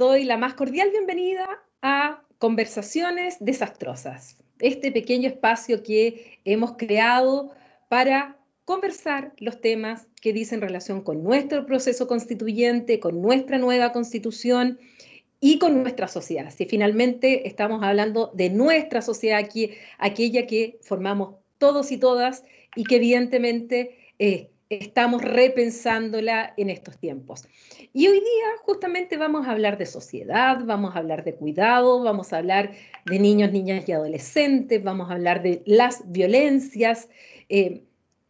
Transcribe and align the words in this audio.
doy 0.00 0.24
la 0.24 0.38
más 0.38 0.54
cordial 0.54 0.88
bienvenida 0.90 1.46
a 1.82 2.22
Conversaciones 2.38 3.36
Desastrosas, 3.38 4.38
este 4.58 4.90
pequeño 4.90 5.28
espacio 5.28 5.82
que 5.82 6.40
hemos 6.46 6.78
creado 6.78 7.50
para 7.90 8.38
conversar 8.64 9.34
los 9.36 9.60
temas 9.60 10.06
que 10.22 10.32
dicen 10.32 10.62
relación 10.62 11.02
con 11.02 11.22
nuestro 11.22 11.66
proceso 11.66 12.08
constituyente, 12.08 12.98
con 12.98 13.20
nuestra 13.20 13.58
nueva 13.58 13.92
constitución 13.92 14.78
y 15.38 15.58
con 15.58 15.82
nuestra 15.82 16.08
sociedad. 16.08 16.50
Si 16.50 16.64
finalmente 16.64 17.46
estamos 17.46 17.82
hablando 17.82 18.32
de 18.32 18.48
nuestra 18.48 19.02
sociedad 19.02 19.38
aquí, 19.38 19.72
aquella 19.98 20.46
que 20.46 20.78
formamos 20.80 21.34
todos 21.58 21.92
y 21.92 21.98
todas 21.98 22.42
y 22.74 22.84
que 22.84 22.96
evidentemente 22.96 23.98
eh, 24.18 24.48
estamos 24.70 25.22
repensándola 25.22 26.54
en 26.56 26.70
estos 26.70 26.96
tiempos. 26.96 27.44
Y 27.92 28.06
hoy 28.06 28.20
día 28.20 28.46
justamente 28.62 29.16
vamos 29.16 29.46
a 29.46 29.50
hablar 29.50 29.76
de 29.76 29.84
sociedad, 29.84 30.60
vamos 30.64 30.94
a 30.94 31.00
hablar 31.00 31.24
de 31.24 31.34
cuidado, 31.34 32.02
vamos 32.04 32.32
a 32.32 32.38
hablar 32.38 32.70
de 33.04 33.18
niños, 33.18 33.50
niñas 33.50 33.88
y 33.88 33.92
adolescentes, 33.92 34.82
vamos 34.82 35.10
a 35.10 35.14
hablar 35.14 35.42
de 35.42 35.62
las 35.66 36.10
violencias, 36.12 37.08
eh, 37.48 37.82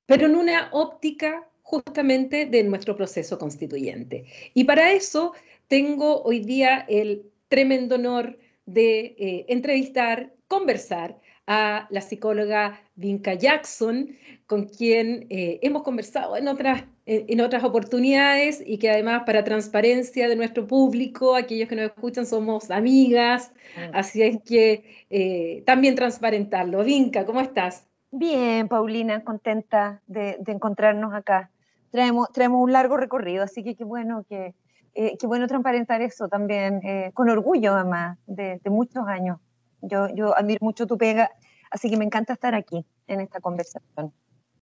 pero 0.06 0.26
en 0.26 0.34
una 0.34 0.70
óptica 0.72 1.46
justamente 1.62 2.46
de 2.46 2.64
nuestro 2.64 2.96
proceso 2.96 3.38
constituyente. 3.38 4.24
Y 4.54 4.64
para 4.64 4.92
eso 4.92 5.34
tengo 5.68 6.22
hoy 6.22 6.40
día 6.40 6.86
el 6.88 7.30
tremendo 7.48 7.96
honor 7.96 8.38
de 8.64 9.14
eh, 9.18 9.44
entrevistar, 9.48 10.32
conversar 10.48 11.18
a 11.52 11.88
la 11.90 12.00
psicóloga 12.00 12.80
Vinca 12.94 13.34
Jackson, 13.34 14.10
con 14.46 14.66
quien 14.66 15.26
eh, 15.30 15.58
hemos 15.62 15.82
conversado 15.82 16.36
en 16.36 16.46
otras, 16.46 16.84
en 17.06 17.40
otras 17.40 17.64
oportunidades 17.64 18.62
y 18.64 18.78
que 18.78 18.88
además 18.88 19.24
para 19.26 19.42
transparencia 19.42 20.28
de 20.28 20.36
nuestro 20.36 20.68
público, 20.68 21.34
aquellos 21.34 21.68
que 21.68 21.74
nos 21.74 21.86
escuchan 21.86 22.24
somos 22.24 22.70
amigas, 22.70 23.50
mm. 23.76 23.96
así 23.96 24.22
es 24.22 24.38
que 24.44 24.84
eh, 25.10 25.64
también 25.66 25.96
transparentarlo. 25.96 26.84
Vinca, 26.84 27.26
¿cómo 27.26 27.40
estás? 27.40 27.84
Bien, 28.12 28.68
Paulina, 28.68 29.24
contenta 29.24 30.02
de, 30.06 30.38
encontrarnos 30.46 31.12
acá. 31.12 31.50
Traemos, 31.90 32.30
traemos 32.32 32.62
un 32.62 32.72
largo 32.72 32.96
recorrido, 32.96 33.42
así 33.42 33.64
que 33.64 33.74
qué 33.74 33.82
bueno 33.82 34.24
que, 34.28 34.54
eh, 34.94 35.16
qué 35.18 35.26
bueno 35.26 35.48
transparentar 35.48 36.00
eso 36.00 36.28
también, 36.28 36.80
con 37.12 37.28
orgullo 37.28 37.74
además, 37.74 38.18
de, 38.28 38.60
de 38.62 38.70
muchos 38.70 39.04
años. 39.08 39.38
Yo, 39.82 40.08
yo 40.14 40.36
admiro 40.36 40.58
mucho 40.62 40.86
tu 40.86 40.96
pega, 40.98 41.30
así 41.70 41.90
que 41.90 41.96
me 41.96 42.04
encanta 42.04 42.32
estar 42.32 42.54
aquí 42.54 42.84
en 43.06 43.20
esta 43.20 43.40
conversación. 43.40 44.12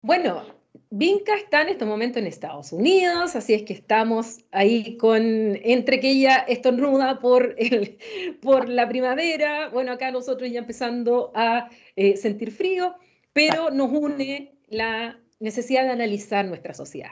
Bueno, 0.02 0.44
Vinca 0.89 1.36
está 1.36 1.64
en 1.64 1.69
este 1.69 1.86
momento 1.86 2.19
en 2.19 2.27
Estados 2.27 2.72
Unidos, 2.72 3.36
así 3.36 3.53
es 3.53 3.64
que 3.64 3.73
estamos 3.73 4.39
ahí 4.52 4.97
con, 4.97 5.22
entre 5.64 5.99
que 5.99 6.11
ella 6.11 6.38
estornuda 6.47 7.19
por, 7.19 7.55
el, 7.58 7.97
por 8.41 8.69
la 8.69 8.88
primavera, 8.88 9.69
bueno, 9.69 9.91
acá 9.91 10.11
nosotros 10.11 10.49
ya 10.52 10.59
empezando 10.59 11.31
a 11.36 11.69
eh, 11.95 12.16
sentir 12.16 12.52
frío, 12.52 12.95
pero 13.33 13.69
nos 13.71 13.92
une 13.92 14.53
la 14.67 15.19
necesidad 15.39 15.83
de 15.83 15.92
analizar 15.92 16.45
nuestra 16.45 16.73
sociedad. 16.73 17.11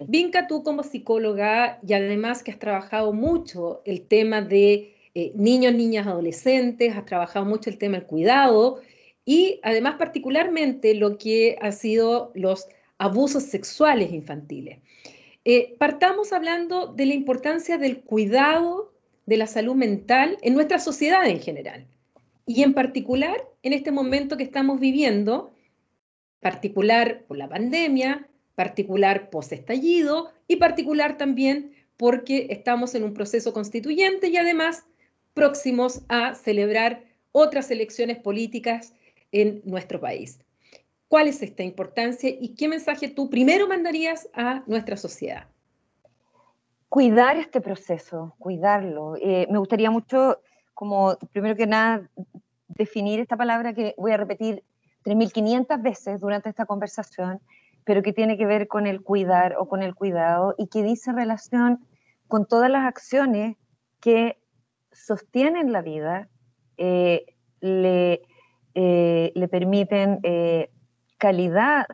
Vinca, 0.00 0.46
tú 0.46 0.62
como 0.62 0.82
psicóloga 0.82 1.78
y 1.86 1.92
además 1.92 2.42
que 2.42 2.50
has 2.50 2.58
trabajado 2.58 3.12
mucho 3.12 3.82
el 3.84 4.06
tema 4.06 4.42
de 4.42 4.93
eh, 5.14 5.32
niños, 5.36 5.74
niñas, 5.74 6.06
adolescentes, 6.06 6.96
has 6.96 7.06
trabajado 7.06 7.44
mucho 7.44 7.70
el 7.70 7.78
tema 7.78 7.98
del 7.98 8.06
cuidado 8.06 8.80
y 9.24 9.60
además 9.62 9.94
particularmente 9.96 10.94
lo 10.94 11.18
que 11.18 11.56
ha 11.60 11.72
sido 11.72 12.32
los 12.34 12.66
abusos 12.98 13.44
sexuales 13.44 14.12
infantiles. 14.12 14.80
Eh, 15.44 15.76
partamos 15.78 16.32
hablando 16.32 16.86
de 16.86 17.06
la 17.06 17.14
importancia 17.14 17.78
del 17.78 18.00
cuidado 18.00 18.92
de 19.26 19.36
la 19.36 19.46
salud 19.46 19.74
mental 19.74 20.36
en 20.42 20.54
nuestra 20.54 20.78
sociedad 20.78 21.26
en 21.26 21.40
general 21.40 21.86
y 22.46 22.62
en 22.62 22.74
particular 22.74 23.36
en 23.62 23.72
este 23.72 23.92
momento 23.92 24.36
que 24.36 24.42
estamos 24.42 24.80
viviendo, 24.80 25.52
particular 26.40 27.24
por 27.26 27.38
la 27.38 27.48
pandemia, 27.48 28.28
particular 28.54 29.30
post-estallido 29.30 30.30
y 30.48 30.56
particular 30.56 31.16
también 31.16 31.72
porque 31.96 32.48
estamos 32.50 32.94
en 32.94 33.04
un 33.04 33.14
proceso 33.14 33.52
constituyente 33.52 34.28
y 34.28 34.36
además 34.36 34.84
próximos 35.34 36.02
a 36.08 36.34
celebrar 36.34 37.04
otras 37.32 37.70
elecciones 37.70 38.18
políticas 38.18 38.94
en 39.32 39.60
nuestro 39.64 40.00
país. 40.00 40.40
¿Cuál 41.08 41.28
es 41.28 41.42
esta 41.42 41.62
importancia 41.62 42.30
y 42.30 42.54
qué 42.54 42.68
mensaje 42.68 43.08
tú 43.08 43.28
primero 43.28 43.68
mandarías 43.68 44.28
a 44.32 44.62
nuestra 44.66 44.96
sociedad? 44.96 45.46
Cuidar 46.88 47.36
este 47.36 47.60
proceso, 47.60 48.34
cuidarlo. 48.38 49.16
Eh, 49.16 49.46
me 49.50 49.58
gustaría 49.58 49.90
mucho, 49.90 50.40
como 50.72 51.16
primero 51.32 51.56
que 51.56 51.66
nada, 51.66 52.08
definir 52.68 53.20
esta 53.20 53.36
palabra 53.36 53.74
que 53.74 53.94
voy 53.98 54.12
a 54.12 54.16
repetir 54.16 54.62
3.500 55.04 55.82
veces 55.82 56.20
durante 56.20 56.48
esta 56.48 56.66
conversación, 56.66 57.40
pero 57.84 58.02
que 58.02 58.12
tiene 58.12 58.38
que 58.38 58.46
ver 58.46 58.68
con 58.68 58.86
el 58.86 59.02
cuidar 59.02 59.56
o 59.58 59.68
con 59.68 59.82
el 59.82 59.94
cuidado 59.94 60.54
y 60.56 60.68
que 60.68 60.82
dice 60.82 61.12
relación 61.12 61.84
con 62.28 62.46
todas 62.46 62.70
las 62.70 62.86
acciones 62.86 63.56
que 64.00 64.38
sostienen 64.94 65.72
la 65.72 65.82
vida, 65.82 66.28
eh, 66.76 67.24
le, 67.60 68.22
eh, 68.74 69.32
le, 69.34 69.48
permiten 69.48 70.20
eh, 70.22 70.70
calidad, 71.18 71.86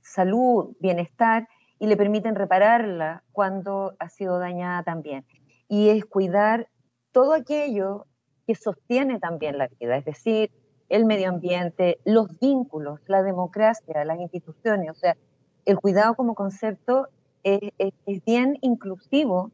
salud, 0.00 0.76
bienestar 0.80 1.48
y 1.78 1.86
le 1.86 1.96
permiten 1.96 2.34
repararla 2.34 3.24
cuando 3.32 3.94
ha 3.98 4.08
sido 4.08 4.38
dañada 4.38 4.82
también. 4.84 5.24
Y 5.68 5.88
es 5.88 6.04
cuidar 6.04 6.68
todo 7.12 7.34
aquello 7.34 8.06
que 8.46 8.54
sostiene 8.54 9.18
también 9.18 9.58
la 9.58 9.68
vida, 9.68 9.96
es 9.96 10.04
decir, 10.04 10.50
el 10.88 11.04
medio 11.04 11.28
ambiente, 11.28 11.98
los 12.04 12.38
vínculos, 12.40 13.00
la 13.06 13.22
democracia, 13.22 14.04
las 14.04 14.20
instituciones. 14.20 14.90
O 14.90 14.94
sea, 14.94 15.16
el 15.64 15.78
cuidado 15.78 16.14
como 16.14 16.34
concepto 16.34 17.08
es, 17.42 17.60
bien 18.26 18.58
inclusivo 18.60 19.52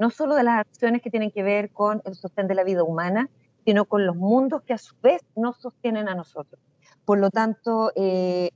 no 0.00 0.08
solo 0.08 0.34
de 0.34 0.42
las 0.42 0.60
acciones 0.60 1.02
que 1.02 1.10
tienen 1.10 1.30
que 1.30 1.42
ver 1.42 1.70
con 1.70 2.00
el 2.06 2.14
sostén 2.14 2.48
de 2.48 2.54
la 2.54 2.64
vida 2.64 2.82
humana, 2.82 3.28
sino 3.66 3.84
con 3.84 4.06
los 4.06 4.16
mundos 4.16 4.62
que 4.62 4.72
a 4.72 4.78
su 4.78 4.96
vez 5.02 5.20
nos 5.36 5.58
sostienen 5.58 6.08
a 6.08 6.14
nosotros. 6.14 6.58
Por 7.04 7.18
lo 7.18 7.28
tanto, 7.28 7.92
eh, 7.94 8.50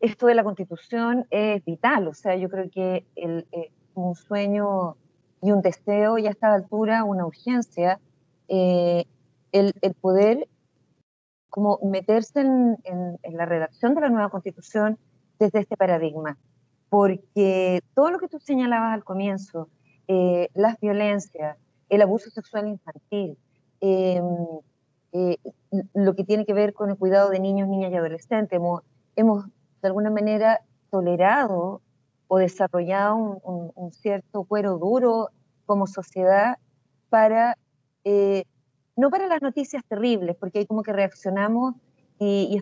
esto 0.00 0.26
de 0.26 0.34
la 0.34 0.42
constitución 0.42 1.26
es 1.28 1.62
vital, 1.66 2.08
o 2.08 2.14
sea, 2.14 2.36
yo 2.36 2.48
creo 2.48 2.70
que 2.70 3.04
el, 3.16 3.46
eh, 3.52 3.70
un 3.94 4.14
sueño 4.14 4.96
y 5.42 5.52
un 5.52 5.60
deseo 5.60 6.16
y 6.16 6.26
a 6.26 6.30
esta 6.30 6.54
altura 6.54 7.04
una 7.04 7.26
urgencia, 7.26 8.00
eh, 8.48 9.04
el, 9.52 9.74
poder 10.00 10.48
como 11.50 11.78
meterse 11.82 12.40
en, 12.40 12.78
en 12.84 13.36
la 13.36 13.44
redacción 13.44 13.94
de 13.94 14.00
la 14.00 14.08
nueva 14.08 14.30
constitución 14.30 14.98
desde 15.38 15.60
este 15.60 15.76
paradigma, 15.76 16.38
porque 16.88 17.82
todo 17.94 18.10
lo 18.10 18.18
que 18.18 18.28
tú 18.28 18.38
señalabas 18.38 18.94
al 18.94 19.04
comienzo, 19.04 19.68
eh, 20.12 20.48
las 20.54 20.76
violencias, 20.80 21.56
el 21.88 22.02
abuso 22.02 22.30
sexual 22.30 22.66
infantil, 22.66 23.38
em, 23.80 24.24
eh, 25.12 25.36
lo 25.94 26.16
que 26.16 26.24
tiene 26.24 26.44
que 26.44 26.52
ver 26.52 26.74
con 26.74 26.90
el 26.90 26.96
cuidado 26.96 27.30
de 27.30 27.38
niños, 27.38 27.68
niñas 27.68 27.92
y 27.92 27.94
adolescentes. 27.94 28.60
Hemos, 29.14 29.44
de 29.46 29.86
alguna 29.88 30.10
manera 30.10 30.62
tolerado 30.90 31.80
o 32.26 32.38
desarrollado 32.38 33.14
un, 33.14 33.92
cierto 33.92 34.42
cuero 34.42 34.78
duro 34.78 35.28
como 35.64 35.86
sociedad 35.86 36.58
para, 37.08 37.56
eh, 38.02 38.42
no 38.96 39.10
para 39.10 39.28
las 39.28 39.42
noticias 39.42 39.84
terribles, 39.84 40.34
porque 40.40 40.58
hay 40.58 40.66
como 40.66 40.82
que 40.82 40.92
reaccionamos 40.92 41.76
y, 42.18 42.60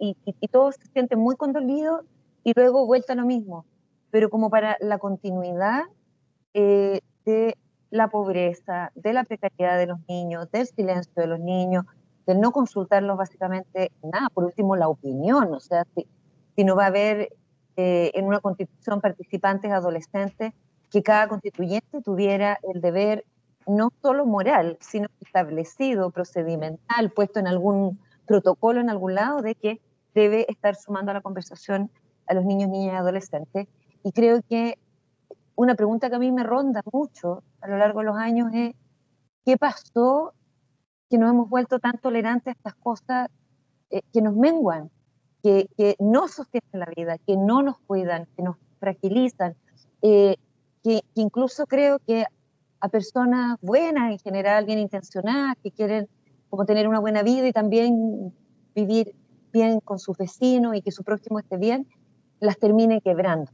y, 0.00 0.16
y, 0.24 0.34
y 0.40 0.48
todos 0.48 0.74
se 0.74 0.88
sienten 0.88 1.20
muy 1.20 1.36
condolidos 1.36 2.04
y 2.42 2.54
luego 2.56 2.86
vuelta 2.86 3.12
a 3.12 3.16
lo 3.16 3.24
mismo, 3.24 3.66
pero 4.10 4.30
como 4.30 4.50
para 4.50 4.76
la 4.80 4.98
continuidad 4.98 5.84
eh, 6.54 7.00
de 7.24 7.56
la 7.90 8.08
pobreza, 8.08 8.92
de 8.94 9.12
la 9.12 9.24
precariedad 9.24 9.78
de 9.78 9.86
los 9.86 9.98
niños, 10.08 10.50
del 10.50 10.66
silencio 10.66 11.12
de 11.16 11.26
los 11.26 11.40
niños, 11.40 11.84
de 12.26 12.34
no 12.34 12.52
consultarlos 12.52 13.16
básicamente 13.16 13.90
nada. 14.02 14.28
Por 14.30 14.44
último, 14.44 14.76
la 14.76 14.88
opinión, 14.88 15.52
o 15.52 15.60
sea, 15.60 15.86
si, 15.94 16.64
no 16.64 16.76
va 16.76 16.84
a 16.84 16.88
haber 16.88 17.28
eh, 17.76 18.10
en 18.14 18.26
una 18.26 18.40
constitución 18.40 19.00
participantes 19.00 19.70
adolescentes, 19.70 20.52
que 20.90 21.02
cada 21.02 21.28
constituyente 21.28 22.02
tuviera 22.02 22.58
el 22.74 22.80
deber 22.80 23.24
no 23.66 23.90
solo 24.02 24.24
moral, 24.24 24.78
sino 24.80 25.08
establecido, 25.20 26.10
procedimental, 26.10 27.10
puesto 27.10 27.38
en 27.38 27.46
algún 27.46 28.00
protocolo 28.26 28.80
en 28.80 28.90
algún 28.90 29.14
lado 29.14 29.42
de 29.42 29.54
que 29.54 29.80
debe 30.14 30.46
estar 30.50 30.74
sumando 30.74 31.10
a 31.10 31.14
la 31.14 31.20
conversación 31.20 31.90
a 32.26 32.34
los 32.34 32.44
niños, 32.44 32.70
niñas 32.70 32.94
y 32.94 32.96
adolescentes. 32.96 33.68
Y 34.02 34.12
creo 34.12 34.40
que 34.48 34.78
una 35.58 35.74
pregunta 35.74 36.08
que 36.08 36.14
a 36.14 36.20
mí 36.20 36.30
me 36.30 36.44
ronda 36.44 36.82
mucho 36.92 37.42
a 37.60 37.66
lo 37.66 37.78
largo 37.78 37.98
de 37.98 38.06
los 38.06 38.16
años 38.16 38.48
es, 38.54 38.76
¿qué 39.44 39.56
pasó 39.56 40.32
que 41.10 41.18
nos 41.18 41.30
hemos 41.30 41.48
vuelto 41.48 41.80
tan 41.80 41.98
tolerantes 41.98 42.46
a 42.46 42.56
estas 42.56 42.74
cosas 42.76 43.28
eh, 43.90 44.02
que 44.12 44.22
nos 44.22 44.36
menguan, 44.36 44.88
que, 45.42 45.68
que, 45.76 45.96
no 45.98 46.28
sostienen 46.28 46.78
la 46.78 46.86
vida, 46.96 47.18
que 47.18 47.36
no 47.36 47.64
nos 47.64 47.80
cuidan, 47.80 48.28
que 48.36 48.44
nos 48.44 48.56
fragilizan, 48.78 49.56
eh, 50.00 50.36
que, 50.84 51.00
incluso 51.14 51.66
creo 51.66 51.98
que 52.06 52.24
a 52.80 52.88
personas 52.88 53.58
buenas 53.60 54.12
en 54.12 54.18
general, 54.20 54.64
bien 54.64 54.78
intencionadas, 54.78 55.56
que 55.60 55.72
quieren 55.72 56.08
como 56.50 56.66
tener 56.66 56.86
una 56.86 57.00
buena 57.00 57.24
vida 57.24 57.48
y 57.48 57.52
también 57.52 58.32
vivir 58.76 59.12
bien 59.52 59.80
con 59.80 59.98
sus 59.98 60.16
vecinos 60.16 60.76
y 60.76 60.82
que 60.82 60.92
su 60.92 61.02
prójimo 61.02 61.40
esté 61.40 61.56
bien, 61.56 61.88
las 62.38 62.58
termine 62.58 63.00
quebrando. 63.00 63.50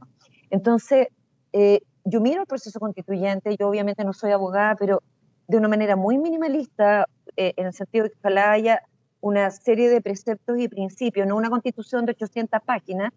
Entonces, 0.51 1.07
eh, 1.51 1.81
yo 2.05 2.21
miro 2.21 2.41
el 2.41 2.47
proceso 2.47 2.79
constituyente, 2.79 3.57
yo 3.57 3.67
obviamente 3.67 4.05
no 4.05 4.13
soy 4.13 4.31
abogada, 4.31 4.75
pero 4.75 5.01
de 5.47 5.57
una 5.57 5.67
manera 5.67 5.95
muy 5.95 6.17
minimalista, 6.17 7.07
eh, 7.35 7.53
en 7.57 7.65
el 7.67 7.73
sentido 7.73 8.05
de 8.05 8.11
que 8.11 8.17
ojalá 8.19 8.51
haya 8.51 8.81
una 9.21 9.49
serie 9.49 9.89
de 9.89 10.01
preceptos 10.01 10.59
y 10.59 10.67
principios, 10.67 11.27
no 11.27 11.35
una 11.35 11.49
constitución 11.49 12.05
de 12.05 12.11
800 12.11 12.61
páginas, 12.63 13.11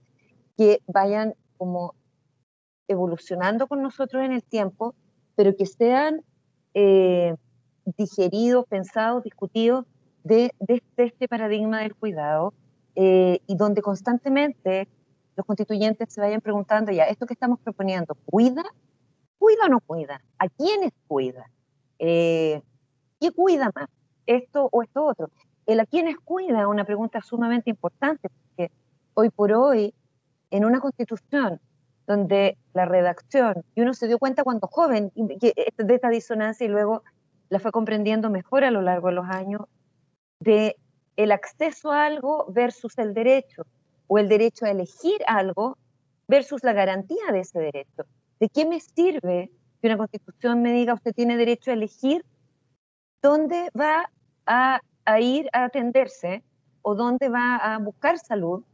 que 0.57 0.81
vayan 0.87 1.35
como 1.59 1.95
evolucionando 2.89 3.67
con 3.67 3.83
nosotros 3.83 4.25
en 4.25 4.33
el 4.33 4.43
tiempo, 4.43 4.95
pero 5.37 5.55
que 5.55 5.67
sean 5.67 6.23
eh, 6.73 7.37
digeridos, 7.85 8.65
pensados, 8.67 9.23
discutidos 9.23 9.85
de, 10.25 10.51
este 10.97 11.29
paradigma 11.29 11.81
del 11.81 11.95
cuidado 11.95 12.55
eh, 12.97 13.41
y 13.47 13.57
donde 13.57 13.83
constantemente 13.83 14.89
los 15.39 15.47
constituyentes 15.47 16.13
se 16.13 16.21
vayan 16.21 16.41
preguntando 16.41 16.91
ya, 16.91 17.05
esto 17.05 17.25
que 17.25 17.35
estamos 17.35 17.61
proponiendo, 17.61 18.17
¿cuida? 18.27 18.65
¿Cuida 19.39 19.67
o 19.67 19.69
no 19.69 19.79
cuida? 19.81 20.21
¿A 20.37 20.49
quiénes 20.49 20.91
cuida? 21.07 21.49
Eh, 22.01 22.61
¿Qué 23.21 23.31
cuida 23.31 23.71
más? 23.73 23.89
¿Esto 24.27 24.69
o 24.73 24.83
esto 24.83 25.05
otro? 25.07 25.31
El 25.65 25.79
a 25.79 25.87
quiénes 25.87 26.17
cuida 26.19 26.63
es 26.63 26.67
una 26.67 26.85
pregunta 26.85 27.23
sumamente 27.23 27.71
importante, 27.71 28.29
porque 28.31 28.73
hoy 29.15 29.31
por 29.31 29.53
hoy, 29.53 29.95
en 30.51 30.65
una 30.65 30.81
constitución 30.81 31.61
donde 32.05 32.59
la 32.73 32.85
redacción, 32.85 33.65
y 33.77 33.83
uno 33.83 33.95
se 33.95 34.09
dio 34.09 34.19
cuenta 34.19 34.43
cuando 34.43 34.67
joven 34.67 35.13
de 35.15 35.55
esta 35.57 36.09
disonancia 36.09 36.65
y 36.65 36.69
luego 36.69 37.05
la 37.49 37.61
fue 37.61 37.71
comprendiendo 37.71 38.29
mejor 38.29 38.65
a 38.65 38.73
lo 38.73 38.83
largo 38.83 39.07
de 39.07 39.15
los 39.15 39.27
años, 39.29 39.61
de 40.41 40.75
el 41.15 41.31
acceso 41.31 41.93
a 41.93 42.07
algo 42.07 42.47
versus 42.49 42.99
el 42.99 43.15
derecho, 43.15 43.67
o 44.09 44.19
el 44.19 44.29
derecho 44.29 44.65
a 44.65 44.71
elegir 44.71 45.21
algo 45.27 45.79
versus 46.27 46.65
la 46.65 46.73
garantía 46.73 47.31
de 47.31 47.41
ese 47.41 47.61
derecho. 47.61 48.05
¿De 48.41 48.49
qué 48.49 48.67
me 48.67 48.81
sirve 48.81 49.53
que 49.81 49.87
una 49.87 49.97
constitución 49.97 50.63
me 50.63 50.73
diga 50.73 50.95
usted 50.95 51.15
tiene 51.15 51.37
derecho 51.37 51.71
a 51.71 51.75
elegir 51.75 52.25
dónde 53.23 53.71
va 53.79 54.11
a, 54.47 54.81
ir 55.21 55.49
a 55.53 55.65
atenderse 55.65 56.43
o 56.83 56.95
dónde 56.95 57.29
va 57.29 57.57
a 57.57 57.79
buscar 57.79 58.19
salud 58.19 58.65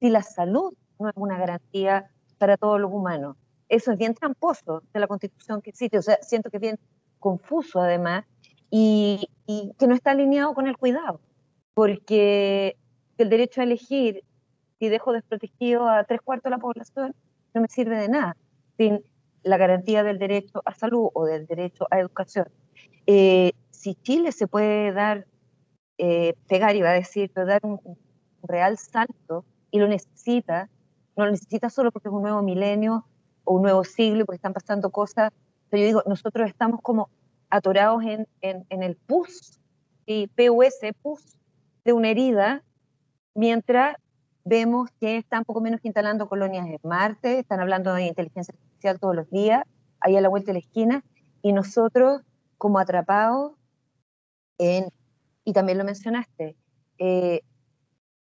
si 0.00 0.08
la 0.10 0.22
salud 0.22 0.74
no 0.98 1.08
es 1.08 1.14
una 1.16 1.38
garantía 1.38 2.10
para 2.38 2.56
todos 2.56 2.80
los 2.80 2.92
humanos? 2.92 3.36
Eso 3.68 3.92
es 3.92 3.98
bien 3.98 4.14
tramposo 4.14 4.82
de 4.92 5.00
la 5.00 5.06
constitución 5.06 5.62
que 5.62 5.70
existe, 5.70 5.98
o 5.98 6.02
sea, 6.02 6.18
siento 6.22 6.50
que 6.50 6.58
es 6.58 6.60
bien 6.60 6.78
confuso 7.18 7.80
además 7.80 8.24
y, 8.70 9.28
y 9.46 9.72
que 9.78 9.86
no 9.86 9.94
está 9.94 10.10
alineado 10.10 10.54
con 10.54 10.66
el 10.66 10.76
cuidado, 10.76 11.20
porque 11.72 12.76
el 13.16 13.30
derecho 13.30 13.60
a 13.60 13.64
elegir, 13.64 14.22
si 14.84 14.90
dejo 14.90 15.14
desprotegido 15.14 15.88
a 15.88 16.04
tres 16.04 16.20
cuartos 16.20 16.44
de 16.44 16.50
la 16.50 16.58
población, 16.58 17.14
no 17.54 17.62
me 17.62 17.68
sirve 17.68 17.96
de 17.96 18.08
nada, 18.10 18.36
sin 18.76 19.02
la 19.42 19.56
garantía 19.56 20.02
del 20.02 20.18
derecho 20.18 20.60
a 20.66 20.74
salud 20.74 21.08
o 21.14 21.24
del 21.24 21.46
derecho 21.46 21.86
a 21.90 21.98
educación. 21.98 22.48
Eh, 23.06 23.52
si 23.70 23.94
Chile 23.94 24.30
se 24.30 24.46
puede 24.46 24.92
dar, 24.92 25.26
eh, 25.96 26.34
pegar, 26.48 26.76
iba 26.76 26.90
a 26.90 26.92
decir, 26.92 27.30
pero 27.32 27.46
dar 27.46 27.60
un, 27.62 27.80
real 28.42 28.76
salto 28.76 29.46
y 29.70 29.78
lo 29.78 29.88
necesita, 29.88 30.68
no 31.16 31.24
lo 31.24 31.30
necesita 31.30 31.70
solo 31.70 31.90
porque 31.90 32.08
es 32.08 32.14
un 32.14 32.20
nuevo 32.20 32.42
milenio 32.42 33.06
o 33.44 33.54
un 33.54 33.62
nuevo 33.62 33.84
siglo, 33.84 34.26
porque 34.26 34.36
están 34.36 34.52
pasando 34.52 34.90
cosas, 34.90 35.32
pero 35.70 35.80
yo 35.80 35.86
digo, 35.86 36.02
nosotros 36.06 36.46
estamos 36.46 36.82
como 36.82 37.08
atorados 37.48 38.04
en, 38.04 38.26
en, 38.42 38.82
el 38.82 38.96
PUS, 38.96 39.58
y 40.04 40.26
PUS, 40.26 40.74
PUS, 41.00 41.38
de 41.86 41.94
una 41.94 42.10
herida, 42.10 42.62
mientras 43.34 43.96
vemos 44.44 44.90
que 45.00 45.16
están 45.16 45.44
poco 45.44 45.60
menos 45.60 45.80
que 45.80 45.88
instalando 45.88 46.28
colonias 46.28 46.66
en 46.66 46.78
Marte, 46.82 47.38
están 47.38 47.60
hablando 47.60 47.94
de 47.94 48.06
inteligencia 48.06 48.52
artificial 48.52 49.00
todos 49.00 49.16
los 49.16 49.30
días, 49.30 49.64
ahí 50.00 50.16
a 50.16 50.20
la 50.20 50.28
vuelta 50.28 50.48
de 50.48 50.54
la 50.54 50.58
esquina, 50.58 51.02
y 51.42 51.52
nosotros 51.52 52.22
como 52.58 52.78
atrapados 52.78 53.52
en, 54.58 54.88
y 55.44 55.52
también 55.52 55.78
lo 55.78 55.84
mencionaste, 55.84 56.56
eh, 56.98 57.40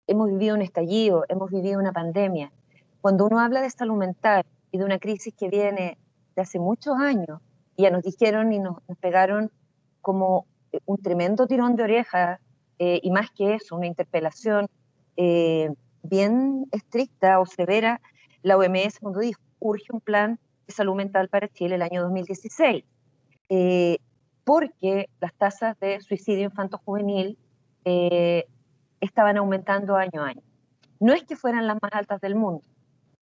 hemos 0.08 0.30
vivido 0.30 0.56
un 0.56 0.62
estallido, 0.62 1.26
hemos 1.30 1.50
vivido 1.52 1.80
una 1.80 1.94
pandemia. 1.94 2.52
Cuando 3.02 3.26
uno 3.26 3.40
habla 3.40 3.62
de 3.62 3.70
salud 3.70 3.96
mental 3.96 4.44
y 4.72 4.78
de 4.78 4.84
una 4.84 5.00
crisis 5.00 5.34
que 5.34 5.50
viene 5.50 5.98
de 6.36 6.42
hace 6.42 6.60
muchos 6.60 6.98
años, 6.98 7.40
ya 7.78 7.92
nos 7.92 8.04
dijeron 8.04 8.52
y 8.52 8.60
nos, 8.60 8.78
pegaron 9.00 9.52
como 10.02 10.46
un 10.86 10.98
tremendo 11.02 11.48
tirón 11.48 11.76
de 11.76 11.84
oreja, 11.84 12.40
eh, 12.78 13.00
y 13.02 13.12
más 13.12 13.32
que 13.32 13.56
eso, 13.56 13.76
una 13.76 13.88
interpelación 13.88 14.68
eh, 15.18 15.74
bien 16.10 16.66
estricta 16.72 17.40
o 17.40 17.46
severa, 17.46 18.02
la 18.42 18.58
OMS 18.58 19.00
cuando 19.00 19.20
dijo, 19.20 19.42
urge 19.60 19.86
un 19.92 20.02
plan 20.02 20.40
de 20.68 20.74
salud 20.74 20.96
mental 20.96 21.30
para 21.30 21.48
Chile 21.48 21.76
el 21.76 21.82
año 21.82 22.02
2016, 22.04 22.84
eh, 23.50 23.98
porque 24.44 25.10
las 25.20 25.34
tasas 25.34 25.80
de 25.80 26.02
suicidio 26.02 26.46
infanto-juvenil 26.46 27.38
eh, 27.86 28.46
estaban 29.00 29.38
aumentando 29.38 29.96
año 29.96 30.24
a 30.24 30.30
año. 30.30 30.42
No 31.00 31.14
es 31.14 31.24
que 31.24 31.36
fueran 31.36 31.68
las 31.68 31.78
más 31.82 31.92
altas 31.94 32.20
del 32.22 32.36
mundo, 32.36 32.64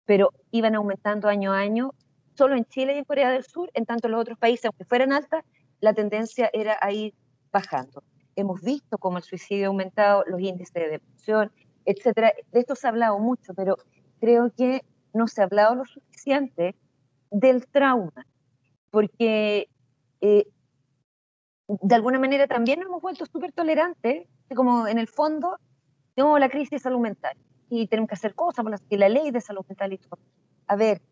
pero 0.05 0.33
iban 0.51 0.75
aumentando 0.75 1.29
año 1.29 1.53
a 1.53 1.59
año, 1.59 1.93
solo 2.35 2.57
en 2.57 2.65
Chile 2.65 2.95
y 2.95 2.99
en 2.99 3.05
Corea 3.05 3.31
del 3.31 3.45
Sur, 3.45 3.71
en 3.75 3.87
tanto 3.87 4.09
los 4.09 4.21
otros 4.21 4.39
países, 4.39 4.67
aunque 4.67 4.85
fueran 4.85 5.13
altas, 5.13 5.45
la 5.81 5.93
tendencia 5.93 6.51
era 6.53 6.79
a 6.81 6.93
ir 6.93 7.15
bajando. 7.53 8.03
Hemos 8.35 8.61
visto 8.61 8.99
cómo 8.99 9.19
el 9.19 9.25
suicidio 9.25 9.67
ha 9.67 9.69
aumentado, 9.69 10.25
los 10.27 10.41
índices 10.41 10.75
de 10.75 10.89
depresión, 10.89 11.51
etcétera. 11.87 12.33
De 12.53 12.61
esto 12.61 12.75
se 12.75 12.87
ha 12.87 12.91
hablado 12.91 13.19
mucho, 13.19 13.55
pero 13.55 13.77
creo 14.21 14.53
que 14.55 14.83
no 15.15 15.27
se 15.29 15.41
ha 15.41 15.45
hablado 15.45 15.77
lo 15.77 15.85
suficiente 15.85 16.75
del 17.31 17.67
trauma, 17.67 18.27
porque 18.91 19.69
eh, 20.21 20.47
de 21.69 21.95
alguna 21.95 22.19
manera 22.19 22.47
también 22.47 22.81
nos 22.81 22.89
hemos 22.89 23.03
vuelto 23.03 23.27
súper 23.27 23.53
tolerantes, 23.53 24.27
como 24.55 24.87
en 24.87 24.99
el 24.99 25.09
fondo 25.09 25.59
tenemos 26.15 26.39
la 26.39 26.49
crisis 26.49 26.71
de 26.71 26.79
salud 26.79 27.01
mental 27.01 27.37
y 27.69 27.87
tenemos 27.89 28.09
que 28.09 28.15
hacer 28.15 28.35
cosas 28.35 28.65
por 28.65 28.79
la 28.91 29.09
ley 29.09 29.31
de 29.31 29.41
salud 29.41 29.65
mental 29.69 29.93
y 29.93 29.99
todo. 29.99 30.19
A 30.67 30.77
ver, 30.77 31.03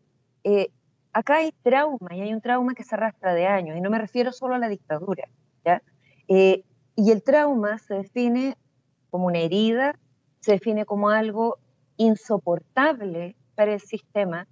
eh, 0.44 0.70
acá 1.12 1.36
hay 1.36 1.52
trauma 1.62 2.14
y 2.14 2.20
hay 2.20 2.32
un 2.32 2.40
trauma 2.40 2.74
que 2.74 2.84
se 2.84 2.94
arrastra 2.94 3.34
de 3.34 3.46
años 3.46 3.76
y 3.76 3.80
no 3.80 3.90
me 3.90 3.98
refiero 3.98 4.32
solo 4.32 4.54
a 4.54 4.58
la 4.58 4.68
dictadura, 4.68 5.28
¿ya? 5.64 5.82
Eh, 6.28 6.64
y 6.96 7.10
el 7.10 7.22
trauma 7.22 7.78
se 7.78 7.94
define 7.94 8.56
como 9.10 9.26
una 9.26 9.40
herida 9.40 9.98
se 10.44 10.52
define 10.52 10.84
como 10.84 11.08
algo 11.08 11.56
insoportable 11.96 13.34
para 13.54 13.72
el 13.72 13.80
sistema 13.80 14.46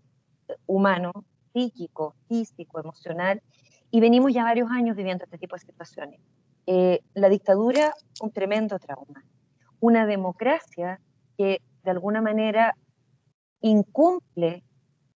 humano, 0.64 1.12
psíquico, 1.52 2.14
físico, 2.28 2.80
emocional, 2.80 3.42
y 3.90 4.00
venimos 4.00 4.32
ya 4.32 4.42
varios 4.42 4.70
años 4.70 4.96
viviendo 4.96 5.24
este 5.24 5.36
tipo 5.36 5.54
de 5.54 5.60
situaciones. 5.60 6.18
Eh, 6.66 7.02
la 7.12 7.28
dictadura, 7.28 7.92
un 8.22 8.30
tremendo 8.30 8.78
trauma. 8.78 9.22
Una 9.80 10.06
democracia 10.06 10.98
que 11.36 11.60
de 11.84 11.90
alguna 11.90 12.22
manera 12.22 12.74
incumple 13.60 14.64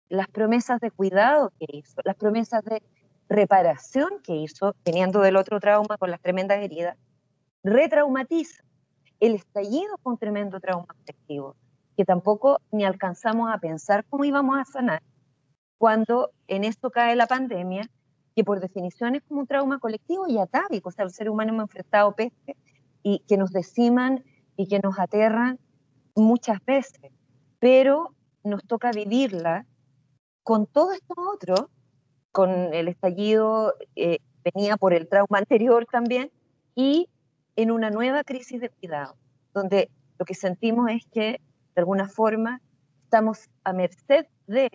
las 0.10 0.28
promesas 0.28 0.82
de 0.82 0.92
cuidado 0.92 1.54
que 1.58 1.68
hizo, 1.70 2.02
las 2.04 2.18
promesas 2.18 2.66
de 2.66 2.84
reparación 3.30 4.10
que 4.22 4.36
hizo, 4.36 4.76
teniendo 4.84 5.22
del 5.22 5.38
otro 5.38 5.62
trauma 5.62 5.98
con 5.98 6.12
las 6.12 6.20
tremendas 6.20 6.60
heridas, 6.60 6.98
retraumatiza 7.64 8.65
el 9.20 9.36
estallido 9.36 9.98
fue 10.02 10.14
un 10.14 10.20
tremendo 10.20 10.60
trauma 10.60 10.88
colectivo, 10.88 11.56
que 11.96 12.06
tampoco 12.06 12.60
ni 12.72 12.84
alcanzamos 12.84 13.52
a 13.52 13.58
pensar 13.58 14.06
cómo 14.10 14.26
íbamos 14.26 14.58
a 14.58 14.66
sanar 14.66 15.02
cuando 15.78 16.32
en 16.48 16.64
esto 16.64 16.90
cae 16.90 17.16
la 17.16 17.28
pandemia, 17.28 17.90
que 18.36 18.44
por 18.44 18.60
definición 18.60 19.16
es 19.16 19.24
como 19.24 19.42
un 19.42 19.48
trauma 19.48 19.80
colectivo 19.80 20.28
y 20.28 20.38
atávico, 20.38 20.90
o 20.90 20.92
sea, 20.92 21.06
el 21.06 21.12
ser 21.12 21.30
humano 21.30 21.52
hemos 21.52 21.64
enfrentado 21.64 22.14
peste 22.16 22.56
y 23.04 23.20
que 23.28 23.38
nos 23.38 23.52
deciman 23.52 24.24
y 24.58 24.68
que 24.68 24.80
nos 24.80 25.00
aterran 25.00 25.60
muchas 26.16 26.64
veces, 26.66 27.12
pero 27.60 28.14
nos 28.44 28.64
toca 28.66 28.92
vivirla 28.92 29.66
con 30.44 30.66
todo 30.68 30.92
esto 30.92 31.14
otro, 31.34 31.70
con 32.32 32.74
el 32.74 32.88
estallido, 32.88 33.74
eh, 33.96 34.20
venía 34.44 34.78
por 34.78 34.94
el 34.94 35.08
trauma 35.08 35.40
anterior 35.40 35.86
también, 35.92 36.32
y 36.76 37.10
en 37.56 37.72
una 37.72 37.90
nueva 37.90 38.24
crisis 38.24 38.62
de 38.62 38.70
cuidado, 38.70 39.16
donde 39.54 39.90
lo 40.20 40.26
que 40.26 40.34
sentimos 40.34 40.90
es 40.92 41.06
que 41.08 41.42
de 41.76 41.82
alguna 41.82 42.08
forma 42.08 42.62
estamos 43.04 43.50
a 43.64 43.74
merced 43.74 44.26
de 44.48 44.72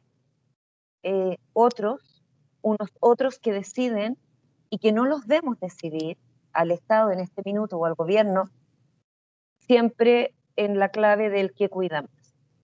eh, 1.02 1.38
otros, 1.52 2.24
unos 2.62 2.90
otros 3.00 3.38
que 3.38 3.52
deciden 3.52 4.18
y 4.68 4.78
que 4.78 4.92
no 4.92 5.06
los 5.06 5.26
vemos 5.26 5.58
decidir 5.60 6.18
al 6.52 6.70
Estado 6.70 7.10
en 7.10 7.20
este 7.20 7.42
minuto 7.44 7.76
o 7.78 7.86
al 7.86 7.94
gobierno, 7.94 8.44
siempre 9.60 10.34
en 10.56 10.78
la 10.78 10.90
clave 10.90 11.30
del 11.30 11.52
que 11.52 11.68
cuidamos. 11.68 12.10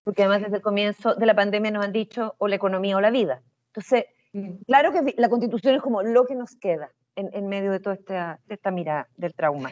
Porque 0.03 0.23
además 0.23 0.43
desde 0.43 0.57
el 0.57 0.61
comienzo 0.61 1.15
de 1.15 1.25
la 1.25 1.35
pandemia 1.35 1.71
nos 1.71 1.85
han 1.85 1.91
dicho 1.91 2.35
o 2.37 2.47
la 2.47 2.55
economía 2.55 2.97
o 2.97 3.01
la 3.01 3.11
vida. 3.11 3.41
Entonces, 3.67 4.05
Mm. 4.37 4.63
Claro 4.65 4.91
que 4.91 5.15
la 5.17 5.29
constitución 5.29 5.75
es 5.75 5.81
como 5.81 6.03
lo 6.03 6.25
que 6.25 6.35
nos 6.35 6.55
queda 6.55 6.91
en, 7.15 7.47
medio 7.47 7.71
de 7.71 7.79
toda 7.79 7.95
esta, 7.95 8.39
esta, 8.47 8.69
mirada 8.69 9.07
del 9.17 9.33
trauma. 9.33 9.71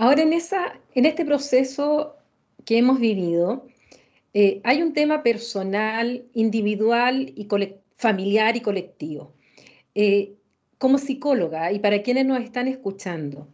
Ahora, 0.00 0.22
en, 0.22 0.32
esa, 0.32 0.80
en 0.94 1.06
este 1.06 1.24
proceso 1.24 2.14
que 2.64 2.78
hemos 2.78 3.00
vivido, 3.00 3.66
eh, 4.32 4.60
hay 4.62 4.80
un 4.80 4.92
tema 4.92 5.24
personal, 5.24 6.24
individual 6.34 7.32
y 7.34 7.48
familiar 7.96 8.56
y 8.56 8.60
colectivo. 8.60 9.32
Eh, 9.96 10.34
como 10.78 10.98
psicóloga 10.98 11.72
y 11.72 11.80
para 11.80 12.00
quienes 12.02 12.26
nos 12.26 12.40
están 12.40 12.68
escuchando, 12.68 13.48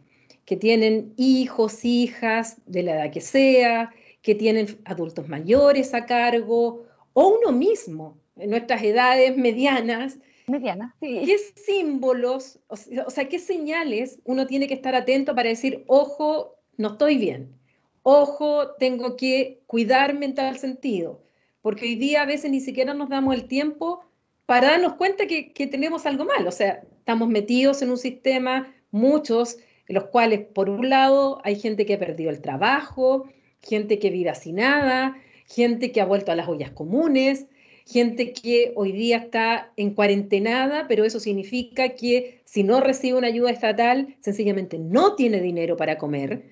que 0.45 0.55
tienen 0.55 1.15
hijos, 1.17 1.83
hijas, 1.83 2.61
de 2.67 2.83
la 2.83 2.93
edad 2.93 3.11
que 3.11 3.21
sea, 3.21 3.91
que 4.21 4.35
tienen 4.35 4.67
adultos 4.85 5.27
mayores 5.27 5.95
a 5.95 6.05
cargo, 6.05 6.85
o 7.13 7.39
uno 7.39 7.57
mismo, 7.57 8.19
en 8.37 8.51
nuestras 8.51 8.83
edades 8.83 9.35
medianas, 9.35 10.19
Medianas, 10.47 10.93
sí. 10.99 11.23
¿Qué 11.25 11.37
símbolos, 11.37 12.59
o 12.67 12.75
sea, 12.77 13.27
qué 13.27 13.39
señales 13.39 14.19
uno 14.25 14.45
tiene 14.45 14.67
que 14.67 14.75
estar 14.75 14.95
atento 14.95 15.33
para 15.35 15.49
decir, 15.49 15.83
ojo, 15.87 16.55
no 16.77 16.89
estoy 16.89 17.17
bien? 17.17 17.55
Ojo, 18.03 18.75
tengo 18.77 19.15
que 19.15 19.63
cuidarme 19.65 20.27
en 20.27 20.35
tal 20.35 20.57
sentido. 20.57 21.23
Porque 21.61 21.85
hoy 21.85 21.95
día 21.95 22.21
a 22.21 22.25
veces 22.27 22.51
ni 22.51 22.59
siquiera 22.59 22.93
nos 22.93 23.09
damos 23.09 23.33
el 23.33 23.47
tiempo 23.47 24.05
para 24.45 24.71
darnos 24.71 24.93
cuenta 24.93 25.25
que, 25.25 25.51
tenemos 25.71 26.05
algo 26.05 26.25
mal. 26.25 26.47
O 26.47 26.51
sea, 26.51 26.83
estamos 26.99 27.27
metidos 27.27 27.81
en 27.81 27.89
un 27.89 27.97
sistema, 27.97 28.71
muchos, 28.91 29.57
los 29.87 30.05
cuales, 30.05 30.41
por 30.41 30.69
un 30.69 30.89
lado, 30.89 31.41
hay 31.43 31.59
gente 31.59 31.87
que 31.87 31.95
ha 31.95 31.99
perdido 31.99 32.29
el 32.29 32.41
trabajo, 32.41 33.27
gente 33.61 33.97
que 33.97 34.11
vive 34.11 34.31
nada, 34.53 35.17
gente 35.47 35.91
que 35.91 36.01
ha 36.01 36.05
vuelto 36.05 36.31
a 36.31 36.35
las 36.35 36.47
ollas 36.47 36.69
comunes, 36.71 37.47
gente 37.85 38.33
que 38.33 38.73
hoy 38.75 38.91
día 38.91 39.17
está 39.17 39.71
en 39.77 39.93
cuarentenada, 39.93 40.87
pero 40.87 41.05
eso 41.05 41.19
significa 41.19 41.89
que 41.89 42.41
si 42.45 42.63
no 42.63 42.81
recibe 42.81 43.17
una 43.17 43.27
ayuda 43.27 43.51
estatal, 43.51 44.15
sencillamente 44.21 44.79
no 44.79 45.15
tiene 45.15 45.39
dinero 45.39 45.77
para 45.77 45.97
comer. 45.97 46.43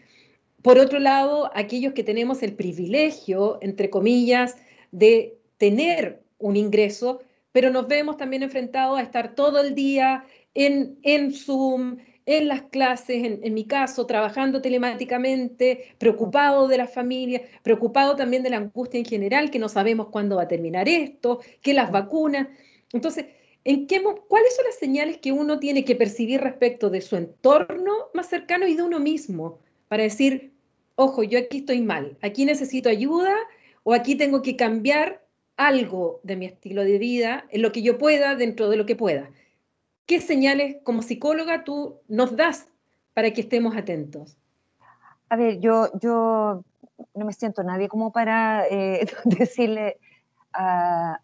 Por 0.62 0.78
otro 0.78 1.00
lado, 1.00 1.52
aquellos 1.56 1.94
que 1.94 2.04
tenemos 2.04 2.44
el 2.44 2.54
privilegio, 2.54 3.58
entre 3.62 3.90
comillas, 3.90 4.56
de 4.92 5.38
tener 5.58 6.22
un 6.38 6.56
ingreso, 6.56 7.22
pero 7.52 7.70
nos 7.70 7.88
vemos 7.88 8.18
también 8.18 8.44
enfrentados 8.44 9.00
a 9.00 9.04
estar 9.04 9.36
todo 9.36 9.60
el 9.60 9.75
día 9.75 10.25
en, 10.54 11.00
en 11.04 11.34
Zoom, 11.34 11.98
en 12.25 12.48
las 12.48 12.63
clases, 12.63 13.39
en, 13.42 13.53
mi 13.53 13.65
caso, 13.65 14.06
trabajando 14.06 14.62
telemáticamente, 14.62 15.96
preocupado 15.98 16.68
de 16.68 16.77
la 16.77 16.88
familia, 16.88 17.42
preocupado 17.63 18.15
también 18.15 18.44
de 18.44 18.50
la 18.50 18.58
angustia 18.58 18.98
en 18.98 19.06
general, 19.06 19.51
que 19.51 19.60
no 19.60 19.70
sabemos 19.70 20.08
cuándo 20.08 20.38
va 20.38 20.44
a 20.44 20.48
terminar 20.48 20.88
esto, 20.88 21.42
que 21.62 21.74
las 21.74 21.92
vacunas. 21.92 22.48
Entonces, 22.94 23.25
¿en 23.65 23.88
qué, 23.88 24.01
¿cuáles 24.27 24.56
son 24.56 24.65
las 24.65 24.75
señales 24.75 25.18
que 25.18 25.32
uno 25.32 25.60
tiene 25.60 25.84
que 25.84 25.96
percibir 25.96 26.42
respecto 26.42 26.89
de 26.89 27.01
su 27.01 27.18
entorno 27.18 27.94
más 28.13 28.27
cercano 28.27 28.68
y 28.68 28.75
de 28.75 28.84
uno 28.84 29.00
mismo 29.00 29.60
para 29.89 30.03
decir, 30.03 30.53
ojo, 30.96 31.24
yo 31.24 31.39
aquí 31.39 31.58
estoy 31.58 31.82
mal, 31.82 32.18
aquí 32.22 32.46
necesito 32.46 32.89
ayuda 32.89 33.36
o 33.84 33.94
aquí 33.94 34.15
tengo 34.15 34.42
que 34.42 34.56
cambiar 34.56 35.25
algo 35.58 36.22
de 36.24 36.36
mi 36.36 36.46
estilo 36.46 36.84
de 36.84 36.98
vida 36.98 37.46
en 37.51 37.62
lo 37.62 37.72
que 37.72 37.82
yo 37.82 37.98
pueda 37.98 38.36
dentro 38.36 38.70
de 38.70 38.77
lo 38.77 38.86
que 38.86 38.96
pueda? 38.96 39.30
¿Qué 40.05 40.19
señales 40.19 40.77
como 40.83 41.01
psicóloga 41.01 41.63
tú 41.63 42.01
nos 42.07 42.36
das 42.36 42.67
para 43.13 43.31
que 43.31 43.41
estemos 43.41 43.75
atentos? 43.77 44.38
A 45.29 45.36
ver, 45.38 45.60
yo, 45.60 45.89
yo 46.01 46.63
no 47.15 47.25
me 47.25 47.33
siento 47.33 47.63
nadie 47.63 47.88
como 47.88 48.12
para 48.12 48.67
eh, 48.67 49.07
decirle 49.25 49.98
a, 50.53 51.19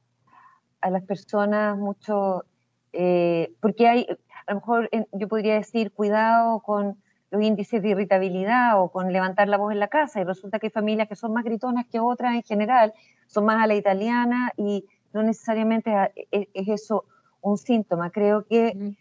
las 0.89 1.03
personas 1.03 1.77
mucho, 1.77 2.45
eh, 2.93 3.53
porque 3.59 3.87
hay, 3.87 4.07
a 4.47 4.53
lo 4.53 4.59
mejor 4.61 4.89
yo 5.11 5.27
podría 5.27 5.55
decir, 5.55 5.91
cuidado 5.91 6.61
con 6.61 6.97
los 7.31 7.43
índices 7.43 7.83
de 7.83 7.89
irritabilidad 7.89 8.81
o 8.81 8.89
con 8.89 9.11
levantar 9.11 9.49
la 9.49 9.57
voz 9.57 9.73
en 9.73 9.79
la 9.79 9.89
casa, 9.89 10.21
y 10.21 10.23
resulta 10.23 10.57
que 10.57 10.67
hay 10.67 10.71
familias 10.71 11.09
que 11.09 11.17
son 11.17 11.33
más 11.33 11.43
gritonas 11.43 11.85
que 11.85 11.99
otras 11.99 12.33
en 12.33 12.43
general, 12.43 12.93
son 13.27 13.45
más 13.45 13.61
a 13.61 13.67
la 13.67 13.75
italiana 13.75 14.53
y 14.55 14.85
no 15.11 15.21
necesariamente 15.21 15.93
es 16.31 16.67
eso 16.67 17.05
un 17.41 17.57
síntoma. 17.57 18.11
Creo 18.11 18.45
que 18.45 18.95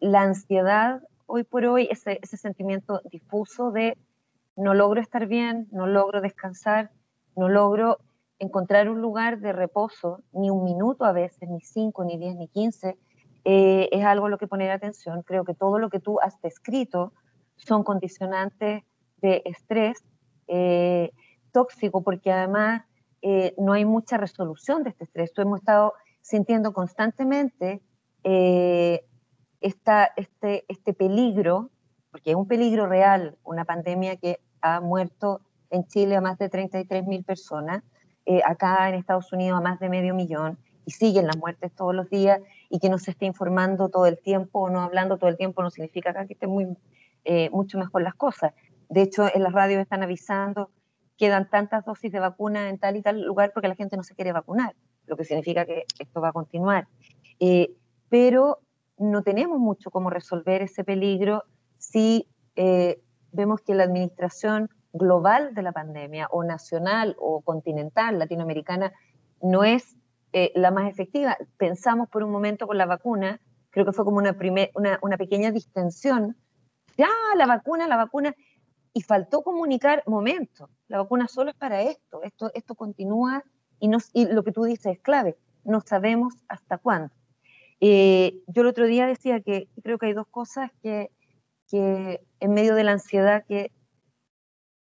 la 0.00 0.22
ansiedad, 0.22 1.02
hoy 1.26 1.44
por 1.44 1.64
hoy, 1.64 1.88
ese, 1.90 2.18
sentimiento 2.36 3.00
difuso 3.10 3.70
de 3.70 3.96
no 4.56 4.74
logro 4.74 5.00
estar 5.00 5.26
bien, 5.26 5.68
no 5.72 5.86
logro 5.86 6.20
descansar, 6.20 6.90
no 7.36 7.48
logro 7.48 7.98
encontrar 8.38 8.88
un 8.88 9.00
lugar 9.00 9.40
de 9.40 9.52
reposo, 9.52 10.22
ni 10.32 10.50
un 10.50 10.64
minuto 10.64 11.04
a 11.04 11.12
veces, 11.12 11.48
ni 11.48 11.60
cinco, 11.60 12.04
ni 12.04 12.18
diez, 12.18 12.36
ni 12.36 12.48
quince, 12.48 12.96
eh, 13.44 13.88
es 13.92 14.04
algo 14.04 14.26
a 14.26 14.28
lo 14.28 14.38
que 14.38 14.46
poner 14.46 14.70
atención. 14.70 15.22
Creo 15.22 15.44
que 15.44 15.54
todo 15.54 15.78
lo 15.78 15.90
que 15.90 16.00
tú 16.00 16.20
has 16.20 16.40
descrito 16.40 17.12
son 17.56 17.84
condicionantes 17.84 18.82
de 19.20 19.42
estrés 19.44 20.04
eh, 20.48 21.10
tóxico, 21.52 22.02
porque 22.02 22.32
además 22.32 22.82
eh, 23.22 23.54
no 23.58 23.72
hay 23.72 23.84
mucha 23.84 24.18
resolución 24.18 24.82
de 24.82 24.90
este 24.90 25.04
estrés. 25.04 25.32
Tú 25.32 25.42
hemos 25.42 25.60
estado 25.60 25.94
sintiendo 26.24 26.72
constantemente 26.72 27.82
eh, 28.24 29.04
este, 29.60 30.64
este 30.68 30.94
peligro, 30.94 31.70
porque 32.10 32.30
es 32.30 32.36
un 32.36 32.48
peligro 32.48 32.86
real, 32.86 33.36
una 33.44 33.66
pandemia 33.66 34.16
que 34.16 34.40
ha 34.62 34.80
muerto 34.80 35.42
en 35.68 35.86
Chile 35.86 36.16
a 36.16 36.22
más 36.22 36.38
de 36.38 36.48
33 36.48 37.06
mil 37.06 37.24
personas, 37.24 37.82
eh, 38.24 38.40
acá 38.42 38.88
en 38.88 38.94
Estados 38.94 39.30
Unidos 39.34 39.58
a 39.58 39.60
más 39.60 39.78
de 39.80 39.90
medio 39.90 40.14
millón, 40.14 40.58
y 40.86 40.92
siguen 40.92 41.26
las 41.26 41.36
muertes 41.36 41.72
todos 41.74 41.94
los 41.94 42.08
días, 42.08 42.40
y 42.70 42.78
que 42.78 42.88
no 42.88 42.96
se 42.96 43.10
esté 43.10 43.26
informando 43.26 43.90
todo 43.90 44.06
el 44.06 44.18
tiempo 44.18 44.60
o 44.60 44.70
no 44.70 44.80
hablando 44.80 45.18
todo 45.18 45.28
el 45.28 45.36
tiempo 45.36 45.62
no 45.62 45.70
significa 45.70 46.10
acá 46.10 46.26
que 46.26 46.32
estén 46.32 46.48
muy, 46.48 46.74
eh, 47.24 47.50
mucho 47.50 47.76
mejor 47.78 48.00
las 48.00 48.14
cosas. 48.14 48.54
De 48.88 49.02
hecho, 49.02 49.26
en 49.34 49.42
las 49.42 49.52
radios 49.52 49.82
están 49.82 50.02
avisando 50.02 50.70
que 51.18 51.28
dan 51.28 51.50
tantas 51.50 51.84
dosis 51.84 52.10
de 52.10 52.20
vacuna 52.20 52.70
en 52.70 52.78
tal 52.78 52.96
y 52.96 53.02
tal 53.02 53.20
lugar 53.20 53.52
porque 53.52 53.68
la 53.68 53.74
gente 53.74 53.98
no 53.98 54.02
se 54.02 54.14
quiere 54.14 54.32
vacunar 54.32 54.74
lo 55.06 55.16
que 55.16 55.24
significa 55.24 55.64
que 55.64 55.84
esto 55.98 56.20
va 56.20 56.28
a 56.28 56.32
continuar. 56.32 56.88
Eh, 57.40 57.74
pero 58.08 58.60
no 58.98 59.22
tenemos 59.22 59.58
mucho 59.58 59.90
cómo 59.90 60.10
resolver 60.10 60.62
ese 60.62 60.84
peligro 60.84 61.44
si 61.78 62.28
eh, 62.56 63.00
vemos 63.32 63.60
que 63.60 63.74
la 63.74 63.84
administración 63.84 64.70
global 64.92 65.54
de 65.54 65.62
la 65.62 65.72
pandemia, 65.72 66.28
o 66.30 66.44
nacional 66.44 67.16
o 67.18 67.40
continental, 67.42 68.18
latinoamericana, 68.18 68.92
no 69.42 69.64
es 69.64 69.96
eh, 70.32 70.52
la 70.54 70.70
más 70.70 70.88
efectiva. 70.88 71.36
Pensamos 71.56 72.08
por 72.08 72.22
un 72.22 72.30
momento 72.30 72.66
con 72.66 72.78
la 72.78 72.86
vacuna, 72.86 73.40
creo 73.70 73.84
que 73.84 73.92
fue 73.92 74.04
como 74.04 74.18
una, 74.18 74.36
una, 74.74 74.98
una 75.02 75.16
pequeña 75.16 75.50
distensión, 75.50 76.36
ya, 76.96 77.08
la 77.36 77.46
vacuna, 77.46 77.88
la 77.88 77.96
vacuna, 77.96 78.34
y 78.92 79.02
faltó 79.02 79.42
comunicar, 79.42 80.04
momento, 80.06 80.70
la 80.86 80.98
vacuna 80.98 81.26
solo 81.26 81.50
es 81.50 81.56
para 81.56 81.82
esto, 81.82 82.22
esto, 82.22 82.52
esto 82.54 82.76
continúa 82.76 83.42
y, 83.80 84.26
lo 84.26 84.42
que 84.44 84.52
tú 84.52 84.64
dices 84.64 84.86
es 84.86 85.00
clave, 85.00 85.36
no 85.64 85.80
sabemos 85.80 86.34
hasta 86.48 86.78
cuándo. 86.78 87.12
Eh, 87.80 88.42
yo 88.46 88.62
el 88.62 88.68
otro 88.68 88.86
día 88.86 89.06
decía 89.06 89.40
que 89.40 89.68
creo 89.82 89.98
que 89.98 90.06
hay 90.06 90.12
dos 90.12 90.26
cosas 90.28 90.70
que, 90.82 91.10
que 91.68 92.20
en 92.40 92.54
medio 92.54 92.74
de 92.74 92.84
la 92.84 92.92
ansiedad 92.92 93.44
que 93.46 93.72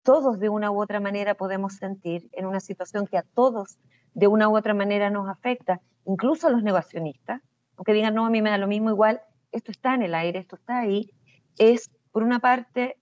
todos 0.03 0.39
de 0.39 0.49
una 0.49 0.71
u 0.71 0.81
otra 0.81 1.01
manera 1.01 1.35
podemos 1.35 1.75
sentir 1.75 2.29
en 2.33 2.47
una 2.47 2.61
situación 2.61 3.07
que 3.07 3.19
a 3.19 3.23
todos 3.23 3.77
de 4.15 4.29
una 4.29 4.49
u 4.49 4.57
otra 4.57 4.73
manera 4.73 5.11
nos 5.11 5.29
afecta, 5.29 5.81
incluso 6.07 6.47
a 6.47 6.51
los 6.51 6.63
negacionistas, 6.63 7.43
aunque 7.77 7.93
digan, 7.93 8.15
no, 8.15 8.25
a 8.25 8.31
mí 8.31 8.41
me 8.41 8.51
da 8.51 8.57
lo 8.57 8.69
mismo, 8.69 8.89
igual, 8.91 9.21
esto 9.53 9.71
está 9.71 9.95
en 9.95 10.03
el 10.03 10.15
aire, 10.15 10.39
esto 10.39 10.57
está 10.57 10.79
ahí, 10.79 11.11
es, 11.59 11.91
por 12.13 12.23
una 12.23 12.39
parte, 12.39 12.99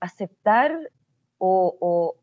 aceptar 0.00 0.76
o, 1.38 2.16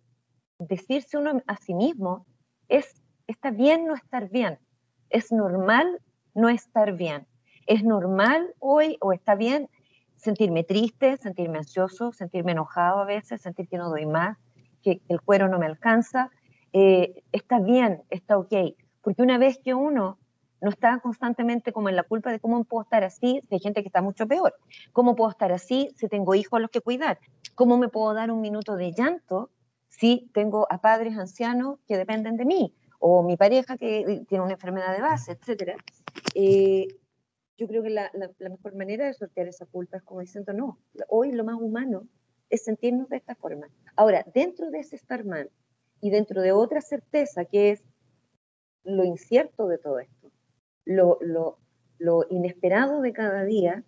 decirse 0.59 1.17
uno 1.17 1.41
a 1.47 1.57
sí 1.57 1.73
mismo 1.73 2.25
es, 2.67 3.01
está 3.27 3.51
bien 3.51 3.85
no 3.85 3.95
estar 3.95 4.29
bien, 4.29 4.59
es 5.09 5.31
normal 5.31 6.01
no 6.33 6.49
estar 6.49 6.93
bien, 6.93 7.27
es 7.65 7.83
normal 7.83 8.53
hoy 8.59 8.97
o 9.01 9.13
está 9.13 9.35
bien 9.35 9.69
sentirme 10.15 10.63
triste, 10.63 11.17
sentirme 11.17 11.59
ansioso, 11.59 12.11
sentirme 12.11 12.53
enojado 12.53 12.99
a 12.99 13.05
veces, 13.05 13.41
sentir 13.41 13.67
que 13.67 13.77
no 13.77 13.89
doy 13.89 14.05
más, 14.05 14.37
que 14.81 15.01
el 15.07 15.21
cuero 15.21 15.47
no 15.47 15.59
me 15.59 15.65
alcanza, 15.65 16.31
eh, 16.73 17.23
está 17.31 17.59
bien, 17.59 18.03
está 18.09 18.37
ok, 18.37 18.53
porque 19.01 19.21
una 19.21 19.37
vez 19.37 19.59
que 19.63 19.73
uno 19.73 20.17
no 20.59 20.69
está 20.69 20.99
constantemente 20.99 21.71
como 21.71 21.89
en 21.89 21.95
la 21.95 22.03
culpa 22.03 22.31
de 22.31 22.39
cómo 22.39 22.63
puedo 22.63 22.83
estar 22.83 23.03
así, 23.03 23.41
hay 23.51 23.59
gente 23.59 23.81
que 23.81 23.89
está 23.89 24.01
mucho 24.01 24.27
peor, 24.27 24.55
cómo 24.91 25.15
puedo 25.15 25.29
estar 25.29 25.51
así 25.51 25.91
si 25.95 26.07
tengo 26.07 26.33
hijos 26.33 26.57
a 26.57 26.61
los 26.61 26.71
que 26.71 26.81
cuidar, 26.81 27.19
cómo 27.53 27.77
me 27.77 27.89
puedo 27.89 28.13
dar 28.13 28.31
un 28.31 28.41
minuto 28.41 28.75
de 28.75 28.91
llanto 28.93 29.51
si 29.97 30.29
tengo 30.33 30.67
a 30.69 30.79
padres 30.79 31.17
ancianos 31.17 31.79
que 31.87 31.97
dependen 31.97 32.37
de 32.37 32.45
mí, 32.45 32.73
o 32.99 33.23
mi 33.23 33.35
pareja 33.35 33.77
que 33.77 34.25
tiene 34.27 34.43
una 34.43 34.53
enfermedad 34.53 34.95
de 34.95 35.01
base, 35.01 35.31
etc. 35.33 35.75
Eh, 36.35 36.87
yo 37.57 37.67
creo 37.67 37.81
que 37.81 37.89
la, 37.89 38.11
mejor 38.39 38.75
manera 38.75 39.07
de 39.07 39.13
sortear 39.13 39.47
esa 39.47 39.65
culpa 39.65 39.97
es 39.97 40.03
como 40.03 40.21
diciendo, 40.21 40.53
no, 40.53 40.79
hoy 41.09 41.31
lo 41.31 41.43
más 41.43 41.55
humano 41.59 42.07
es 42.49 42.63
sentirnos 42.63 43.09
de 43.09 43.17
esta 43.17 43.35
forma. 43.35 43.67
Ahora, 43.95 44.23
dentro 44.33 44.69
de 44.69 44.79
ese 44.79 44.95
estar 44.95 45.25
mal 45.25 45.49
y 45.99 46.11
dentro 46.11 46.41
de 46.41 46.51
otra 46.51 46.81
certeza 46.81 47.45
que 47.45 47.71
es 47.71 47.83
lo 48.83 49.03
incierto 49.03 49.67
de 49.67 49.79
todo 49.79 49.99
esto, 49.99 50.31
lo, 50.85 51.57
inesperado 52.29 53.01
de 53.01 53.13
cada 53.13 53.43
día, 53.43 53.83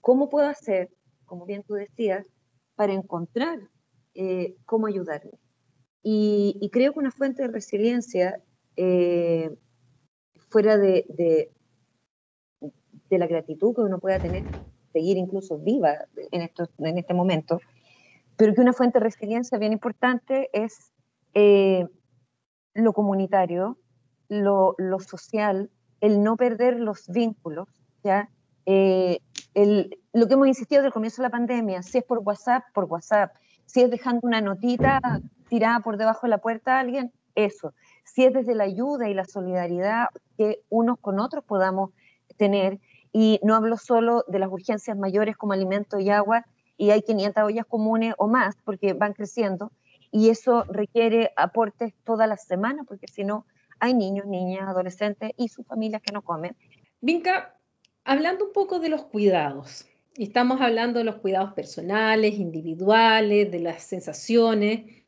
¿cómo 0.00 0.28
puedo 0.28 0.48
hacer, 0.48 0.90
como 1.24 1.46
bien 1.46 1.62
tú 1.62 1.74
decías, 1.74 2.26
para 2.74 2.92
encontrar 2.92 3.60
eh, 4.14 4.56
cómo 4.66 4.88
ayudarme? 4.88 5.38
Y, 6.02 6.68
creo 6.72 6.92
que 6.92 6.98
una 6.98 7.12
fuente 7.12 7.42
de 7.42 7.48
resiliencia, 7.48 8.40
eh, 8.76 9.54
fuera 10.48 10.76
de, 10.76 11.06
de, 11.08 11.50
la 13.18 13.26
gratitud 13.26 13.74
que 13.74 13.82
uno 13.82 13.98
pueda 13.98 14.18
tener, 14.20 14.46
seguir 14.92 15.18
incluso 15.18 15.58
viva 15.58 16.06
en, 16.30 16.40
estos, 16.40 16.70
en 16.78 16.98
este 16.98 17.12
momento, 17.12 17.60
pero 18.36 18.54
que 18.54 18.60
una 18.62 18.72
fuente 18.72 18.98
de 18.98 19.04
resiliencia 19.04 19.58
bien 19.58 19.72
importante 19.72 20.48
es 20.52 20.92
eh, 21.34 21.86
lo 22.74 22.92
comunitario, 22.94 23.78
lo, 24.28 24.74
lo, 24.78 24.98
social, 24.98 25.70
el 26.00 26.22
no 26.22 26.36
perder 26.36 26.80
los 26.80 27.06
vínculos, 27.08 27.68
¿ya? 28.02 28.30
Eh, 28.64 29.18
el, 29.54 29.98
lo 30.12 30.26
que 30.26 30.34
hemos 30.34 30.48
insistido 30.48 30.80
desde 30.80 30.88
el 30.88 30.94
comienzo 30.94 31.20
de 31.20 31.28
la 31.28 31.32
pandemia, 31.32 31.82
si 31.82 31.98
es 31.98 32.04
por 32.04 32.20
WhatsApp, 32.20 32.64
por 32.72 32.84
WhatsApp, 32.84 33.34
si 33.66 33.82
es 33.82 33.90
dejando 33.90 34.20
una 34.22 34.40
notita 34.40 35.00
tirada 35.52 35.80
por 35.80 35.98
debajo 35.98 36.20
de 36.22 36.30
la 36.30 36.38
puerta 36.38 36.78
a 36.78 36.80
alguien, 36.80 37.12
eso. 37.34 37.74
Si 38.04 38.24
es 38.24 38.32
desde 38.32 38.54
la 38.54 38.64
ayuda 38.64 39.10
y 39.10 39.12
la 39.12 39.26
solidaridad 39.26 40.06
que 40.38 40.62
unos 40.70 40.98
con 40.98 41.20
otros 41.20 41.44
podamos 41.44 41.90
tener, 42.38 42.78
y 43.12 43.38
no 43.42 43.54
hablo 43.54 43.76
solo 43.76 44.24
de 44.28 44.38
las 44.38 44.50
urgencias 44.50 44.96
mayores 44.96 45.36
como 45.36 45.52
alimento 45.52 46.00
y 46.00 46.08
agua, 46.08 46.46
y 46.78 46.88
hay 46.88 47.02
500 47.02 47.42
ollas 47.42 47.66
comunes 47.66 48.14
o 48.16 48.28
más, 48.28 48.56
porque 48.64 48.94
van 48.94 49.12
creciendo, 49.12 49.70
y 50.10 50.30
eso 50.30 50.64
requiere 50.70 51.32
aportes 51.36 51.92
todas 52.02 52.26
las 52.26 52.46
semanas, 52.46 52.86
porque 52.88 53.06
si 53.06 53.22
no, 53.22 53.44
hay 53.78 53.92
niños, 53.92 54.24
niñas, 54.24 54.66
adolescentes 54.66 55.32
y 55.36 55.48
sus 55.48 55.66
familias 55.66 56.00
que 56.00 56.12
no 56.12 56.22
comen. 56.22 56.56
Vinca, 57.02 57.58
hablando 58.04 58.46
un 58.46 58.52
poco 58.54 58.78
de 58.78 58.88
los 58.88 59.02
cuidados, 59.02 59.86
estamos 60.16 60.62
hablando 60.62 60.98
de 61.00 61.04
los 61.04 61.16
cuidados 61.16 61.52
personales, 61.52 62.38
individuales, 62.38 63.50
de 63.52 63.60
las 63.60 63.82
sensaciones, 63.82 65.01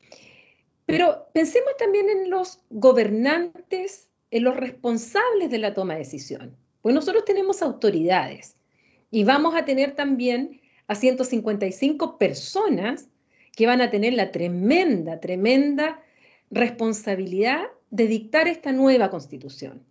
pero 0.87 1.29
pensemos 1.33 1.77
también 1.79 2.09
en 2.11 2.31
los 2.31 2.61
gobernantes, 2.71 4.09
en 4.31 4.45
los 4.45 4.57
responsables 4.57 5.51
de 5.51 5.59
la 5.59 5.75
toma 5.75 5.95
de 5.95 6.01
decisión. 6.01 6.57
Pues 6.83 6.95
nosotros 6.95 7.25
tenemos 7.25 7.63
autoridades 7.63 8.57
y 9.11 9.25
vamos 9.25 9.55
a 9.55 9.65
tener 9.65 9.95
también 9.95 10.61
a 10.87 10.95
155 10.95 12.19
personas 12.19 13.09
que 13.53 13.67
van 13.67 13.81
a 13.81 13.91
tener 13.91 14.13
la 14.15 14.31
tremenda, 14.31 15.21
tremenda 15.21 16.03
responsabilidad 16.51 17.65
de 17.91 18.07
dictar 18.07 18.49
esta 18.49 18.73
nueva 18.73 19.11
constitución. 19.11 19.85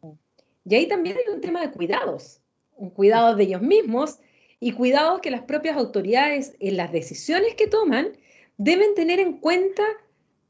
Y 0.66 0.76
ahí 0.76 0.88
también 0.88 1.18
hay 1.18 1.34
un 1.34 1.42
tema 1.42 1.62
de 1.62 1.72
cuidados, 1.72 2.42
un 2.76 2.90
cuidado 2.90 3.36
de 3.36 3.44
ellos 3.44 3.62
mismos 3.62 4.20
y 4.60 4.74
cuidados 4.74 5.22
que 5.22 5.32
las 5.32 5.42
propias 5.42 5.78
autoridades 5.78 6.56
en 6.60 6.78
las 6.78 6.92
decisiones 6.92 7.56
que 7.56 7.68
toman 7.68 8.10
deben 8.58 8.94
tener 8.96 9.20
en 9.20 9.38
cuenta 9.40 9.84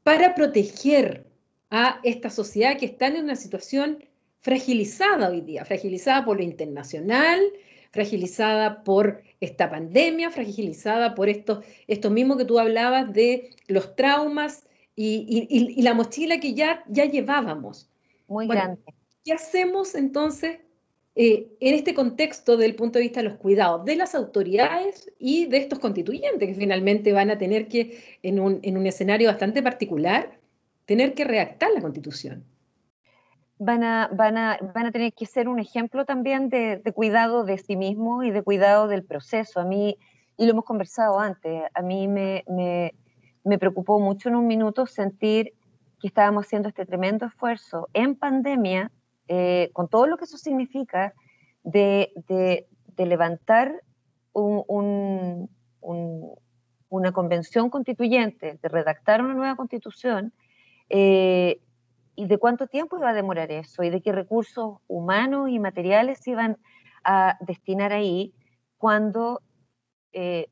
para 0.04 0.34
proteger 0.34 1.26
a 1.70 1.98
esta 2.04 2.30
sociedad 2.30 2.78
que 2.78 2.86
está 2.86 3.08
en 3.08 3.24
una 3.24 3.34
situación 3.34 4.04
fragilizada 4.40 5.30
hoy 5.30 5.40
día, 5.40 5.64
fragilizada 5.64 6.24
por 6.24 6.36
lo 6.36 6.44
internacional, 6.44 7.40
fragilizada 7.90 8.84
por 8.84 9.22
esta 9.40 9.70
pandemia, 9.70 10.30
fragilizada 10.30 11.14
por 11.14 11.28
esto, 11.28 11.62
esto 11.88 12.10
mismo 12.10 12.36
que 12.36 12.44
tú 12.44 12.58
hablabas 12.58 13.12
de 13.12 13.50
los 13.66 13.96
traumas 13.96 14.66
y, 14.94 15.82
la 15.82 15.94
mochila 15.94 16.38
que 16.38 16.54
ya, 16.54 16.84
ya 16.88 17.06
llevábamos. 17.06 17.88
Muy 18.28 18.46
grande. 18.46 18.80
¿Qué 19.24 19.32
hacemos 19.32 19.94
entonces 19.94 20.58
eh, 21.16 21.48
en 21.60 21.74
este 21.74 21.94
contexto 21.94 22.56
del 22.56 22.74
punto 22.74 22.98
de 22.98 23.04
vista 23.04 23.20
de 23.22 23.28
los 23.28 23.38
cuidados 23.38 23.84
de 23.84 23.96
las 23.96 24.14
autoridades 24.14 25.12
y 25.18 25.46
de 25.46 25.58
estos 25.58 25.78
constituyentes 25.78 26.48
que 26.48 26.54
finalmente 26.54 27.12
van 27.12 27.30
a 27.30 27.38
tener 27.38 27.68
que, 27.68 28.18
en 28.22 28.40
un, 28.40 28.60
en 28.62 28.76
un 28.76 28.86
escenario 28.86 29.28
bastante 29.28 29.62
particular, 29.62 30.38
tener 30.86 31.14
que 31.14 31.24
redactar 31.24 31.70
la 31.72 31.80
constitución? 31.80 32.44
van 33.58 33.84
a, 33.84 34.10
van 34.12 34.36
a, 34.36 34.58
van 34.74 34.86
a 34.86 34.92
tener 34.92 35.12
que 35.12 35.26
ser 35.26 35.48
un 35.48 35.58
ejemplo 35.58 36.04
también 36.04 36.48
de, 36.48 36.82
cuidado 36.94 37.44
de 37.44 37.58
sí 37.58 37.76
mismo 37.76 38.22
y 38.22 38.30
de 38.30 38.42
cuidado 38.42 38.88
del 38.88 39.04
proceso. 39.04 39.60
A 39.60 39.64
mí, 39.64 39.98
y 40.36 40.44
lo 40.44 40.52
hemos 40.52 40.64
conversado 40.64 41.18
antes, 41.18 41.62
a 41.74 41.82
mí 41.82 42.08
me, 42.08 42.44
me, 42.48 43.58
preocupó 43.58 44.00
mucho 44.00 44.28
en 44.28 44.36
un 44.36 44.46
minuto 44.46 44.86
sentir 44.86 45.54
que 46.00 46.08
estábamos 46.08 46.46
haciendo 46.46 46.68
este 46.68 46.84
tremendo 46.84 47.26
esfuerzo 47.26 47.88
en 47.92 48.16
pandemia, 48.16 48.90
eh, 49.28 49.70
con 49.72 49.88
todo 49.88 50.06
lo 50.06 50.16
que 50.16 50.24
eso 50.24 50.38
significa, 50.38 51.14
de, 51.62 52.12
levantar 52.96 53.82
un, 54.32 55.48
una 55.80 57.12
convención 57.12 57.70
constituyente, 57.70 58.58
de 58.60 58.68
redactar 58.68 59.22
una 59.22 59.34
nueva 59.34 59.56
constitución, 59.56 60.32
eh, 60.90 61.60
y 62.16 62.26
de 62.26 62.38
cuánto 62.38 62.66
tiempo 62.66 62.98
iba 62.98 63.10
a 63.10 63.14
demorar 63.14 63.50
eso 63.50 63.82
y 63.82 63.90
de 63.90 64.00
qué 64.00 64.12
recursos 64.12 64.78
humanos 64.86 65.48
y 65.50 65.58
materiales 65.58 66.20
se 66.20 66.30
iban 66.30 66.58
a 67.02 67.36
destinar 67.40 67.92
ahí 67.92 68.34
cuando 68.78 69.40
eh, 70.12 70.48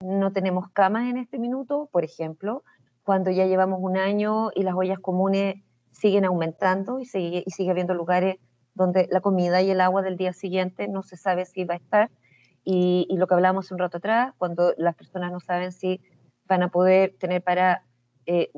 no 0.00 0.32
tenemos 0.32 0.68
camas 0.70 1.08
en 1.08 1.16
este 1.16 1.38
minuto, 1.38 1.88
por 1.90 2.04
ejemplo, 2.04 2.62
cuando 3.02 3.30
ya 3.30 3.46
llevamos 3.46 3.78
un 3.80 3.96
año 3.96 4.50
y 4.54 4.62
las 4.62 4.74
ollas 4.74 4.98
comunes 4.98 5.56
siguen 5.92 6.24
aumentando 6.24 7.00
y 7.00 7.06
sigue, 7.06 7.44
y 7.46 7.50
sigue 7.50 7.70
habiendo 7.70 7.94
lugares 7.94 8.36
donde 8.74 9.08
la 9.10 9.20
comida 9.20 9.62
y 9.62 9.70
el 9.70 9.80
agua 9.80 10.02
del 10.02 10.16
día 10.16 10.32
siguiente 10.32 10.88
no 10.88 11.02
se 11.02 11.16
sabe 11.16 11.44
si 11.44 11.64
va 11.64 11.74
a 11.74 11.78
estar. 11.78 12.10
Y, 12.64 13.08
lo 13.16 13.26
que 13.26 13.34
hablábamos 13.34 13.72
un 13.72 13.78
rato 13.78 13.98
atrás, 13.98 14.34
cuando 14.38 14.72
las 14.76 14.94
personas 14.94 15.32
no 15.32 15.40
saben 15.40 15.72
si 15.72 16.00
van 16.46 16.62
a 16.62 16.68
poder 16.68 17.14
tener 17.18 17.42
para 17.42 17.84
eh, 18.26 18.50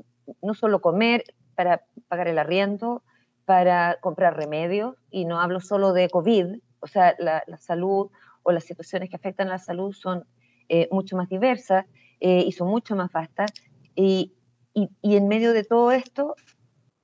no 0.42 0.54
solo 0.54 0.80
comer, 0.80 1.24
para 1.54 1.84
pagar 2.08 2.28
el 2.28 2.38
arriendo, 2.38 3.02
para 3.44 3.98
comprar 4.00 4.36
remedios, 4.36 4.96
y 5.10 5.24
no 5.24 5.40
hablo 5.40 5.60
solo 5.60 5.92
de 5.92 6.08
COVID, 6.08 6.56
o 6.80 6.86
sea, 6.86 7.14
la, 7.18 7.42
salud 7.58 8.10
o 8.42 8.52
las 8.52 8.64
situaciones 8.64 9.08
que 9.08 9.16
afectan 9.16 9.48
a 9.48 9.52
la 9.52 9.58
salud 9.58 9.92
son 9.92 10.24
eh, 10.68 10.88
mucho 10.90 11.16
más 11.16 11.28
diversas 11.28 11.86
eh, 12.20 12.44
y 12.46 12.52
son 12.52 12.68
mucho 12.68 12.94
más 12.96 13.10
vastas. 13.10 13.52
Y, 13.94 14.34
y, 14.74 14.90
y, 15.00 15.16
en 15.16 15.28
medio 15.28 15.52
de 15.52 15.64
todo 15.64 15.92
esto, 15.92 16.34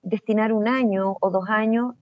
destinar 0.02 0.52
un 0.52 0.68
año 0.68 1.16
o 1.20 1.30
dos 1.30 1.48
años, 1.48 1.94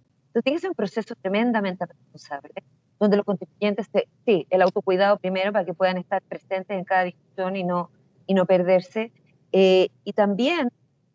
tiene 0.42 0.56
que 0.56 0.60
ser 0.60 0.70
un 0.70 0.76
proceso 0.76 1.14
tremendamente 1.20 1.84
responsable, 1.86 2.52
donde 2.98 3.16
los 3.16 3.26
constituyentes, 3.26 3.88
sí, 4.24 4.46
el 4.50 4.62
autocuidado 4.62 5.18
primero 5.18 5.52
para 5.52 5.64
que 5.64 5.74
puedan 5.74 5.98
estar 5.98 6.22
presentes 6.22 6.76
en 6.76 6.84
cada 6.84 7.04
discusión 7.04 7.56
y 7.56 7.64
no, 7.64 7.90
y 8.26 8.34
no 8.34 8.46
perderse, 8.46 9.12
eh, 9.52 9.88
y 10.04 10.12
también 10.12 10.70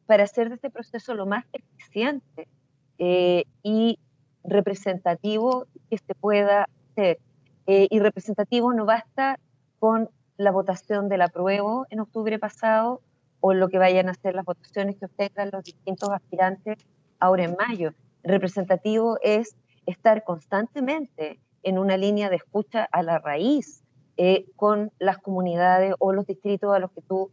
para 0.06 0.24
hacer 0.24 0.50
de 0.50 0.56
este 0.56 0.70
proceso 0.70 1.14
lo 1.14 1.26
más 1.26 1.46
eficiente 1.54 2.48
eh, 2.98 3.46
y 3.62 4.00
representativo 4.44 5.68
que 5.90 5.98
se 5.98 6.16
pueda 6.16 6.68
hacer. 6.92 7.20
Eh, 7.66 7.88
y 7.90 8.00
representativo 8.00 8.74
no 8.74 8.86
basta 8.86 9.40
con 9.80 10.10
la 10.38 10.52
votación 10.52 11.08
del 11.08 11.22
apruebo 11.22 11.86
en 11.90 12.02
octubre 12.02 12.38
pasado 12.40 13.02
o 13.46 13.54
lo 13.54 13.68
que 13.68 13.78
vayan 13.78 14.08
a 14.08 14.14
ser 14.14 14.36
las 14.36 14.46
votaciones 14.46 14.96
que 14.96 15.06
obtengan 15.06 15.50
los 15.52 15.66
distintos 15.66 16.10
aspirantes 16.10 16.78
ahora 17.20 17.44
en 17.44 17.58
mayo. 17.58 17.94
Representativo 18.24 19.18
es 19.22 19.58
estar 19.86 20.24
constantemente 20.24 21.42
en 21.62 21.78
una 21.78 21.98
línea 21.98 22.30
de 22.30 22.38
escucha 22.38 22.88
a 22.90 23.04
la 23.04 23.20
raíz 23.20 23.84
eh, 24.16 24.46
con 24.56 24.94
las 24.98 25.18
comunidades 25.18 25.94
o 26.00 26.14
los 26.14 26.26
distritos 26.26 26.74
a 26.74 26.80
los 26.80 26.92
que 26.92 27.02
tú, 27.02 27.32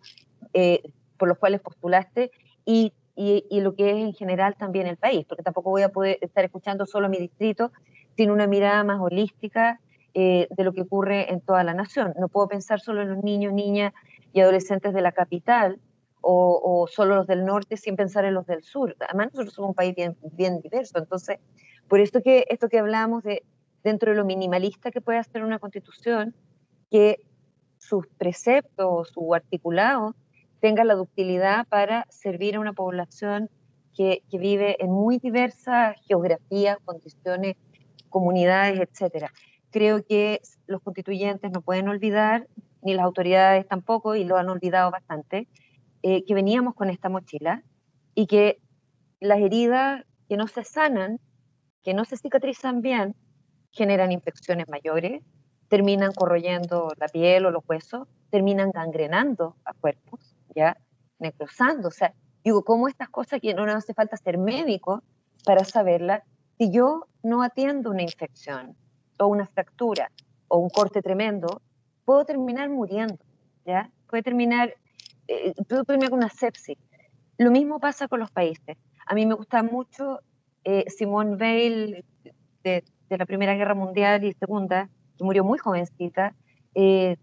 por 1.16 1.29
los 1.29 1.38
cuales 1.38 1.61
postulaste 1.61 2.33
y, 2.64 2.92
y, 3.14 3.61
lo 3.61 3.77
que 3.77 3.90
es 3.90 3.96
en 3.99 4.12
general 4.12 4.57
también 4.57 4.88
el 4.88 4.96
país, 4.96 5.25
porque 5.29 5.44
tampoco 5.44 5.70
voy 5.70 5.83
a 5.83 5.90
poder 5.90 6.18
estar 6.23 6.44
escuchando 6.44 6.87
solo 6.87 7.09
mi 7.09 7.18
distrito, 7.18 7.70
sin 8.16 8.33
una 8.33 8.49
mirada 8.49 8.83
más 8.83 8.99
holística 8.99 9.79
eh, 10.14 10.49
de 10.51 10.64
lo 10.64 10.73
que 10.73 10.83
ocurre 10.83 11.33
en 11.33 11.40
toda 11.40 11.62
la 11.62 11.73
nación. 11.73 12.14
No 12.18 12.27
puedo 12.27 12.49
pensar 12.49 12.81
solo 12.81 13.03
en 13.03 13.11
los 13.11 13.23
niños, 13.23 13.53
niñas 13.53 13.92
y 14.33 14.40
adolescentes 14.40 14.92
de 14.92 15.03
la 15.03 15.12
capital 15.12 15.79
o, 16.20 16.61
o, 16.62 16.87
solo 16.87 17.16
los 17.16 17.26
del 17.26 17.44
norte 17.44 17.76
sin 17.76 17.96
pensar 17.96 18.24
en 18.24 18.35
los 18.35 18.46
del 18.46 18.62
sur. 18.62 18.96
Además, 19.00 19.28
nosotros 19.33 19.54
somos 19.54 19.70
un 19.70 19.74
país 19.74 19.94
bien, 19.94 20.16
bien 20.33 20.61
diverso. 20.61 20.98
Entonces, 20.98 21.38
por 21.88 22.00
esto 22.00 22.22
que, 22.22 22.46
esto 22.48 22.68
que 22.68 22.78
hablamos 22.78 23.22
de 23.22 23.42
dentro 23.83 24.11
de 24.11 24.16
lo 24.16 24.24
minimalista 24.24 24.90
que 24.90 25.00
puede 25.00 25.18
hacer 25.18 25.42
una 25.42 25.59
constitución, 25.59 26.35
que 26.90 27.20
sus 27.78 28.06
preceptos, 28.18 29.09
su 29.09 29.35
articulado, 29.35 30.14
tenga 30.61 30.85
la 30.85 30.94
ductilidad 30.94 31.66
para 31.68 32.06
servir 32.11 32.56
a 32.56 32.61
una 32.61 32.74
población 32.74 33.48
que, 33.96 34.22
vive 34.30 34.83
en 34.83 34.90
muy 34.90 35.18
diversas 35.18 35.96
geografías, 36.06 36.78
condiciones, 36.85 37.56
comunidades, 38.09 38.80
etc. 38.80 39.26
Creo 39.70 40.04
que 40.04 40.40
los 40.66 40.80
constituyentes 40.83 41.50
no 41.50 41.61
pueden 41.61 41.88
olvidar, 41.88 42.46
ni 42.83 42.94
las 42.94 43.04
autoridades 43.04 43.66
tampoco, 43.66 44.14
y 44.14 44.24
lo 44.24 44.37
han 44.37 44.48
olvidado 44.48 44.90
bastante, 44.90 45.48
eh, 46.02 46.24
que 46.24 46.34
veníamos 46.34 46.74
con 46.74 46.90
esta 46.90 47.08
mochila 47.08 47.62
y 48.14 48.26
que 48.26 48.60
las 49.20 49.40
heridas 49.40 50.04
que 50.28 50.36
no 50.36 50.46
se 50.46 50.64
sanan, 50.64 51.20
que 51.82 51.94
no 51.94 52.04
se 52.04 52.16
cicatrizan 52.16 52.80
bien, 52.80 53.14
generan 53.72 54.12
infecciones 54.12 54.68
mayores, 54.68 55.22
terminan 55.68 56.12
corroyendo 56.12 56.92
la 56.96 57.06
piel 57.08 57.46
o 57.46 57.50
los 57.50 57.62
huesos, 57.68 58.08
terminan 58.30 58.70
gangrenando 58.72 59.56
a 59.64 59.72
cuerpos, 59.72 60.34
ya 60.54 60.76
necrosando. 61.18 61.88
O 61.88 61.92
sea, 61.92 62.12
digo, 62.42 62.64
¿cómo 62.64 62.88
estas 62.88 63.08
cosas 63.08 63.40
que 63.40 63.54
no 63.54 63.66
nos 63.66 63.76
hace 63.76 63.94
falta 63.94 64.16
ser 64.16 64.38
médico 64.38 65.02
para 65.44 65.64
saberlas? 65.64 66.22
Si 66.58 66.70
yo 66.70 67.06
no 67.22 67.42
atiendo 67.42 67.90
una 67.90 68.02
infección 68.02 68.76
o 69.18 69.26
una 69.26 69.46
fractura 69.46 70.10
o 70.48 70.58
un 70.58 70.70
corte 70.70 71.02
tremendo, 71.02 71.62
puedo 72.04 72.24
terminar 72.24 72.68
muriendo, 72.68 73.18
¿ya? 73.64 73.90
Puede 74.08 74.22
terminar, 74.22 74.74
eh, 75.30 75.54
puedo 75.68 75.84
terminar 75.84 76.10
con 76.10 76.18
una 76.18 76.28
sepsis. 76.28 76.76
Lo 77.38 77.52
mismo 77.52 77.78
pasa 77.78 78.08
con 78.08 78.18
los 78.18 78.32
países. 78.32 78.76
A 79.06 79.14
mí 79.14 79.26
me 79.26 79.34
gusta 79.34 79.62
mucho 79.62 80.20
eh, 80.64 80.84
Simone 80.88 81.36
Weil 81.36 82.04
de, 82.64 82.84
la 83.08 83.26
Primera 83.26 83.54
Guerra 83.54 83.74
Mundial 83.74 84.24
y 84.24 84.32
Segunda, 84.34 84.90
que 85.16 85.24
murió 85.24 85.44
muy 85.44 85.58
jovencita, 85.58 86.34
eh, 86.74 87.16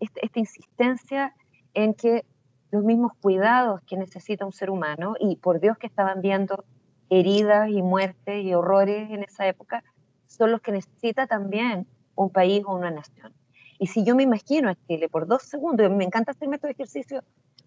esta, 0.00 0.20
esta, 0.20 0.38
insistencia 0.38 1.34
en 1.74 1.94
que 1.94 2.24
los 2.70 2.84
mismos 2.84 3.12
cuidados 3.20 3.80
que 3.86 3.96
necesita 3.96 4.44
un 4.44 4.52
ser 4.52 4.70
humano, 4.70 5.14
y 5.18 5.36
por 5.36 5.60
Dios 5.60 5.78
que 5.78 5.86
estaban 5.86 6.20
viendo 6.20 6.64
heridas 7.08 7.70
y 7.70 7.82
muertes 7.82 8.44
y 8.44 8.52
horrores 8.54 9.10
en 9.10 9.22
esa 9.22 9.46
época, 9.46 9.82
son 10.26 10.52
los 10.52 10.60
que 10.60 10.72
necesita 10.72 11.26
también 11.26 11.86
un 12.14 12.30
país 12.30 12.62
o 12.66 12.76
una 12.76 12.90
nación. 12.90 13.32
Y 13.78 13.86
si 13.86 14.04
yo 14.04 14.14
me 14.14 14.22
imagino 14.22 14.68
a 14.68 14.74
Chile 14.86 15.08
por 15.08 15.26
dos 15.26 15.42
segundos, 15.42 15.90
me 15.90 16.04
encanta 16.04 16.32
hacerme 16.32 16.56
estos 16.56 16.70
ejercicios, 16.70 17.22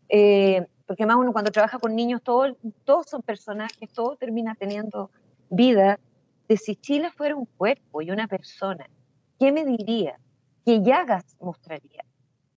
eh, 0.09 0.67
porque 0.85 1.05
más 1.05 1.15
uno 1.15 1.31
cuando 1.31 1.51
trabaja 1.51 1.79
con 1.79 1.95
niños, 1.95 2.21
todo, 2.21 2.57
todos 2.83 3.07
son 3.09 3.21
personajes, 3.21 3.91
todo 3.93 4.15
termina 4.17 4.55
teniendo 4.55 5.09
vida, 5.49 5.99
de 6.47 6.57
si 6.57 6.75
Chile 6.75 7.11
fuera 7.11 7.35
un 7.35 7.45
cuerpo 7.45 8.01
y 8.01 8.11
una 8.11 8.27
persona, 8.27 8.89
¿qué 9.39 9.51
me 9.51 9.63
diría? 9.63 10.19
¿Qué 10.65 10.81
llagas 10.81 11.37
mostraría? 11.39 12.03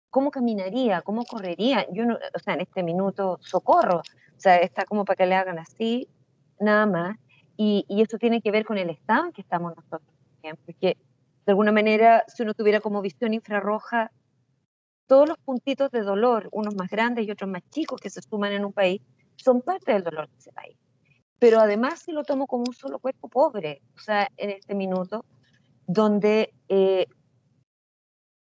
¿Cómo 0.08 0.30
caminaría? 0.30 1.02
¿Cómo 1.02 1.24
correría? 1.24 1.86
Yo 1.92 2.06
no, 2.06 2.14
o 2.34 2.38
sea, 2.38 2.54
en 2.54 2.62
este 2.62 2.82
minuto, 2.82 3.38
socorro. 3.42 3.98
O 3.98 4.40
sea, 4.40 4.56
está 4.56 4.84
como 4.84 5.04
para 5.04 5.16
que 5.16 5.26
le 5.26 5.34
hagan 5.34 5.58
así, 5.58 6.08
nada 6.58 6.86
más. 6.86 7.18
Y, 7.56 7.84
y 7.88 8.02
eso 8.02 8.18
tiene 8.18 8.40
que 8.40 8.50
ver 8.50 8.64
con 8.64 8.78
el 8.78 8.90
en 8.90 9.32
que 9.32 9.42
estamos 9.42 9.76
nosotros 9.76 10.12
porque 10.64 10.96
de 11.44 11.52
alguna 11.52 11.72
manera, 11.72 12.24
si 12.28 12.42
uno 12.42 12.54
tuviera 12.54 12.80
como 12.80 13.02
visión 13.02 13.34
infrarroja 13.34 14.10
todos 15.06 15.28
los 15.28 15.38
puntitos 15.38 15.90
de 15.90 16.02
dolor, 16.02 16.48
unos 16.52 16.74
más 16.74 16.88
grandes 16.88 17.26
y 17.26 17.30
otros 17.30 17.50
más 17.50 17.62
chicos 17.70 18.00
que 18.00 18.10
se 18.10 18.22
suman 18.22 18.52
en 18.52 18.64
un 18.64 18.72
país, 18.72 19.02
son 19.36 19.60
parte 19.60 19.92
del 19.92 20.04
dolor 20.04 20.28
de 20.28 20.38
ese 20.38 20.52
país. 20.52 20.76
Pero 21.38 21.58
además 21.58 22.00
si 22.00 22.12
lo 22.12 22.22
tomo 22.22 22.46
como 22.46 22.64
un 22.66 22.72
solo 22.72 22.98
cuerpo 22.98 23.28
pobre, 23.28 23.82
o 23.96 23.98
sea, 23.98 24.28
en 24.36 24.50
este 24.50 24.74
minuto, 24.74 25.24
donde 25.86 26.54
eh, 26.68 27.06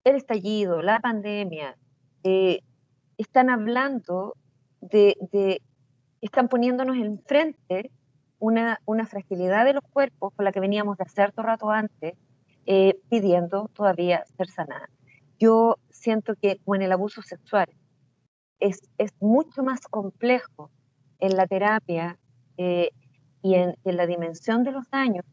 el 0.06 0.16
estallido, 0.16 0.82
la 0.82 1.00
pandemia, 1.00 1.78
eh, 2.24 2.62
están 3.18 3.50
hablando 3.50 4.36
están 6.22 6.48
poniéndonos 6.48 6.98
enfrente 6.98 7.92
una, 8.40 8.80
una 8.86 9.06
fragilidad 9.06 9.66
de 9.66 9.74
los 9.74 9.84
cuerpos 9.84 10.34
con 10.36 10.46
la 10.46 10.52
que 10.52 10.60
veníamos 10.60 10.98
de 10.98 11.04
hacer 11.04 11.32
todo 11.32 11.46
rato 11.46 11.72
antes, 11.72 12.14
eh, 12.66 13.00
pidiendo 13.10 13.70
todavía 13.74 14.26
ser 14.38 14.48
sanada. 14.48 14.90
Yo 15.40 15.78
siento 15.90 16.36
que 16.36 16.58
como 16.64 16.76
en 16.76 16.84
el 16.84 16.92
abuso 16.92 17.22
sexual 17.22 17.68
es, 18.60 18.82
es 18.98 19.12
mucho 19.20 19.64
más 19.64 19.82
complejo 19.88 20.72
en 21.20 21.36
la 21.36 21.48
terapia 21.48 22.18
eh, 22.58 22.92
y 23.42 23.56
en, 23.56 23.76
en, 23.84 23.98
la 23.98 24.08
dimensión 24.08 24.64
de 24.64 24.72
los 24.72 24.90
daños, 24.90 25.26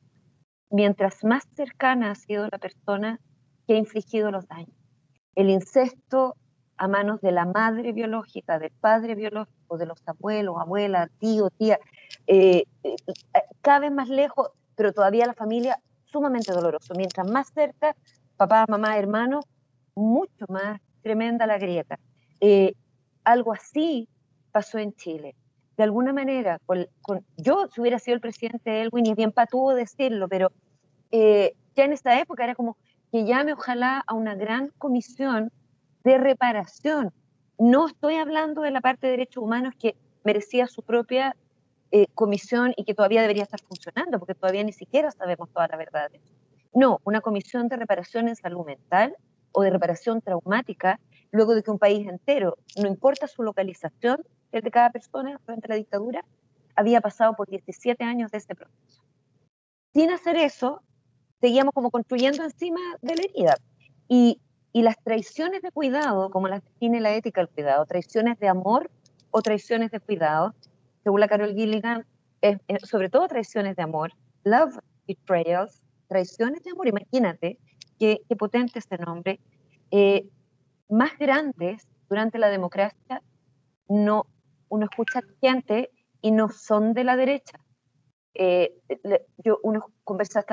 mientras 0.71 1.25
más 1.25 1.45
cercana 1.55 2.11
ha 2.11 2.15
sido 2.15 2.49
la 2.51 2.59
persona 2.59 3.21
que 3.67 3.75
ha 3.75 3.77
infligido 3.77 4.31
los 4.31 4.47
daños. 4.49 4.77
El 5.35 5.51
incesto 5.51 6.37
a 6.77 6.89
manos 6.89 7.21
de 7.21 7.33
la 7.33 7.45
madre 7.45 7.93
biológica, 7.93 8.59
del 8.59 8.73
padre 8.73 9.15
biológico, 9.15 9.79
de 9.79 9.87
los 9.87 10.03
abuelos, 10.07 10.57
abuela, 10.59 11.09
tío, 11.19 11.49
tía, 11.51 11.79
eh, 12.27 12.65
eh, 12.83 12.97
cada 13.61 13.79
vez 13.79 13.93
más 13.93 14.09
lejos, 14.09 14.51
pero 14.75 14.93
todavía 14.93 15.27
la 15.27 15.35
familia 15.35 15.79
sumamente 16.13 16.53
doloroso. 16.53 16.95
Mientras 16.97 17.27
más 17.29 17.49
cerca, 17.53 17.97
papá, 18.37 18.67
mamá, 18.69 18.99
hermano, 18.99 19.41
mucho 19.95 20.47
más 20.49 20.81
tremenda 21.03 21.47
la 21.47 21.59
grieta. 21.59 21.99
Eh, 22.41 22.75
algo 23.25 23.53
así 23.53 24.09
pasó 24.53 24.79
en 24.79 24.93
Chile. 24.95 25.35
De 25.77 25.85
alguna 25.85 26.13
manera, 26.13 26.61
yo 27.39 27.67
si 27.73 27.81
hubiera 27.81 27.99
sido 27.99 28.15
el 28.15 28.21
presidente 28.21 28.83
Elwin, 28.83 29.07
y 29.07 29.11
es 29.11 29.17
bien 29.17 29.33
patudo 29.33 29.75
decirlo, 29.75 30.29
pero 30.29 30.53
eh, 31.11 31.55
ya 31.75 31.85
en 31.85 31.93
esta 31.93 32.21
época 32.21 32.45
era 32.45 32.55
como 32.55 32.77
que 33.11 33.25
llame 33.25 33.55
ojalá 33.55 34.03
a 34.07 34.15
una 34.15 34.35
gran 34.35 34.69
comisión 34.79 35.51
de 36.05 36.19
reparación. 36.19 37.13
No 37.59 37.87
estoy 37.87 38.17
hablando 38.17 38.63
de 38.63 38.71
la 38.71 38.81
parte 38.81 39.07
de 39.07 39.13
derechos 39.13 39.43
humanos 39.43 39.75
que 39.79 39.97
merecía 40.25 40.67
su 40.67 40.83
propia 40.83 41.37
eh, 41.95 42.07
comisión 42.15 42.73
y 42.75 42.85
que 42.85 42.95
todavía 42.95 43.21
debería 43.21 43.43
estar 43.43 43.61
funcionando, 43.61 44.19
porque 44.19 44.35
todavía 44.35 44.65
ni 44.65 44.73
siquiera 44.73 45.11
sabemos 45.11 45.51
toda 45.51 45.69
la 45.69 45.77
verdad. 45.77 46.11
No, 46.73 47.01
una 47.05 47.21
comisión 47.21 47.69
de 47.69 47.77
reparación 47.77 48.29
en 48.29 48.37
salud 48.37 48.65
mental 48.65 49.15
o 49.53 49.61
de 49.61 49.69
reparación 49.69 50.23
traumática, 50.23 50.99
luego 51.33 51.55
de 51.55 51.63
que 51.63 51.71
un 51.71 51.79
país 51.79 52.09
entero, 52.09 52.57
no 52.81 52.89
importa 52.89 53.27
su 53.27 53.43
localización, 53.43 54.25
el 54.53 54.63
de 54.63 54.71
cada 54.71 54.89
persona 54.89 55.39
a 55.47 55.69
la 55.69 55.75
dictadura, 55.75 56.25
había 56.77 57.03
pasado 57.03 57.35
por 57.35 57.47
17 57.51 58.03
años 58.03 58.31
de 58.31 58.39
ese 58.39 58.55
proceso. 58.55 59.03
Sin 59.93 60.11
hacer 60.11 60.37
eso, 60.37 60.81
seguíamos 61.43 61.75
como 61.75 61.91
construyendo 61.91 62.43
encima 62.43 62.81
de 63.03 63.17
la 63.17 63.23
herida. 63.23 63.55
Y, 64.09 64.41
y 64.73 64.81
las 64.81 64.97
traiciones 65.05 65.61
de 65.61 65.71
cuidado, 65.71 66.31
como 66.31 66.49
las 66.49 66.65
define 66.65 67.03
la 67.03 67.15
ética 67.15 67.43
del 67.43 67.51
cuidado, 67.51 67.85
traiciones 67.85 68.39
de 68.39 68.49
amor 68.49 68.91
o 69.31 69.43
traiciones 69.43 69.91
de 69.91 70.01
cuidado, 70.01 70.55
según 71.03 71.21
la 71.21 71.29
Carol 71.29 71.55
Gilligan, 71.55 72.07
es, 72.41 72.59
sobre 72.83 73.09
todo 73.09 73.29
traiciones 73.29 73.77
de 73.77 73.83
amor, 73.83 74.13
love 74.45 74.79
betrayals, 75.07 75.83
traiciones 76.09 76.63
de 76.63 76.71
amor, 76.71 76.89
imagínate 76.89 77.59
qué, 77.99 78.21
potente 78.39 78.79
este 78.79 78.99
nombre, 78.99 79.41
eh, 79.91 80.29
más 80.89 81.17
grandes 81.19 81.87
durante 82.09 82.39
la 82.39 82.49
democracia, 82.49 83.23
no, 83.89 84.27
uno 84.69 84.85
escucha 84.85 85.21
gente 85.41 85.91
y 86.21 86.31
no 86.31 86.49
son 86.49 86.95
de 86.95 87.05
la 87.05 87.17
derecha. 87.17 87.59
Eh, 88.35 88.75
yo 89.39 89.59
uno 89.63 89.93
conversa 90.05 90.45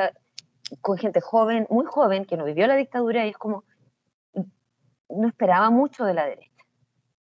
con 0.81 0.97
gente 0.97 1.21
joven, 1.21 1.67
muy 1.69 1.85
joven, 1.85 2.25
que 2.25 2.37
no 2.37 2.45
vivió 2.45 2.67
la 2.67 2.75
dictadura 2.75 3.25
y 3.25 3.29
es 3.29 3.37
como, 3.37 3.63
no 5.09 5.27
esperaba 5.27 5.69
mucho 5.69 6.05
de 6.05 6.13
la 6.13 6.25
derecha. 6.25 6.63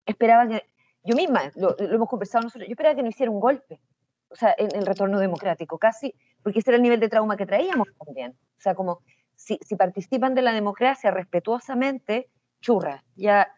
Esperaba 0.07 0.49
que, 0.49 0.72
yo 1.05 1.17
misma, 1.17 1.51
lo, 1.57 1.79
hemos 1.79 2.09
conversado 2.09 2.45
nosotros, 2.45 2.69
yo 2.69 2.73
esperaba 2.73 2.95
que 2.95 3.03
no 3.03 3.09
hiciera 3.09 3.31
un 3.31 3.41
golpe, 3.41 3.81
o 4.29 4.37
sea, 4.37 4.55
en 4.57 4.75
el 4.75 4.87
retorno 4.87 5.19
democrático, 5.19 5.79
casi, 5.79 6.15
porque 6.43 6.61
ese 6.61 6.71
era 6.71 6.77
el 6.77 6.83
nivel 6.83 7.01
de 7.01 7.09
trauma 7.09 7.37
que 7.37 7.47
traíamos 7.47 7.89
también. 8.05 8.33
O 8.33 8.61
sea, 8.61 8.75
como 8.75 9.01
si, 9.37 9.59
si 9.63 9.77
participan 9.77 10.35
de 10.35 10.43
la 10.43 10.53
democracia 10.53 11.11
respetuosamente, 11.11 12.31
churra, 12.61 13.05
ya 13.17 13.53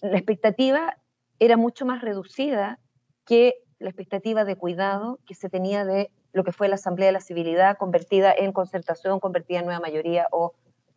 la 0.00 0.16
expectativa 0.16 0.96
era 1.38 1.56
mucho 1.56 1.84
más 1.84 2.00
reducida 2.00 2.78
que 3.24 3.56
la 3.78 3.90
expectativa 3.90 4.44
de 4.44 4.56
cuidado 4.56 5.18
que 5.26 5.34
se 5.34 5.50
tenía 5.50 5.84
de 5.84 6.10
lo 6.32 6.44
que 6.44 6.52
fue 6.52 6.68
la 6.68 6.76
Asamblea 6.76 7.08
de 7.08 7.12
la 7.12 7.20
Civilidad 7.20 7.76
convertida 7.76 8.32
en 8.32 8.52
concertación, 8.52 9.20
convertida 9.20 9.60
en 9.60 9.66
nueva 9.66 9.80
mayoría 9.80 10.28
o 10.30 10.54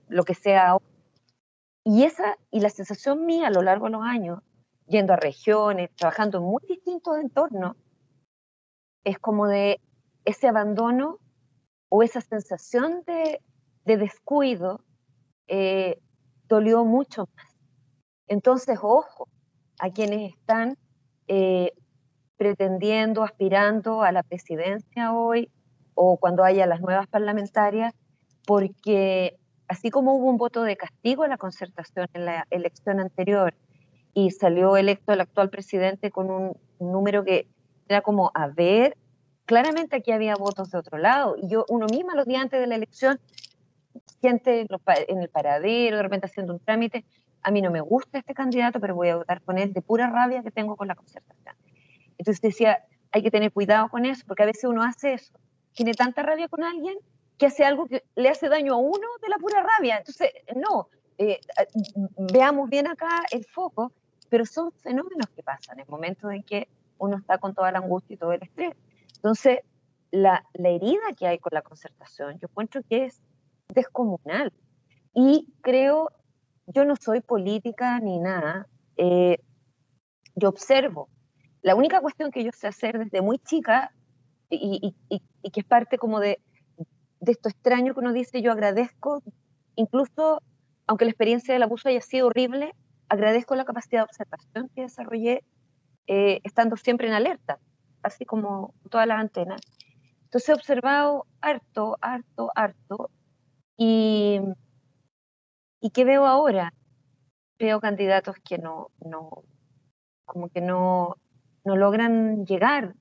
lo 0.08 0.24
que 0.24 0.36
sea. 0.36 0.78
Y 1.84 2.04
esa, 2.04 2.38
y 2.52 2.60
la 2.60 2.70
sensación 2.70 3.26
mía 3.26 3.48
a 3.48 3.52
lo 3.52 3.62
largo 3.62 3.86
de 3.86 3.92
los 3.92 4.04
años, 4.04 4.40
yendo 4.90 5.14
a 5.14 5.18
regiones, 5.18 5.92
trabajando 5.96 6.40
en 6.40 6.46
muy 6.46 6.62
distintos 6.68 7.18
entornos, 7.20 7.76
es 9.04 9.20
como 9.20 9.48
de 9.48 9.80
ese 10.26 10.48
abandono 10.48 11.20
o 11.90 12.04
esa 12.04 12.22
sensación 12.22 13.04
de, 13.06 13.40
descuido 13.86 14.84
eh, 15.48 16.00
dolió 16.48 16.86
mucho 16.86 17.28
más. 17.36 17.56
Entonces, 18.28 18.78
ojo 18.82 19.28
a 19.80 19.90
quienes 19.90 20.34
están 20.34 20.78
eh, 21.28 21.72
pretendiendo, 22.38 23.24
aspirando 23.24 24.04
a 24.04 24.12
la 24.12 24.22
presidencia 24.22 25.14
hoy 25.14 25.52
o 25.96 26.18
cuando 26.18 26.44
haya 26.44 26.68
las 26.68 26.82
nuevas 26.82 27.08
parlamentarias, 27.08 27.94
porque 28.46 29.38
así 29.68 29.90
como 29.90 30.16
hubo 30.16 30.30
un 30.30 30.38
voto 30.38 30.64
de 30.64 30.78
castigo 30.78 31.24
a 31.24 31.28
la 31.28 31.38
concertación 31.38 32.08
en 32.14 32.26
la 32.26 32.46
elección 32.52 33.00
anterior 33.00 33.56
y 34.14 34.32
salió 34.32 34.78
electo 34.78 35.14
el 35.14 35.22
actual 35.22 35.50
presidente 35.50 36.12
con 36.12 36.30
un 36.30 36.58
número 36.80 37.24
que 37.24 37.48
era 37.88 38.02
como, 38.02 38.32
a 38.34 38.48
ver, 38.48 38.98
claramente 39.46 39.96
aquí 39.96 40.12
había 40.12 40.36
votos 40.36 40.72
de 40.72 40.78
otro 40.78 40.98
lado. 40.98 41.36
Y 41.38 41.50
yo, 41.50 41.66
uno 41.70 41.88
misma, 41.92 42.16
los 42.16 42.26
días 42.26 42.42
antes 42.42 42.60
de 42.60 42.68
la 42.68 42.76
elección, 42.76 43.20
gente 44.22 44.68
en 45.08 45.22
el 45.22 45.30
paradero, 45.30 45.98
de 45.98 46.04
repente 46.04 46.28
haciendo 46.28 46.54
un 46.54 46.60
trámite, 46.60 47.06
a 47.42 47.52
mí 47.52 47.62
no 47.62 47.72
me 47.72 47.82
gusta 47.82 48.20
este 48.20 48.34
candidato, 48.34 48.80
pero 48.80 48.96
voy 48.96 49.10
a 49.10 49.16
votar 49.18 49.42
con 49.42 49.58
él 49.58 49.74
de 49.74 49.82
pura 49.82 50.10
rabia 50.10 50.44
que 50.44 50.52
tengo 50.52 50.76
con 50.76 50.88
la 50.88 50.96
concertación. 50.96 51.56
Entonces 52.18 52.42
decía, 52.42 52.84
hay 53.12 53.24
que 53.24 53.32
tener 53.32 53.52
cuidado 53.52 53.90
con 53.90 54.06
eso, 54.06 54.24
porque 54.28 54.44
a 54.44 54.46
veces 54.46 54.66
uno 54.66 54.84
hace 54.84 55.14
eso, 55.14 55.34
tiene 55.74 55.94
tanta 55.94 56.22
rabia 56.22 56.48
con 56.48 56.64
alguien 56.64 56.98
que 57.38 57.46
hace 57.46 57.64
algo 57.64 57.88
que 57.88 58.04
le 58.16 58.30
hace 58.30 58.50
daño 58.50 58.74
a 58.74 58.78
uno 58.78 59.08
de 59.22 59.30
la 59.30 59.38
pura 59.38 59.64
rabia. 59.64 59.98
Entonces, 60.00 60.32
no, 60.56 60.90
eh, 61.20 61.42
veamos 62.32 62.70
bien 62.70 62.88
acá 62.88 63.24
el 63.32 63.46
foco, 63.46 63.92
pero 64.30 64.46
son 64.46 64.72
fenómenos 64.72 65.28
que 65.36 65.44
pasan 65.44 65.80
en 65.80 65.86
momentos 65.90 66.32
en 66.32 66.44
que 66.44 66.70
uno 66.98 67.18
está 67.18 67.38
con 67.38 67.54
toda 67.54 67.72
la 67.72 67.80
angustia 67.80 68.14
y 68.14 68.18
todo 68.18 68.32
el 68.32 68.42
estrés. 68.42 68.74
Entonces, 69.16 69.60
la, 70.12 70.46
la 70.54 70.70
herida 70.70 71.14
que 71.18 71.28
hay 71.28 71.38
con 71.38 71.52
la 71.54 71.62
concertación, 71.62 72.40
yo 72.40 72.48
encuentro 72.50 72.82
que 72.90 73.06
es 73.06 73.22
descomunal. 73.68 74.54
Y 75.14 75.48
creo, 75.62 76.10
yo 76.68 76.86
no 76.86 76.96
soy 76.96 77.20
política 77.20 78.00
ni 78.00 78.20
nada, 78.20 78.68
eh, 78.96 79.40
yo 80.36 80.48
observo. 80.48 81.10
La 81.62 81.76
única 81.76 82.00
cuestión 82.00 82.32
que 82.32 82.46
yo 82.46 82.52
sé 82.54 82.68
hacer 82.68 82.98
desde 82.98 83.22
muy 83.22 83.40
chica 83.40 83.92
y, 84.50 84.96
y, 85.10 85.50
que 85.52 85.60
es 85.60 85.66
parte 85.66 85.98
como 85.98 86.22
de, 86.22 86.40
de, 87.20 87.32
esto 87.32 87.50
extraño 87.50 87.94
que 87.94 88.00
uno 88.00 88.14
dice, 88.14 88.42
yo 88.42 88.52
agradezco, 88.52 89.22
incluso 89.76 90.42
aunque 90.90 91.06
la 91.06 91.12
experiencia 91.12 91.54
del 91.54 91.62
abuso 91.62 91.88
haya 91.88 92.02
sido 92.02 92.26
horrible, 92.26 92.74
agradezco 93.10 93.54
la 93.54 93.64
capacidad 93.64 94.00
de 94.00 94.06
observación 94.06 94.70
que 94.74 94.82
desarrollé 94.82 95.44
eh, 96.08 96.42
estando 96.44 96.78
siempre 96.78 97.08
en 97.08 97.14
alerta, 97.14 97.60
así 98.02 98.26
como 98.26 98.74
todas 98.90 99.06
las 99.06 99.20
antenas. 99.20 99.62
Entonces 100.24 100.50
he 100.50 100.54
observado 100.54 101.28
harto, 101.42 101.96
harto, 102.02 102.50
harto, 102.56 103.12
y, 103.78 104.40
y 105.80 105.92
¿qué 105.92 106.06
veo 106.06 106.26
ahora? 106.26 106.74
Veo 107.60 107.80
candidatos 107.80 108.38
que 108.44 108.58
no, 108.58 108.90
no 109.00 109.44
como 110.26 110.50
que 110.50 110.62
no, 110.62 111.18
no 111.66 111.76
logran 111.76 112.48
llegar, 112.48 112.96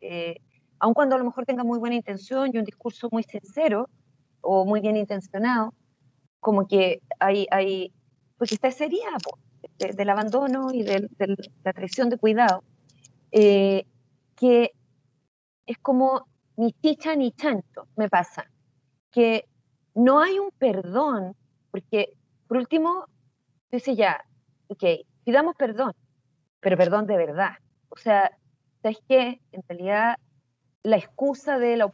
eh, 0.00 0.40
aun 0.78 0.94
cuando 0.94 1.16
a 1.16 1.18
lo 1.18 1.26
mejor 1.26 1.44
tengan 1.44 1.66
muy 1.66 1.78
buena 1.78 1.96
intención 1.96 2.50
y 2.54 2.56
un 2.56 2.64
discurso 2.64 3.10
muy 3.12 3.22
sincero 3.22 3.90
o 4.40 4.64
muy 4.64 4.80
bien 4.80 4.96
intencionado, 4.96 5.74
como 6.44 6.68
que 6.68 7.00
hay, 7.20 7.46
hay 7.50 7.90
pues 8.36 8.52
está 8.52 8.68
esa 8.68 8.84
herida 8.84 9.16
del 9.78 10.10
abandono 10.10 10.68
y 10.74 10.82
de, 10.82 11.08
la 11.64 11.72
traición 11.72 12.10
de 12.10 12.18
cuidado, 12.18 12.62
eh, 13.32 13.86
que 14.36 14.72
es 15.64 15.78
como 15.78 16.26
ni 16.58 16.72
chicha 16.74 17.16
ni 17.16 17.32
chancho, 17.32 17.88
me 17.96 18.10
pasa, 18.10 18.44
que 19.10 19.46
no 19.94 20.20
hay 20.20 20.38
un 20.38 20.50
perdón, 20.58 21.34
porque 21.70 22.12
por 22.46 22.58
último, 22.58 23.06
dice 23.72 23.96
ya, 23.96 24.22
ok, 24.68 24.84
pidamos 25.24 25.56
perdón, 25.56 25.94
pero 26.60 26.76
perdón 26.76 27.06
de 27.06 27.16
verdad. 27.16 27.54
O 27.88 27.96
sea, 27.96 28.30
¿sabes 28.82 28.98
qué? 29.08 29.40
En 29.50 29.62
realidad, 29.66 30.16
la 30.82 30.98
excusa 30.98 31.58
de 31.58 31.78
la, 31.78 31.86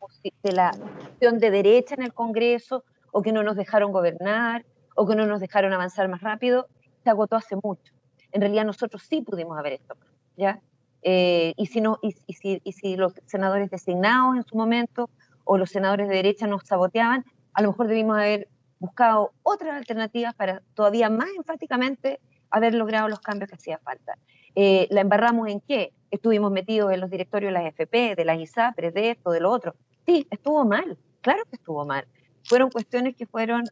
de 0.43 0.53
la 0.53 0.73
oposición 0.73 1.39
de 1.39 1.51
derecha 1.53 1.95
en 1.95 2.03
el 2.03 2.13
Congreso, 2.13 2.85
o 3.13 3.23
que 3.23 3.33
no 3.33 3.43
nos 3.43 3.57
dejaron 3.57 3.93
gobernar, 3.93 4.65
o 4.95 5.07
que 5.07 5.15
no 5.15 5.27
nos 5.27 5.41
dejaron 5.41 5.73
avanzar 5.73 6.09
más 6.09 6.21
rápido, 6.21 6.69
se 7.03 7.11
agotó 7.11 7.37
hace 7.37 7.57
mucho. 7.63 7.93
En 8.33 8.41
realidad 8.41 8.65
nosotros 8.65 9.03
sí 9.09 9.23
pudimos 9.23 9.59
haber 9.59 9.75
esto, 9.75 9.97
¿ya? 10.37 10.61
Eh, 11.03 11.55
y, 11.57 11.67
si 11.67 11.81
no, 11.81 11.99
y, 12.03 12.13
si, 12.13 12.61
y 12.63 12.73
si 12.73 12.97
los 12.97 13.15
senadores 13.27 13.71
designados 13.71 14.37
en 14.37 14.45
su 14.45 14.57
momento 14.57 15.09
o 15.45 15.57
los 15.57 15.71
senadores 15.71 16.09
de 16.09 16.17
derecha 16.17 16.47
nos 16.47 16.65
saboteaban, 16.65 17.25
a 17.55 17.63
lo 17.63 17.69
mejor 17.69 17.89
debimos 17.89 18.17
haber 18.17 18.49
buscado 18.79 19.33
otras 19.43 19.75
alternativas 19.75 20.35
para 20.35 20.63
todavía 20.75 21.11
más 21.11 21.29
enfáticamente 21.37 22.21
haber 22.51 22.75
logrado 22.75 23.09
los 23.09 23.21
cambios 23.21 23.49
que 23.49 23.57
hacía 23.57 23.79
falta. 23.79 24.17
Eh, 24.55 24.89
¿La 24.91 25.01
embarramos 25.03 25.49
en 25.49 25.61
qué? 25.61 25.93
Estuvimos 26.11 26.51
metidos 26.51 26.93
en 26.93 27.01
los 27.01 27.11
directorios 27.11 27.51
de 27.51 27.53
las 27.53 27.67
FP, 27.67 28.17
de 28.17 28.25
las 28.25 28.39
ISAPRES, 28.39 28.93
de 28.93 29.11
esto, 29.13 29.31
de 29.31 29.41
lo 29.41 29.51
otro. 29.51 29.75
Sí, 30.07 30.27
estuvo 30.31 30.65
mal, 30.65 30.99
claro 31.21 31.45
que 31.45 31.57
estuvo 31.57 31.85
mal. 31.85 32.07
Fueron 32.45 32.71
cuestiones 32.71 33.17
que 33.17 33.27
fueron 33.27 33.65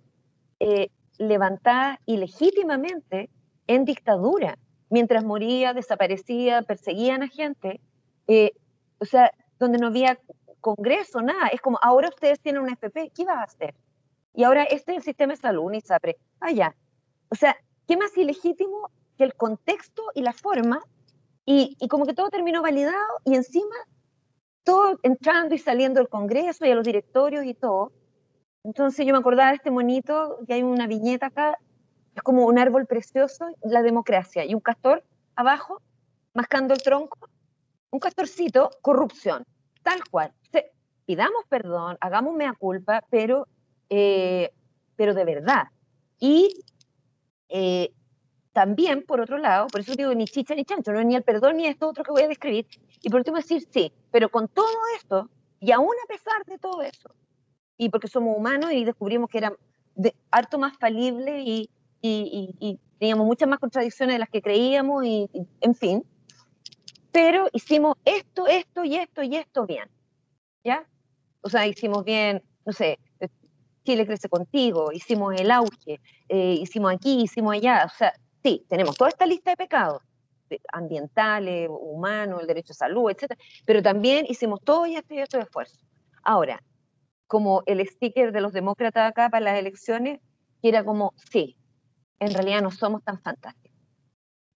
eh, 0.61 0.91
levantadas 1.19 1.99
ilegítimamente 2.07 3.31
en 3.67 3.85
dictadura, 3.85 4.59
mientras 4.91 5.25
moría, 5.25 5.75
desaparecía, 5.75 6.63
perseguían 6.63 7.23
a 7.23 7.29
gente, 7.29 7.81
eh, 8.27 8.53
o 8.99 9.05
sea, 9.05 9.31
donde 9.59 9.79
no 9.79 9.89
había 9.89 10.19
congreso, 10.61 11.21
nada. 11.21 11.49
Es 11.49 11.61
como, 11.61 11.79
ahora 11.83 12.09
ustedes 12.09 12.41
tienen 12.41 12.63
una 12.63 12.73
FP, 12.73 13.11
¿qué 13.15 13.25
va 13.25 13.41
a 13.41 13.45
hacer? 13.45 13.75
Y 14.35 14.45
ahora 14.45 14.65
este 14.65 14.93
es 14.93 14.99
el 14.99 15.03
sistema 15.03 15.33
de 15.33 15.41
salud, 15.41 15.73
ISAPRE, 15.73 16.17
allá. 16.41 16.75
O 17.29 17.35
sea, 17.35 17.57
¿qué 17.87 17.97
más 17.97 18.17
ilegítimo 18.17 18.91
que 19.17 19.25
el 19.25 19.35
contexto 19.35 20.03
y 20.15 20.23
la 20.23 20.33
forma? 20.33 20.81
Y, 21.45 21.77
y 21.81 21.89
como 21.89 22.07
que 22.07 22.15
todo 22.15 22.31
terminó 22.31 22.63
validado 22.63 23.21
y 23.25 23.35
encima 23.35 23.75
todo 24.69 24.99
entrando 25.03 25.55
y 25.55 25.59
saliendo 25.59 25.99
del 25.99 26.11
Congreso 26.11 26.67
y 26.67 26.71
a 26.71 26.75
los 26.75 26.85
directorios 26.85 27.47
y 27.47 27.55
todo. 27.55 27.91
Entonces 28.65 29.07
yo 29.07 29.13
me 29.13 29.19
acordaba 29.19 29.51
de 29.51 29.57
este 29.57 29.71
monito, 29.71 30.39
que 30.47 30.55
hay 30.55 30.63
una 30.63 30.87
viñeta 30.87 31.27
acá, 31.27 31.59
es 32.15 32.23
como 32.23 32.47
un 32.47 32.59
árbol 32.59 32.87
precioso, 32.87 33.47
la 33.63 33.83
democracia, 33.83 34.45
y 34.45 34.55
un 34.55 34.61
castor 34.61 35.05
abajo, 35.37 35.81
mascando 36.35 36.75
el 36.75 36.83
tronco, 36.83 37.29
un 37.91 38.01
castorcito, 38.01 38.71
corrupción, 38.83 39.45
tal 39.83 40.01
cual. 40.11 40.33
pidamos 41.07 41.45
perdón, 41.49 41.97
hagamos 42.01 42.35
mea 42.35 42.53
culpa, 42.53 43.03
pero, 43.09 43.47
eh, 43.89 44.51
pero 44.97 45.15
de 45.15 45.25
verdad. 45.25 45.69
Y 46.19 46.63
eh, 47.49 47.93
también, 48.53 49.05
por 49.07 49.21
otro 49.21 49.39
lado, 49.39 49.69
por 49.69 49.81
eso 49.81 49.95
digo 49.95 50.13
ni 50.15 50.27
chicha 50.27 50.55
ni 50.55 50.65
chancho, 50.65 50.93
no 50.93 51.03
ni 51.03 51.15
el 51.15 51.23
perdón 51.23 51.57
ni 51.57 51.67
esto 51.67 51.89
otro 51.89 52.05
que 52.05 52.11
voy 52.11 52.23
a 52.23 52.29
describir, 52.29 52.67
y 53.01 53.09
por 53.09 53.21
último 53.21 53.37
decir 53.37 53.67
sí, 53.71 53.93
pero 54.11 54.29
con 54.29 54.49
todo 54.49 54.77
esto, 54.97 55.31
y 55.61 55.71
aún 55.73 55.95
a 56.05 56.09
pesar 56.09 56.45
de 56.45 56.59
todo 56.59 56.83
eso, 56.83 57.15
y 57.79 57.89
porque 57.89 58.09
somos 58.09 58.37
humanos 58.37 58.73
y 58.73 58.85
descubrimos 58.85 59.31
que 59.31 59.39
era 59.39 59.53
de, 59.95 60.15
harto 60.31 60.59
más 60.59 60.77
falible 60.77 61.41
y, 61.41 61.71
y, 62.03 62.79
teníamos 62.99 63.27
muchas 63.27 63.49
más 63.49 63.61
contradicciones 63.61 64.17
de 64.17 64.19
las 64.19 64.29
que 64.29 64.43
creíamos 64.43 65.05
y, 65.05 65.31
en 65.61 65.75
fin. 65.75 66.05
Pero 67.13 67.49
hicimos 67.53 67.97
esto, 68.05 68.49
esto 68.49 68.85
y 68.85 68.97
esto 68.97 69.23
y 69.23 69.37
esto 69.37 69.67
bien. 69.67 69.89
¿Ya? 70.65 70.85
O 71.41 71.49
sea, 71.49 71.67
hicimos 71.67 72.05
bien, 72.05 72.43
no 72.67 72.73
sé, 72.73 72.99
Chile 73.85 74.05
crece 74.05 74.29
contigo, 74.29 74.93
hicimos 74.93 75.35
el 75.41 75.51
auge, 75.51 76.01
eh, 76.29 76.59
hicimos 76.61 76.93
aquí, 76.93 77.23
hicimos 77.23 77.55
allá. 77.55 77.85
O 77.87 77.97
sea, 77.97 78.13
sí, 78.43 78.67
tenemos 78.69 78.97
toda 78.97 79.11
esta 79.11 79.25
lista 79.25 79.51
de 79.51 79.57
pecados 79.57 80.03
ambientales, 80.73 81.69
humanos, 81.71 82.41
el 82.41 82.47
derecho 82.47 82.73
a 82.73 82.77
salud, 82.77 83.11
etcétera, 83.11 83.41
pero 83.65 83.83
también 83.83 84.27
hicimos 84.29 84.61
todo 84.63 84.87
y 84.87 84.97
esto 84.97 85.15
y 85.15 85.19
esto 85.21 85.37
de 85.37 85.45
esfuerzo. 85.45 85.79
Ahora, 86.23 86.63
como 87.29 87.63
el 87.67 87.87
sticker 87.87 88.33
de 88.33 88.41
los 88.41 88.53
demócratas 88.53 89.09
acá 89.09 89.29
para 89.29 89.45
las 89.45 89.59
elecciones, 89.59 90.19
que 90.61 90.71
era 90.71 90.83
como, 90.83 91.13
sí, 91.31 91.57
en 92.19 92.33
realidad 92.33 92.63
no 92.63 92.71
somos 92.71 93.05
tan 93.05 93.21
fantásticos. 93.21 93.79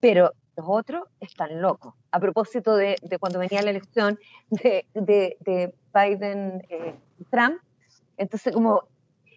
Pero 0.01 0.33
los 0.57 0.67
otros 0.69 1.05
están 1.21 1.61
locos. 1.61 1.95
A 2.11 2.19
propósito 2.19 2.75
de, 2.75 2.97
cuando 3.21 3.39
venía 3.39 3.63
la 3.63 3.71
elección 3.71 4.19
de, 4.51 4.87
de, 4.95 5.75
Biden-Trump, 5.95 7.57
eh, 7.57 8.13
entonces 8.17 8.53
como, 8.53 8.89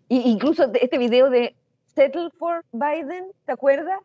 incluso 0.08 0.72
este 0.74 0.98
video 0.98 1.30
de 1.30 1.56
Settle 1.88 2.30
for 2.40 2.64
Biden, 2.72 3.32
¿te 3.46 3.52
acuerdas? 3.52 4.00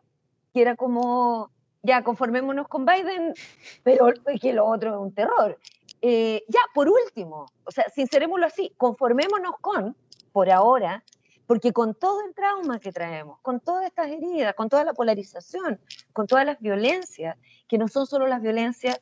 Que 0.53 0.61
era 0.61 0.75
como, 0.75 1.51
ya, 1.81 2.03
conformémonos 2.03 2.67
con 2.67 2.85
Biden, 2.85 3.33
pero 3.83 4.07
que 4.41 4.53
lo 4.53 4.65
otro 4.65 4.91
es 4.91 4.99
un 4.99 5.13
terror. 5.13 5.57
Eh, 6.01 6.43
ya, 6.47 6.59
por 6.73 6.89
último, 6.89 7.45
o 7.63 7.71
sea, 7.71 7.85
sincerémoslo 7.89 8.45
así, 8.45 8.73
conformémonos 8.77 9.55
con, 9.61 9.95
por 10.31 10.49
ahora, 10.49 11.03
porque 11.45 11.73
con 11.73 11.93
todo 11.93 12.25
el 12.25 12.33
trauma 12.33 12.79
que 12.79 12.91
traemos, 12.91 13.39
con 13.41 13.59
todas 13.59 13.85
estas 13.85 14.07
heridas, 14.07 14.55
con 14.55 14.69
toda 14.69 14.83
la 14.83 14.93
polarización, 14.93 15.79
con 16.13 16.25
todas 16.25 16.45
las 16.45 16.59
violencias, 16.59 17.37
que 17.67 17.77
no 17.77 17.87
son 17.87 18.07
solo 18.07 18.25
las 18.25 18.41
violencias 18.41 19.01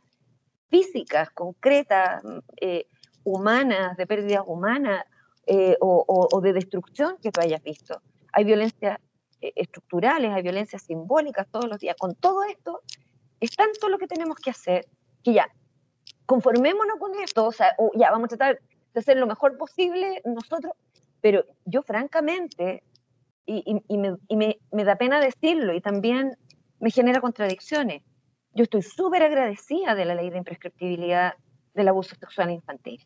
físicas, 0.70 1.30
concretas, 1.32 2.24
eh, 2.60 2.88
humanas, 3.24 3.98
de 3.98 4.08
pérdidas 4.08 4.44
humanas 4.46 5.06
eh, 5.46 5.78
o, 5.80 6.40
de 6.42 6.54
destrucción 6.54 7.18
que 7.22 7.32
tú 7.32 7.42
hayas 7.42 7.62
visto. 7.64 8.02
Hay 8.34 8.44
violencias 8.44 9.00
eh, 9.42 9.54
estructurales, 9.56 10.32
hay 10.32 10.42
violencias 10.42 10.84
simbólicas 10.84 11.48
todos 11.52 11.68
los 11.68 11.80
días. 11.80 11.96
Con 11.98 12.16
todo 12.16 12.44
esto, 12.44 12.82
es 13.40 13.56
tanto 13.56 13.90
lo 13.90 13.98
que 13.98 14.08
tenemos 14.08 14.38
que 14.38 14.50
hacer 14.50 14.88
que 15.24 15.34
ya, 15.34 15.48
conformémonos 16.30 17.00
con 17.00 17.16
esto, 17.24 17.48
o 17.48 17.52
sea, 17.52 17.76
ya 17.96 18.12
vamos 18.12 18.26
a 18.26 18.38
tratar 18.38 18.60
de 18.94 19.00
hacer 19.00 19.18
lo 19.18 19.26
mejor 19.26 19.58
posible 19.58 20.22
nosotros, 20.26 20.74
pero 21.22 21.44
yo 21.66 21.82
francamente, 21.82 22.84
y, 23.48 23.82
me, 24.38 24.84
da 24.84 24.96
pena 24.96 25.20
decirlo, 25.20 25.74
y 25.74 25.82
también 25.82 26.38
me 26.80 26.92
genera 26.92 27.20
contradicciones, 27.20 28.04
yo 28.54 28.62
estoy 28.66 28.84
súper 28.84 29.24
agradecida 29.24 29.96
de 29.96 30.06
la 30.06 30.14
ley 30.14 30.30
de 30.30 30.38
imprescriptibilidad 30.38 31.34
del 31.74 31.88
abuso 31.88 32.16
sexual 32.16 32.52
infantil. 32.52 33.04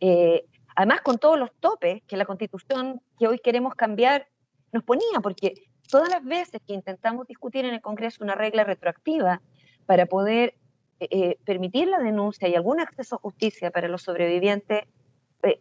Eh, 0.00 0.44
además, 0.74 1.02
con 1.02 1.18
todos 1.18 1.38
los 1.38 1.52
topes 1.60 2.02
que 2.08 2.16
la 2.16 2.24
constitución 2.24 3.00
que 3.16 3.28
hoy 3.28 3.38
queremos 3.38 3.76
cambiar 3.76 4.26
nos 4.72 4.82
ponía, 4.82 5.20
porque 5.22 5.54
todas 5.88 6.08
las 6.08 6.24
veces 6.24 6.60
que 6.66 6.74
intentamos 6.74 7.28
discutir 7.28 7.66
en 7.66 7.74
el 7.74 7.80
Congreso 7.80 8.24
una 8.24 8.34
regla 8.34 8.64
retroactiva 8.64 9.40
para 9.86 10.06
poder 10.06 10.56
eh, 11.00 11.08
eh, 11.10 11.38
permitir 11.44 11.88
la 11.88 11.98
denuncia 11.98 12.48
y 12.48 12.54
algún 12.54 12.80
acceso 12.80 13.16
a 13.16 13.18
justicia 13.18 13.70
para 13.70 13.88
los 13.88 14.02
sobrevivientes 14.02 14.84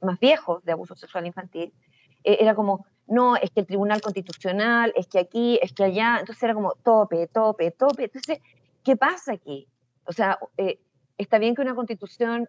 más 0.01 0.19
viejos 0.19 0.63
de 0.63 0.71
abuso 0.71 0.95
sexual 0.95 1.25
infantil, 1.25 1.73
eh, 2.23 2.37
era 2.39 2.55
como, 2.55 2.85
no, 3.07 3.35
es 3.35 3.51
que 3.51 3.61
el 3.61 3.67
Tribunal 3.67 4.01
Constitucional, 4.01 4.93
es 4.95 5.07
que 5.07 5.19
aquí, 5.19 5.59
es 5.61 5.73
que 5.73 5.83
allá, 5.83 6.17
entonces 6.19 6.41
era 6.43 6.53
como 6.53 6.73
tope, 6.83 7.27
tope, 7.27 7.71
tope. 7.71 8.05
Entonces, 8.05 8.39
¿qué 8.83 8.95
pasa 8.95 9.33
aquí? 9.33 9.67
O 10.05 10.13
sea, 10.13 10.39
eh, 10.57 10.79
está 11.17 11.37
bien 11.37 11.55
que 11.55 11.61
una 11.61 11.75
constitución 11.75 12.47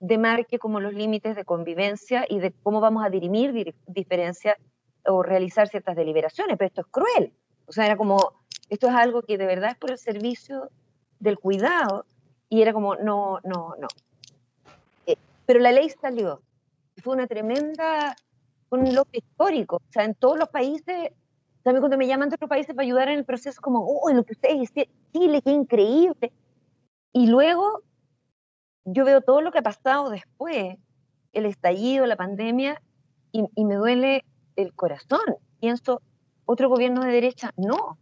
demarque 0.00 0.58
como 0.58 0.80
los 0.80 0.94
límites 0.94 1.34
de 1.34 1.44
convivencia 1.44 2.24
y 2.28 2.38
de 2.38 2.52
cómo 2.62 2.80
vamos 2.80 3.04
a 3.04 3.10
dirimir 3.10 3.74
diferencias 3.86 4.56
o 5.04 5.22
realizar 5.22 5.68
ciertas 5.68 5.96
deliberaciones, 5.96 6.56
pero 6.56 6.68
esto 6.68 6.82
es 6.82 6.86
cruel. 6.88 7.32
O 7.66 7.72
sea, 7.72 7.86
era 7.86 7.96
como, 7.96 8.44
esto 8.68 8.88
es 8.88 8.94
algo 8.94 9.22
que 9.22 9.38
de 9.38 9.46
verdad 9.46 9.70
es 9.72 9.78
por 9.78 9.90
el 9.90 9.98
servicio 9.98 10.70
del 11.20 11.38
cuidado 11.38 12.04
y 12.48 12.62
era 12.62 12.72
como, 12.72 12.96
no, 12.96 13.38
no, 13.44 13.74
no. 13.78 13.88
Eh, 15.06 15.16
pero 15.46 15.60
la 15.60 15.72
ley 15.72 15.90
salió. 15.90 16.40
Fue 17.02 17.14
una 17.14 17.26
tremenda, 17.26 18.16
un 18.70 18.94
logro 18.94 19.12
histórico. 19.12 19.76
O 19.76 19.92
sea, 19.92 20.04
en 20.04 20.14
todos 20.14 20.38
los 20.38 20.48
países, 20.48 21.12
también 21.62 21.80
cuando 21.80 21.98
me 21.98 22.06
llaman 22.06 22.28
de 22.28 22.36
otros 22.36 22.48
países 22.48 22.74
para 22.74 22.84
ayudar 22.84 23.08
en 23.08 23.18
el 23.18 23.24
proceso, 23.24 23.60
como, 23.60 23.84
oh, 23.86 24.10
lo 24.12 24.24
que 24.24 24.32
ustedes 24.32 24.62
hicieron, 24.62 24.92
Chile, 25.12 25.42
qué 25.42 25.50
increíble. 25.50 26.32
Y 27.12 27.26
luego 27.26 27.82
yo 28.84 29.04
veo 29.04 29.20
todo 29.20 29.42
lo 29.42 29.52
que 29.52 29.58
ha 29.58 29.62
pasado 29.62 30.10
después, 30.10 30.76
el 31.32 31.46
estallido, 31.46 32.06
la 32.06 32.16
pandemia, 32.16 32.80
y, 33.32 33.44
y 33.54 33.64
me 33.64 33.74
duele 33.74 34.24
el 34.56 34.72
corazón. 34.74 35.20
Pienso, 35.60 36.00
otro 36.46 36.70
gobierno 36.70 37.02
de 37.02 37.12
derecha, 37.12 37.52
no, 37.56 37.98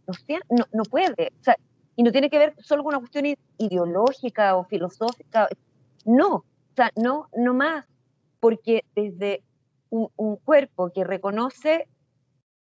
no, 0.49 0.65
no 0.71 0.83
puede. 0.83 1.33
O 1.41 1.43
sea, 1.43 1.57
y 1.97 2.03
no 2.03 2.11
tiene 2.11 2.29
que 2.29 2.37
ver 2.37 2.53
solo 2.59 2.83
con 2.83 2.93
una 2.93 2.99
cuestión 2.99 3.25
ideológica 3.57 4.55
o 4.55 4.63
filosófica. 4.63 5.49
No, 6.05 6.35
o 6.35 6.45
sea, 6.75 6.91
no, 6.95 7.27
no 7.35 7.53
más, 7.53 7.85
porque 8.39 8.85
desde 8.95 9.43
un, 9.89 10.09
un 10.15 10.37
cuerpo 10.37 10.91
que 10.93 11.03
reconoce 11.03 11.87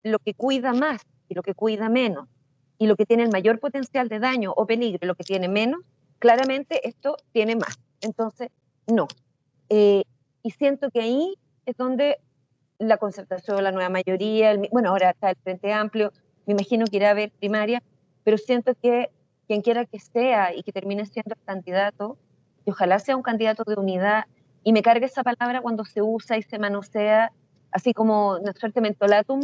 lo 0.03 0.19
que 0.19 0.33
cuida 0.33 0.73
más 0.73 1.01
y 1.29 1.35
lo 1.35 1.43
que 1.43 1.53
cuida 1.53 1.89
menos, 1.89 2.27
y 2.79 2.87
lo 2.87 2.95
que 2.95 3.05
tiene 3.05 3.23
el 3.23 3.29
mayor 3.29 3.59
potencial 3.59 4.09
de 4.09 4.19
daño 4.19 4.51
o 4.55 4.65
peligro 4.65 5.05
lo 5.05 5.13
que 5.13 5.23
tiene 5.23 5.47
menos, 5.47 5.81
claramente 6.17 6.87
esto 6.87 7.15
tiene 7.31 7.55
más. 7.55 7.77
Entonces, 8.01 8.49
no. 8.87 9.07
Eh, 9.69 10.03
y 10.41 10.51
siento 10.51 10.89
que 10.89 11.01
ahí 11.01 11.35
es 11.67 11.77
donde 11.77 12.17
la 12.79 12.97
concertación, 12.97 13.63
la 13.63 13.71
nueva 13.71 13.89
mayoría, 13.89 14.57
bueno, 14.71 14.89
ahora 14.89 15.11
está 15.11 15.29
el 15.29 15.35
Frente 15.35 15.71
Amplio, 15.71 16.11
me 16.47 16.53
imagino 16.53 16.85
que 16.85 16.97
irá 16.97 17.09
a 17.09 17.11
haber 17.11 17.29
primaria, 17.31 17.83
pero 18.23 18.37
siento 18.37 18.73
que 18.81 19.11
quien 19.49 19.63
quiera 19.63 19.83
que 19.83 19.99
sea 19.99 20.53
y 20.53 20.61
que 20.61 20.71
termine 20.71 21.07
siendo 21.07 21.33
el 21.33 21.43
candidato, 21.43 22.19
y 22.67 22.69
ojalá 22.69 22.99
sea 22.99 23.15
un 23.15 23.23
candidato 23.23 23.63
de 23.65 23.73
unidad, 23.73 24.25
y 24.63 24.73
me 24.73 24.83
cargue 24.83 25.07
esa 25.07 25.23
palabra 25.23 25.61
cuando 25.61 25.85
se 25.85 26.03
usa 26.03 26.37
y 26.37 26.43
se 26.43 26.59
manosea, 26.59 27.31
así 27.71 27.95
como 27.95 28.37
suerte 28.59 28.79
mentolatum, 28.79 29.41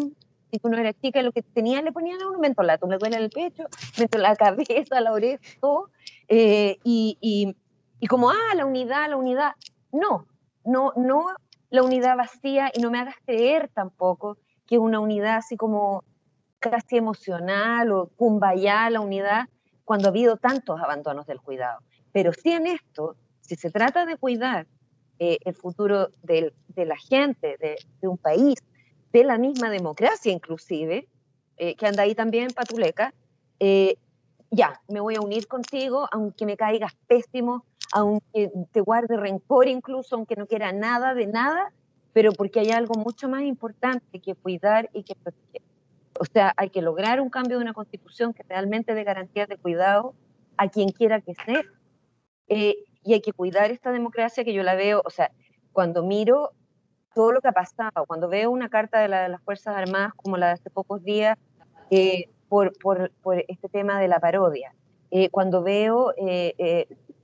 si 0.52 0.60
uno 0.62 0.78
era 0.78 0.94
chica, 0.94 1.24
lo 1.24 1.32
que 1.32 1.42
tenía 1.42 1.82
le 1.82 1.92
ponían 1.92 2.22
a 2.22 2.30
un 2.30 2.40
mentolatum, 2.40 2.92
le 2.92 3.00
duele 3.00 3.18
el 3.18 3.32
pecho, 3.32 3.64
la 4.20 4.36
cabeza, 4.36 5.02
la 5.02 5.12
oreja, 5.12 5.42
todo, 5.60 5.90
eh, 6.28 6.78
y, 6.84 7.18
y, 7.20 7.56
y 8.00 8.06
como, 8.06 8.30
ah, 8.30 8.54
la 8.56 8.68
unidad, 8.68 9.10
la 9.10 9.18
unidad. 9.18 9.54
No, 9.92 10.28
no, 10.64 10.94
no 10.96 11.26
la 11.72 11.82
unidad 11.82 12.16
vacía 12.16 12.70
y 12.76 12.80
no 12.80 12.92
me 12.92 13.00
hagas 13.00 13.16
creer 13.26 13.72
tampoco 13.74 14.38
que 14.68 14.78
una 14.78 15.00
unidad 15.00 15.38
así 15.38 15.58
como 15.58 16.04
casi 16.60 16.98
emocional 16.98 17.92
o 17.92 18.12
cumbaya 18.16 18.88
la 18.92 19.02
unidad 19.02 19.50
cuando 19.86 20.08
ha 20.08 20.10
habido 20.10 20.38
tantos 20.38 20.82
abandonos 20.82 21.26
del 21.28 21.40
cuidado. 21.40 21.80
Pero 22.12 22.34
sí 22.34 22.52
en 22.52 22.68
esto, 22.68 23.16
si 23.42 23.56
se 23.56 23.70
trata 23.70 24.06
de 24.06 24.18
cuidar 24.18 24.68
eh, 25.20 25.38
el 25.46 25.54
futuro 25.54 26.10
de 26.24 26.52
la 26.76 26.98
gente, 26.98 27.58
de, 27.58 28.08
un 28.08 28.18
país, 28.18 28.56
de 29.14 29.24
la 29.24 29.38
misma 29.38 29.70
democracia 29.70 30.32
inclusive, 30.32 31.08
eh, 31.58 31.76
que 31.76 31.88
anda 31.88 32.04
ahí 32.04 32.16
también 32.16 32.50
patuleca, 32.50 33.14
eh, 33.60 33.96
ya, 34.52 34.82
me 34.88 35.00
voy 35.00 35.16
a 35.16 35.22
unir 35.22 35.48
contigo, 35.48 36.08
aunque 36.12 36.46
me 36.46 36.58
caigas 36.58 36.94
pésimo, 37.08 37.66
aunque 37.94 38.52
te 38.72 38.82
guarde 38.82 39.18
rencor 39.18 39.68
incluso, 39.68 40.16
aunque 40.16 40.36
no 40.36 40.48
quiera 40.48 40.72
nada 40.72 41.14
de 41.14 41.28
nada, 41.28 41.72
pero 42.14 42.32
porque 42.32 42.60
hay 42.60 42.72
algo 42.72 42.96
mucho 42.96 43.30
más 43.30 43.44
importante 43.44 44.20
que 44.20 44.36
cuidar 44.36 44.90
y 44.94 45.04
que 45.04 45.16
proteger. 45.16 45.62
O 46.20 46.26
sea, 46.26 46.54
hay 46.58 46.70
que 46.70 46.82
lograr 46.82 47.20
un 47.22 47.30
cambio 47.30 47.58
de 47.58 47.64
una 47.64 47.74
constitución 47.74 48.34
que 48.34 48.44
realmente 48.44 48.94
dé 48.94 49.04
garantías 49.04 49.48
de 49.48 49.58
cuidado 49.58 50.14
a 50.58 50.70
quien 50.70 50.90
quiera 50.90 51.22
que 51.22 51.34
sea. 51.36 51.62
Eh, 52.48 52.76
y 53.04 53.14
hay 53.14 53.22
que 53.22 53.34
cuidar 53.34 53.72
esta 53.72 53.92
democracia 53.92 54.44
que 54.44 54.54
yo 54.54 54.64
la 54.64 54.76
veo, 54.76 55.02
o 55.04 55.10
sea, 55.10 55.32
cuando 55.74 56.04
miro 56.04 56.52
todo 57.14 57.32
lo 57.32 57.42
que 57.42 57.50
ha 57.50 57.54
pasado, 57.54 58.06
cuando 58.08 58.30
veo 58.30 58.52
una 58.52 58.70
carta 58.70 59.00
de, 59.00 59.08
las 59.08 59.42
Fuerzas 59.44 59.76
Armadas 59.76 60.14
como 60.16 60.38
la 60.38 60.48
de 60.48 60.54
hace 60.54 60.70
pocos 60.70 61.04
días, 61.04 61.38
eh, 61.92 62.30
por, 62.50 62.78
por, 62.78 63.12
por, 63.22 63.44
este 63.48 63.70
tema 63.70 64.00
de 64.00 64.08
la 64.08 64.20
parodia, 64.20 64.74
eh, 65.12 65.30
cuando 65.30 65.64
veo 65.64 66.14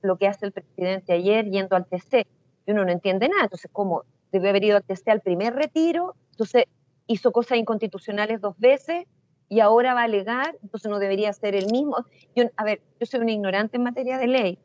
lo 0.01 0.17
que 0.17 0.27
hace 0.27 0.45
el 0.45 0.51
presidente 0.51 1.13
ayer 1.13 1.49
yendo 1.49 1.75
al 1.75 1.85
TC, 1.85 2.25
uno 2.67 2.85
no 2.85 2.91
entiende 2.91 3.29
nada. 3.29 3.43
Entonces, 3.43 3.69
¿cómo? 3.71 4.03
Debe 4.31 4.49
haber 4.49 4.63
ido 4.63 4.77
al 4.77 4.83
TC 4.83 5.09
al 5.09 5.21
primer 5.21 5.53
retiro, 5.53 6.15
entonces 6.31 6.65
hizo 7.07 7.31
cosas 7.31 7.57
inconstitucionales 7.57 8.41
dos 8.41 8.57
veces 8.57 9.05
y 9.49 9.59
ahora 9.59 9.93
va 9.93 10.01
a 10.01 10.05
alegar, 10.05 10.57
entonces 10.63 10.89
no 10.89 10.99
debería 10.99 11.33
ser 11.33 11.55
el 11.55 11.71
mismo. 11.71 12.05
Yo, 12.35 12.45
a 12.55 12.63
ver, 12.63 12.81
yo 12.99 13.05
soy 13.05 13.19
una 13.19 13.31
ignorante 13.31 13.77
en 13.77 13.83
materia 13.83 14.17
de 14.17 14.27
ley. 14.27 14.59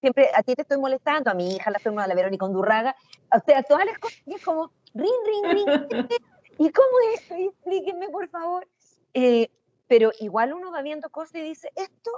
Siempre 0.00 0.28
a 0.34 0.42
ti 0.42 0.54
te 0.54 0.62
estoy 0.62 0.78
molestando, 0.78 1.30
a 1.30 1.34
mi 1.34 1.54
hija 1.54 1.70
la 1.70 1.78
estoy 1.78 1.94
a 1.98 2.06
la 2.06 2.14
Verónica 2.14 2.46
Undurraga, 2.46 2.96
a, 3.30 3.38
usted, 3.38 3.54
a 3.54 3.62
todas 3.62 3.86
las 3.86 3.98
cosas, 3.98 4.22
y 4.26 4.34
es 4.34 4.44
como, 4.44 4.70
ring, 4.94 5.10
ring, 5.26 5.66
ring. 5.66 6.06
¿Y 6.58 6.70
cómo 6.70 6.88
es 7.12 7.22
eso? 7.22 7.34
Explíquenme, 7.34 8.08
por 8.08 8.28
favor. 8.28 8.66
Eh, 9.12 9.48
pero 9.88 10.10
igual 10.20 10.52
uno 10.52 10.70
va 10.70 10.82
viendo 10.82 11.10
cosas 11.10 11.36
y 11.36 11.42
dice, 11.42 11.70
esto 11.76 12.10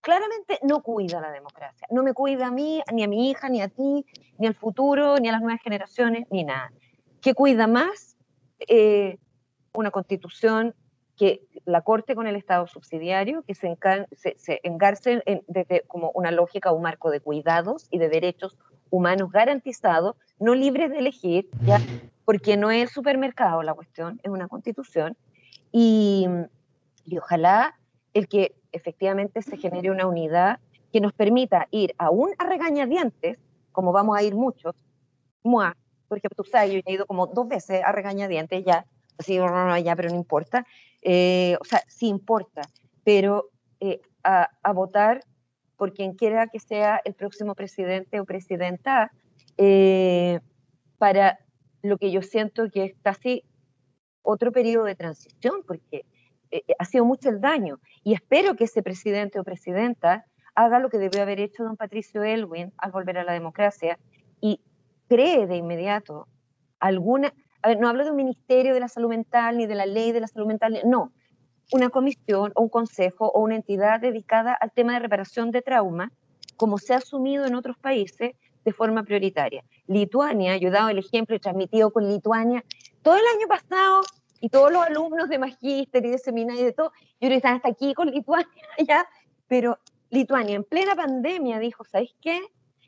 claramente 0.00 0.58
no 0.62 0.82
cuida 0.82 1.20
la 1.20 1.30
democracia. 1.30 1.86
No 1.90 2.02
me 2.02 2.12
cuida 2.12 2.48
a 2.48 2.50
mí, 2.50 2.82
ni 2.92 3.04
a 3.04 3.08
mi 3.08 3.30
hija, 3.30 3.48
ni 3.48 3.62
a 3.62 3.68
ti, 3.68 4.04
ni 4.38 4.46
al 4.46 4.54
futuro, 4.54 5.18
ni 5.18 5.28
a 5.28 5.32
las 5.32 5.40
nuevas 5.40 5.62
generaciones, 5.62 6.26
ni 6.30 6.44
nada. 6.44 6.72
¿Qué 7.20 7.34
cuida 7.34 7.66
más? 7.66 8.13
Eh, 8.60 9.18
una 9.72 9.90
constitución 9.90 10.74
que 11.16 11.42
la 11.64 11.82
corte 11.82 12.14
con 12.14 12.26
el 12.26 12.36
Estado 12.36 12.66
subsidiario, 12.66 13.42
que 13.42 13.54
se, 13.54 13.76
engarce 14.62 15.22
desde 15.46 15.82
como 15.86 16.10
una 16.14 16.30
lógica, 16.30 16.72
un 16.72 16.82
marco 16.82 17.10
de 17.10 17.20
cuidados 17.20 17.86
y 17.90 17.98
de 17.98 18.08
derechos 18.08 18.58
humanos 18.90 19.30
garantizados, 19.30 20.16
no 20.38 20.54
libres 20.54 20.90
de 20.90 20.98
elegir, 20.98 21.48
¿ya? 21.64 21.80
porque 22.24 22.56
no 22.56 22.70
es 22.70 22.90
supermercado 22.90 23.62
la 23.62 23.74
cuestión, 23.74 24.20
es 24.22 24.30
una 24.30 24.48
constitución. 24.48 25.16
Y, 25.70 26.26
y 27.04 27.18
ojalá 27.18 27.78
el 28.12 28.28
que 28.28 28.54
efectivamente 28.72 29.42
se 29.42 29.56
genere 29.56 29.90
una 29.90 30.06
unidad 30.06 30.58
que 30.92 31.00
nos 31.00 31.12
permita 31.12 31.66
ir 31.70 31.94
aún 31.98 32.30
a 32.38 32.44
regañadientes, 32.44 33.38
como 33.72 33.92
vamos 33.92 34.16
a 34.16 34.22
ir 34.22 34.34
muchos, 34.34 34.74
moi, 36.14 36.20
porque 36.20 36.34
tú 36.34 36.44
sabes, 36.44 36.72
yo 36.72 36.80
he 36.84 36.92
ido 36.92 37.06
como 37.06 37.26
dos 37.26 37.48
veces 37.48 37.82
a 37.84 37.92
regañadientes 37.92 38.64
ya, 38.64 38.86
así, 39.18 39.38
no, 39.38 39.48
no, 39.48 39.78
ya, 39.78 39.94
pero 39.96 40.10
no 40.10 40.16
importa, 40.16 40.66
eh, 41.02 41.56
o 41.60 41.64
sea, 41.64 41.82
sí 41.88 42.08
importa, 42.08 42.62
pero 43.02 43.50
eh, 43.80 44.00
a, 44.22 44.48
a, 44.62 44.72
votar 44.72 45.20
por 45.76 45.92
quien 45.92 46.14
quiera 46.14 46.46
que 46.46 46.60
sea 46.60 47.00
el 47.04 47.14
próximo 47.14 47.54
presidente 47.54 48.20
o 48.20 48.24
presidenta, 48.24 49.10
eh, 49.56 50.40
para 50.98 51.38
lo 51.82 51.98
que 51.98 52.10
yo 52.10 52.22
siento 52.22 52.70
que 52.70 52.84
es 52.84 52.94
casi 53.02 53.44
otro 54.22 54.52
periodo 54.52 54.84
de 54.84 54.94
transición, 54.94 55.62
porque 55.66 56.06
eh, 56.50 56.62
eh, 56.66 56.74
ha 56.78 56.84
sido 56.84 57.04
mucho 57.04 57.28
el 57.28 57.40
daño. 57.40 57.78
Y 58.02 58.14
espero 58.14 58.56
que 58.56 58.64
ese 58.64 58.82
presidente 58.82 59.38
o 59.38 59.44
presidenta 59.44 60.24
haga 60.54 60.78
lo 60.78 60.88
que 60.88 60.98
debió 60.98 61.22
haber 61.22 61.40
hecho 61.40 61.64
don 61.64 61.76
Patricio 61.76 62.22
Elwin 62.22 62.72
al 62.78 62.92
volver 62.92 63.18
a 63.18 63.24
la 63.24 63.32
democracia 63.32 63.98
y 64.40 64.60
cree 65.14 65.46
de 65.46 65.56
inmediato 65.56 66.26
alguna, 66.80 67.32
a 67.62 67.68
ver, 67.68 67.78
no 67.78 67.88
hablo 67.88 68.02
de 68.02 68.10
un 68.10 68.16
ministerio 68.16 68.74
de 68.74 68.80
la 68.80 68.88
salud 68.88 69.08
mental 69.08 69.56
ni 69.56 69.66
de 69.66 69.76
la 69.76 69.86
ley 69.86 70.10
de 70.10 70.18
la 70.18 70.26
salud 70.26 70.48
mental, 70.48 70.80
no, 70.84 71.12
una 71.70 71.88
comisión 71.88 72.50
o 72.56 72.62
un 72.62 72.68
consejo 72.68 73.30
o 73.32 73.40
una 73.40 73.54
entidad 73.54 74.00
dedicada 74.00 74.54
al 74.54 74.72
tema 74.72 74.94
de 74.94 74.98
reparación 74.98 75.52
de 75.52 75.62
trauma, 75.62 76.10
como 76.56 76.78
se 76.78 76.94
ha 76.94 76.96
asumido 76.96 77.46
en 77.46 77.54
otros 77.54 77.78
países 77.78 78.32
de 78.64 78.72
forma 78.72 79.04
prioritaria. 79.04 79.62
Lituania, 79.86 80.56
yo 80.56 80.68
he 80.68 80.72
dado 80.72 80.88
el 80.88 80.98
ejemplo 80.98 81.36
y 81.36 81.38
transmitido 81.38 81.92
con 81.92 82.08
Lituania, 82.08 82.64
todo 83.02 83.14
el 83.14 83.24
año 83.36 83.46
pasado 83.46 84.00
y 84.40 84.48
todos 84.48 84.72
los 84.72 84.84
alumnos 84.84 85.28
de 85.28 85.38
magíster 85.38 86.04
y 86.04 86.10
de 86.10 86.18
seminario 86.18 86.62
y 86.62 86.64
de 86.66 86.72
todo, 86.72 86.90
yo 87.20 87.28
están 87.28 87.54
hasta 87.54 87.68
aquí 87.68 87.94
con 87.94 88.10
Lituania 88.10 88.48
ya, 88.88 89.06
pero 89.46 89.78
Lituania 90.10 90.56
en 90.56 90.64
plena 90.64 90.96
pandemia 90.96 91.60
dijo, 91.60 91.84
¿sabéis 91.84 92.16
qué? 92.20 92.40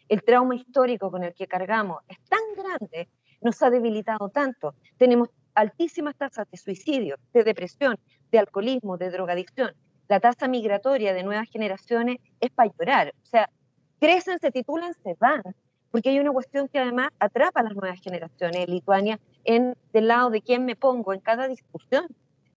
El 0.08 0.22
trauma 0.22 0.54
histórico 0.54 1.10
con 1.10 1.24
el 1.24 1.34
que 1.34 1.46
cargamos 1.46 2.02
es 2.08 2.18
tan 2.28 2.40
grande, 2.56 3.08
nos 3.40 3.62
ha 3.62 3.70
debilitado 3.70 4.28
tanto, 4.28 4.74
tenemos 4.96 5.28
altísimas 5.54 6.14
tasas 6.16 6.48
de 6.50 6.56
suicidio, 6.56 7.16
de 7.32 7.44
depresión, 7.44 7.98
de 8.30 8.38
alcoholismo, 8.38 8.96
de 8.98 9.10
drogadicción. 9.10 9.74
La 10.08 10.20
tasa 10.20 10.46
migratoria 10.48 11.14
de 11.14 11.22
nuevas 11.22 11.48
generaciones 11.50 12.18
es 12.40 12.50
para 12.50 12.70
llorar. 12.78 13.14
O 13.22 13.26
sea, 13.26 13.50
crecen, 13.98 14.38
se 14.38 14.52
titulan, 14.52 14.94
se 15.02 15.14
van. 15.18 15.42
Porque 15.90 16.10
hay 16.10 16.20
una 16.20 16.32
cuestión 16.32 16.68
que 16.68 16.78
además 16.78 17.08
atrapa 17.18 17.60
a 17.60 17.62
las 17.64 17.74
nuevas 17.74 18.00
generaciones. 18.00 18.56
En 18.56 18.70
Lituania 18.70 19.18
en 19.44 19.76
del 19.92 20.08
lado 20.08 20.30
de 20.30 20.42
quién 20.42 20.64
me 20.64 20.76
pongo 20.76 21.14
en 21.14 21.20
cada 21.20 21.48
discusión 21.48 22.06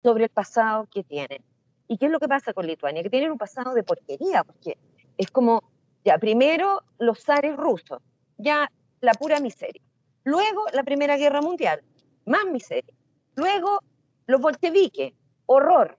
sobre 0.03 0.25
el 0.25 0.29
pasado 0.29 0.87
que 0.91 1.03
tienen. 1.03 1.41
¿Y 1.87 1.97
qué 1.97 2.07
es 2.07 2.11
lo 2.11 2.19
que 2.19 2.27
pasa 2.27 2.53
con 2.53 2.67
Lituania? 2.67 3.01
Que 3.01 3.09
tienen 3.09 3.31
un 3.31 3.37
pasado 3.37 3.73
de 3.73 3.83
porquería, 3.83 4.43
porque 4.43 4.77
es 5.17 5.31
como, 5.31 5.63
ya, 6.03 6.17
primero 6.17 6.81
los 6.97 7.23
zares 7.23 7.55
rusos, 7.55 8.01
ya 8.37 8.71
la 9.01 9.13
pura 9.13 9.39
miseria. 9.39 9.81
Luego 10.23 10.63
la 10.73 10.83
Primera 10.83 11.17
Guerra 11.17 11.41
Mundial, 11.41 11.81
más 12.25 12.45
miseria. 12.45 12.93
Luego 13.35 13.79
los 14.27 14.41
bolcheviques, 14.41 15.13
horror. 15.45 15.97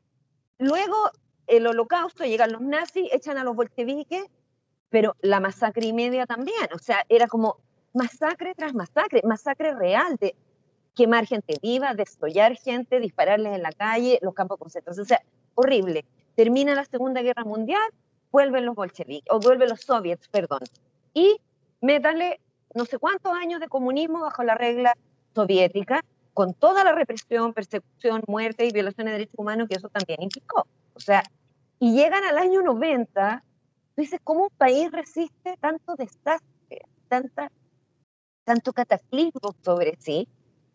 Luego 0.58 1.10
el 1.46 1.66
holocausto, 1.66 2.24
llegan 2.24 2.52
los 2.52 2.60
nazis, 2.60 3.08
echan 3.12 3.38
a 3.38 3.44
los 3.44 3.56
bolcheviques, 3.56 4.24
pero 4.88 5.16
la 5.20 5.40
masacre 5.40 5.86
y 5.86 5.92
media 5.92 6.26
también. 6.26 6.68
O 6.74 6.78
sea, 6.78 7.04
era 7.08 7.26
como 7.26 7.56
masacre 7.92 8.54
tras 8.54 8.74
masacre, 8.74 9.22
masacre 9.24 9.74
real 9.74 10.16
de 10.16 10.36
quemar 10.94 11.26
gente 11.26 11.56
viva, 11.62 11.94
destollar 11.94 12.56
gente, 12.56 13.00
dispararles 13.00 13.54
en 13.54 13.62
la 13.62 13.72
calle, 13.72 14.18
los 14.22 14.34
campos 14.34 14.58
de 14.58 14.60
concentración. 14.60 15.02
O 15.02 15.08
sea, 15.08 15.22
horrible. 15.54 16.04
Termina 16.36 16.74
la 16.74 16.84
Segunda 16.84 17.22
Guerra 17.22 17.44
Mundial, 17.44 17.82
vuelven 18.30 18.66
los 18.66 18.74
bolcheviques, 18.74 19.32
o 19.32 19.40
vuelven 19.40 19.68
los 19.68 19.80
soviets, 19.80 20.28
perdón. 20.28 20.60
Y 21.14 21.40
métale 21.80 22.40
no 22.74 22.84
sé 22.84 22.98
cuántos 22.98 23.32
años 23.34 23.60
de 23.60 23.68
comunismo 23.68 24.20
bajo 24.20 24.42
la 24.42 24.54
regla 24.54 24.94
soviética, 25.34 26.02
con 26.34 26.54
toda 26.54 26.84
la 26.84 26.92
represión, 26.92 27.52
persecución, 27.52 28.22
muerte 28.26 28.64
y 28.64 28.72
violaciones 28.72 29.12
de 29.12 29.18
derechos 29.18 29.38
humanos 29.38 29.68
que 29.68 29.76
eso 29.76 29.88
también 29.88 30.22
implicó. 30.22 30.66
O 30.94 31.00
sea, 31.00 31.22
y 31.78 31.94
llegan 31.94 32.24
al 32.24 32.38
año 32.38 32.62
90, 32.62 33.42
tú 33.94 34.02
dices, 34.02 34.20
¿cómo 34.22 34.44
un 34.44 34.50
país 34.56 34.90
resiste 34.92 35.56
tanto 35.60 35.96
desastre, 35.96 36.82
tanta, 37.08 37.50
tanto 38.44 38.72
cataclismo 38.72 39.54
sobre 39.62 39.96
sí? 39.98 40.28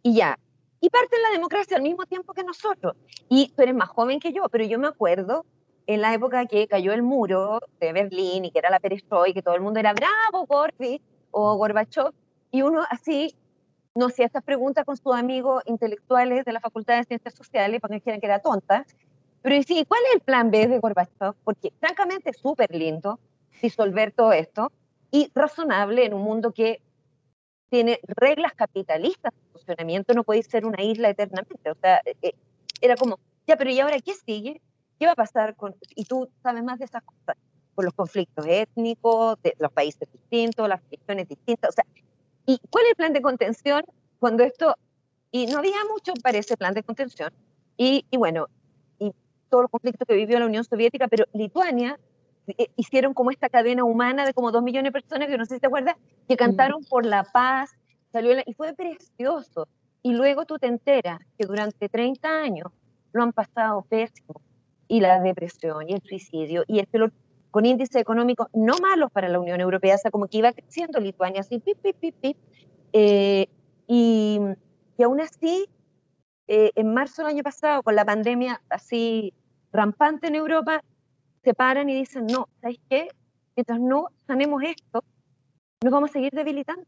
Y 0.03 0.15
ya, 0.15 0.37
y 0.81 0.89
parte 0.89 1.15
la 1.21 1.31
democracia 1.31 1.77
al 1.77 1.83
mismo 1.83 2.05
tiempo 2.05 2.33
que 2.33 2.43
nosotros. 2.43 2.95
Y 3.29 3.49
tú 3.49 3.63
eres 3.63 3.75
más 3.75 3.89
joven 3.89 4.19
que 4.19 4.33
yo, 4.33 4.47
pero 4.49 4.65
yo 4.65 4.77
me 4.77 4.87
acuerdo 4.87 5.45
en 5.87 6.01
la 6.01 6.13
época 6.13 6.45
que 6.45 6.67
cayó 6.67 6.93
el 6.93 7.03
muro 7.03 7.61
de 7.79 7.93
Berlín 7.93 8.45
y 8.45 8.51
que 8.51 8.59
era 8.59 8.69
la 8.69 8.79
perestroika, 8.79 9.33
que 9.33 9.41
todo 9.41 9.55
el 9.55 9.61
mundo 9.61 9.79
era 9.79 9.93
bravo, 9.93 10.45
Gorbachev 10.45 11.01
o 11.31 11.55
Gorbachev, 11.55 12.11
y 12.51 12.61
uno 12.61 12.83
así 12.89 13.35
no 13.93 14.07
hacía 14.07 14.25
estas 14.25 14.43
preguntas 14.43 14.85
con 14.85 14.97
sus 14.97 15.15
amigos 15.15 15.63
intelectuales 15.65 16.43
de 16.45 16.53
la 16.53 16.59
Facultad 16.59 16.97
de 16.97 17.05
Ciencias 17.05 17.33
Sociales 17.33 17.79
para 17.79 17.93
que 17.93 17.95
dijeran 17.95 18.19
que 18.19 18.27
era 18.27 18.39
tonta. 18.39 18.85
Pero 19.41 19.61
sí, 19.63 19.85
¿cuál 19.87 20.01
es 20.07 20.15
el 20.15 20.21
plan 20.21 20.51
B 20.51 20.67
de 20.67 20.79
Gorbachev? 20.79 21.33
Porque 21.43 21.71
francamente 21.79 22.31
es 22.31 22.37
súper 22.37 22.73
lindo 22.73 23.19
disolver 23.61 24.11
todo 24.11 24.33
esto 24.33 24.71
y 25.11 25.31
razonable 25.33 26.05
en 26.05 26.13
un 26.13 26.23
mundo 26.23 26.51
que 26.51 26.81
tiene 27.69 27.99
reglas 28.07 28.53
capitalistas 28.53 29.33
de 29.33 29.51
funcionamiento, 29.51 30.13
no 30.13 30.23
puede 30.23 30.43
ser 30.43 30.65
una 30.65 30.81
isla 30.83 31.09
eternamente. 31.09 31.71
O 31.71 31.75
sea, 31.75 32.01
eh, 32.21 32.33
era 32.81 32.95
como, 32.95 33.19
ya, 33.47 33.57
pero 33.57 33.69
¿y 33.69 33.79
ahora 33.79 33.97
qué 33.99 34.13
sigue? 34.13 34.61
¿Qué 34.99 35.05
va 35.05 35.13
a 35.13 35.15
pasar 35.15 35.55
con.? 35.55 35.75
Y 35.95 36.05
tú 36.05 36.29
sabes 36.41 36.63
más 36.63 36.79
de 36.79 36.85
esas 36.85 37.03
cosas, 37.03 37.35
con 37.73 37.85
los 37.85 37.93
conflictos 37.93 38.45
étnicos, 38.47 39.41
de 39.43 39.55
los 39.59 39.71
países 39.71 40.07
distintos, 40.11 40.67
las 40.67 40.81
religiones 40.83 41.27
distintas. 41.27 41.69
O 41.69 41.73
sea, 41.73 41.85
¿y 42.45 42.59
cuál 42.69 42.85
es 42.85 42.91
el 42.91 42.95
plan 42.95 43.13
de 43.13 43.21
contención 43.21 43.83
cuando 44.19 44.43
esto. 44.43 44.75
Y 45.31 45.47
no 45.47 45.59
había 45.59 45.77
mucho 45.91 46.13
para 46.23 46.37
ese 46.37 46.57
plan 46.57 46.73
de 46.73 46.81
contención. 46.83 47.31
Y, 47.77 48.05
y 48.09 48.17
bueno, 48.17 48.47
y 48.97 49.11
todos 49.49 49.63
los 49.63 49.71
conflictos 49.71 50.07
que 50.07 50.15
vivió 50.15 50.39
la 50.39 50.45
Unión 50.45 50.63
Soviética, 50.63 51.07
pero 51.07 51.25
Lituania 51.33 51.99
eh, 52.47 52.69
hicieron 52.75 53.13
como 53.13 53.31
esta 53.31 53.49
cadena 53.49 53.83
humana 53.83 54.25
de 54.25 54.33
como 54.33 54.51
dos 54.51 54.63
millones 54.63 54.93
de 54.93 54.99
personas, 54.99 55.27
que 55.27 55.37
no 55.37 55.45
sé 55.45 55.55
si 55.55 55.59
te 55.59 55.67
acuerdas, 55.67 55.95
que 56.27 56.37
cantaron 56.37 56.83
por 56.85 57.05
la 57.05 57.23
paz, 57.23 57.71
salió 58.11 58.35
y 58.45 58.53
fue 58.53 58.73
precioso. 58.73 59.67
Y 60.01 60.13
luego 60.13 60.45
tú 60.45 60.57
te 60.57 60.67
enteras 60.67 61.19
que 61.37 61.45
durante 61.45 61.89
30 61.89 62.27
años 62.27 62.71
lo 63.11 63.23
han 63.23 63.33
pasado 63.33 63.83
pésimo, 63.83 64.41
y 64.87 64.99
la 64.99 65.19
depresión, 65.21 65.89
y 65.89 65.93
el 65.93 66.01
suicidio, 66.01 66.63
y 66.67 66.79
el 66.79 66.87
con 67.51 67.65
índice 67.65 67.99
económico 67.99 68.49
no 68.53 68.75
malos 68.81 69.09
para 69.11 69.29
la 69.29 69.39
Unión 69.39 69.61
Europea, 69.61 69.95
o 69.95 69.97
sea, 69.97 70.11
como 70.11 70.27
que 70.27 70.39
iba 70.39 70.51
creciendo 70.51 70.99
Lituania 70.99 71.39
así, 71.39 71.59
pip, 71.59 71.77
pip, 71.81 71.95
pip, 71.97 72.15
pip, 72.19 72.37
eh, 72.91 73.47
y, 73.87 74.39
y, 74.97 75.03
aún 75.03 75.21
así, 75.21 75.65
eh, 76.47 76.71
en 76.75 76.93
marzo 76.93 77.21
del 77.21 77.31
año 77.31 77.43
pasado, 77.43 77.81
con 77.81 77.95
la 77.95 78.03
pandemia 78.03 78.61
así 78.69 79.33
rampante 79.71 80.27
en 80.27 80.35
Europa, 80.35 80.83
se 81.43 81.53
paran 81.53 81.89
y 81.89 81.95
dicen, 81.95 82.25
no, 82.25 82.49
¿sabes 82.61 82.77
qué? 82.89 83.07
Mientras 83.55 83.79
no 83.79 84.09
sanemos 84.27 84.61
esto, 84.63 85.03
nos 85.81 85.93
vamos 85.93 86.09
a 86.09 86.13
seguir 86.13 86.33
debilitando. 86.33 86.85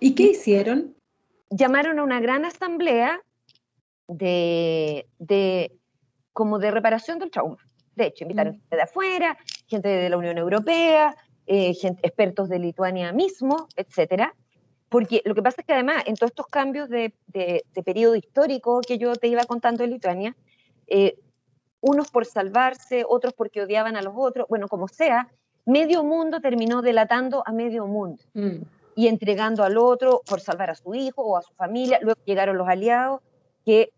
¿Y 0.00 0.14
qué 0.14 0.30
hicieron? 0.30 0.94
Llamaron 1.50 1.98
a 1.98 2.04
una 2.04 2.20
gran 2.20 2.44
asamblea 2.44 3.20
de, 4.06 5.06
de 5.18 5.77
como 6.32 6.58
de 6.58 6.70
reparación 6.70 7.18
del 7.18 7.30
trauma. 7.30 7.58
De 7.94 8.06
hecho, 8.06 8.24
invitaron 8.24 8.54
mm. 8.54 8.60
gente 8.60 8.76
de 8.76 8.82
afuera, 8.82 9.38
gente 9.66 9.88
de 9.88 10.08
la 10.08 10.16
Unión 10.16 10.38
Europea, 10.38 11.16
eh, 11.46 11.76
expertos 12.02 12.48
de 12.48 12.58
Lituania 12.58 13.12
mismo, 13.12 13.68
etcétera. 13.76 14.34
Porque 14.88 15.22
lo 15.24 15.34
que 15.34 15.42
pasa 15.42 15.60
es 15.60 15.66
que 15.66 15.74
además, 15.74 16.04
en 16.06 16.14
todos 16.14 16.30
estos 16.30 16.46
cambios 16.46 16.88
de, 16.88 17.12
de, 17.26 17.62
periodo 17.84 18.16
histórico 18.16 18.80
que 18.80 18.98
yo 18.98 19.14
te 19.14 19.28
iba 19.28 19.44
contando 19.44 19.84
en 19.84 19.90
Lituania, 19.90 20.36
eh, 20.86 21.18
unos 21.80 22.10
por 22.10 22.24
salvarse, 22.24 23.04
otros 23.06 23.34
porque 23.34 23.62
odiaban 23.62 23.96
a 23.96 24.02
los 24.02 24.14
otros, 24.16 24.46
bueno, 24.48 24.68
como 24.68 24.88
sea, 24.88 25.28
medio 25.66 26.02
mundo 26.04 26.40
terminó 26.40 26.80
delatando 26.80 27.42
a 27.46 27.52
medio 27.52 27.86
mundo 27.86 28.22
mm. 28.34 28.62
y 28.96 29.08
entregando 29.08 29.62
al 29.62 29.76
otro 29.76 30.22
por 30.26 30.40
salvar 30.40 30.70
a 30.70 30.74
su 30.74 30.94
hijo 30.94 31.22
o 31.22 31.36
a 31.36 31.42
su 31.42 31.52
familia. 31.54 31.98
Luego 32.00 32.18
llegaron 32.24 32.56
los 32.56 32.68
aliados, 32.68 33.20
que 33.64 33.92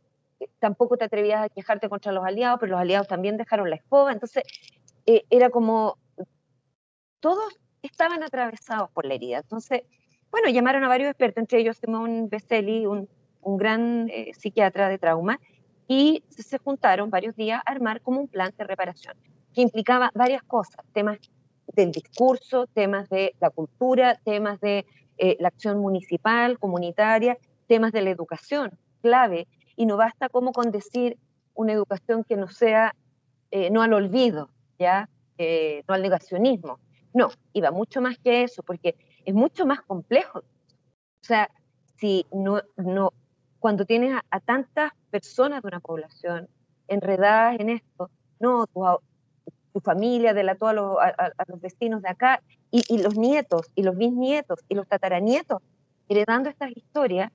tampoco 0.59 0.97
te 0.97 1.05
atrevías 1.05 1.45
a 1.45 1.49
quejarte 1.49 1.89
contra 1.89 2.13
los 2.13 2.25
aliados, 2.25 2.59
pero 2.61 2.73
los 2.73 2.81
aliados 2.81 3.09
también 3.09 3.37
dejaron 3.37 3.71
la 3.71 3.77
escoba. 3.77 4.13
Entonces, 4.13 4.45
eh, 5.07 5.25
era 5.31 5.51
como, 5.51 5.99
todos 7.21 7.59
estaban 7.83 8.23
atravesados 8.23 8.91
por 8.91 9.05
la 9.05 9.15
herida. 9.15 9.39
Entonces, 9.39 9.83
bueno, 10.31 10.49
llamaron 10.49 10.85
a 10.85 10.89
varios 10.89 11.11
expertos, 11.11 11.43
entre 11.43 11.61
ellos 11.61 11.79
Simón 11.79 12.29
Beselli, 12.29 12.87
un, 12.87 13.09
un 13.43 13.57
gran 13.57 14.09
eh, 14.11 14.33
psiquiatra 14.35 14.89
de 14.89 14.99
trauma, 14.99 15.41
y 15.89 16.23
se 16.29 16.59
juntaron 16.59 17.11
varios 17.11 17.35
días 17.35 17.61
a 17.65 17.71
armar 17.73 18.01
como 18.01 18.21
un 18.21 18.29
plan 18.29 18.53
de 18.57 18.65
reparación, 18.65 19.17
que 19.53 19.63
implicaba 19.63 20.11
varias 20.15 20.43
cosas, 20.45 20.85
temas 20.93 21.19
del 21.67 21.91
discurso, 21.91 22.67
temas 22.69 23.09
de 23.09 23.35
la 23.41 23.51
cultura, 23.51 24.15
temas 24.25 24.61
de 24.61 24.87
eh, 25.19 25.37
la 25.41 25.49
acción 25.49 25.79
municipal, 25.81 26.59
comunitaria, 26.59 27.39
temas 27.67 27.93
de 27.93 28.03
la 28.03 28.11
educación, 28.11 28.71
clave, 29.03 29.49
y 29.81 29.87
no 29.87 29.97
basta 29.97 30.29
como 30.29 30.53
con 30.53 30.71
decir 30.71 31.17
una 31.55 31.73
educación 31.73 32.23
que 32.23 32.37
no 32.37 32.49
sea, 32.49 32.95
eh, 33.51 33.71
no 33.71 33.81
al 33.81 33.95
olvido, 33.95 34.51
¿ya? 34.79 35.09
Eh, 35.39 35.85
no 35.89 35.95
al 35.95 36.03
negacionismo. 36.03 36.79
No, 37.15 37.31
iba 37.55 37.71
mucho 37.71 38.03
más 38.03 38.19
que 38.19 38.43
eso, 38.43 38.63
porque 38.63 38.95
es 39.25 39.33
mucho 39.33 39.65
más 39.65 39.81
complejo. 39.81 40.41
O 40.41 41.25
sea, 41.25 41.49
si 41.97 42.27
no, 42.31 42.61
no, 42.77 43.15
cuando 43.59 43.87
tienes 43.87 44.21
a, 44.31 44.41
tantas 44.41 44.93
personas 45.11 45.63
de 45.63 45.69
una 45.69 45.81
población 45.81 46.47
enredadas 46.87 47.59
en 47.59 47.71
esto, 47.71 48.11
no, 48.39 48.67
tu, 48.67 48.85
tu 49.73 49.81
familia 49.81 50.35
delató 50.35 50.69
a 50.69 50.75
los, 50.75 50.99
a, 51.01 51.33
los 51.49 51.59
vecinos 51.59 52.03
de 52.03 52.11
acá, 52.11 52.43
y, 52.71 52.99
los 52.99 53.17
nietos, 53.17 53.71
y 53.75 53.83
los 53.83 53.97
bisnietos, 53.97 54.59
y 54.69 54.75
los 54.75 54.87
tataranietos, 54.87 55.63
heredando 56.07 56.51
estas 56.51 56.71
historias, 56.77 57.33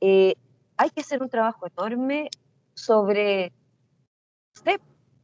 eh, 0.00 0.34
hay 0.76 0.90
que 0.90 1.00
hacer 1.00 1.22
un 1.22 1.28
trabajo 1.28 1.66
enorme 1.66 2.30
sobre 2.74 3.52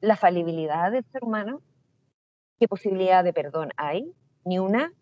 la 0.00 0.16
falibilidad 0.16 0.92
del 0.92 1.04
ser 1.12 1.24
humano, 1.24 1.60
qué 2.58 2.68
posibilidad 2.68 3.22
de 3.24 3.32
perdón 3.32 3.70
hay, 3.76 4.12
ni 4.44 4.58
una, 4.58 4.92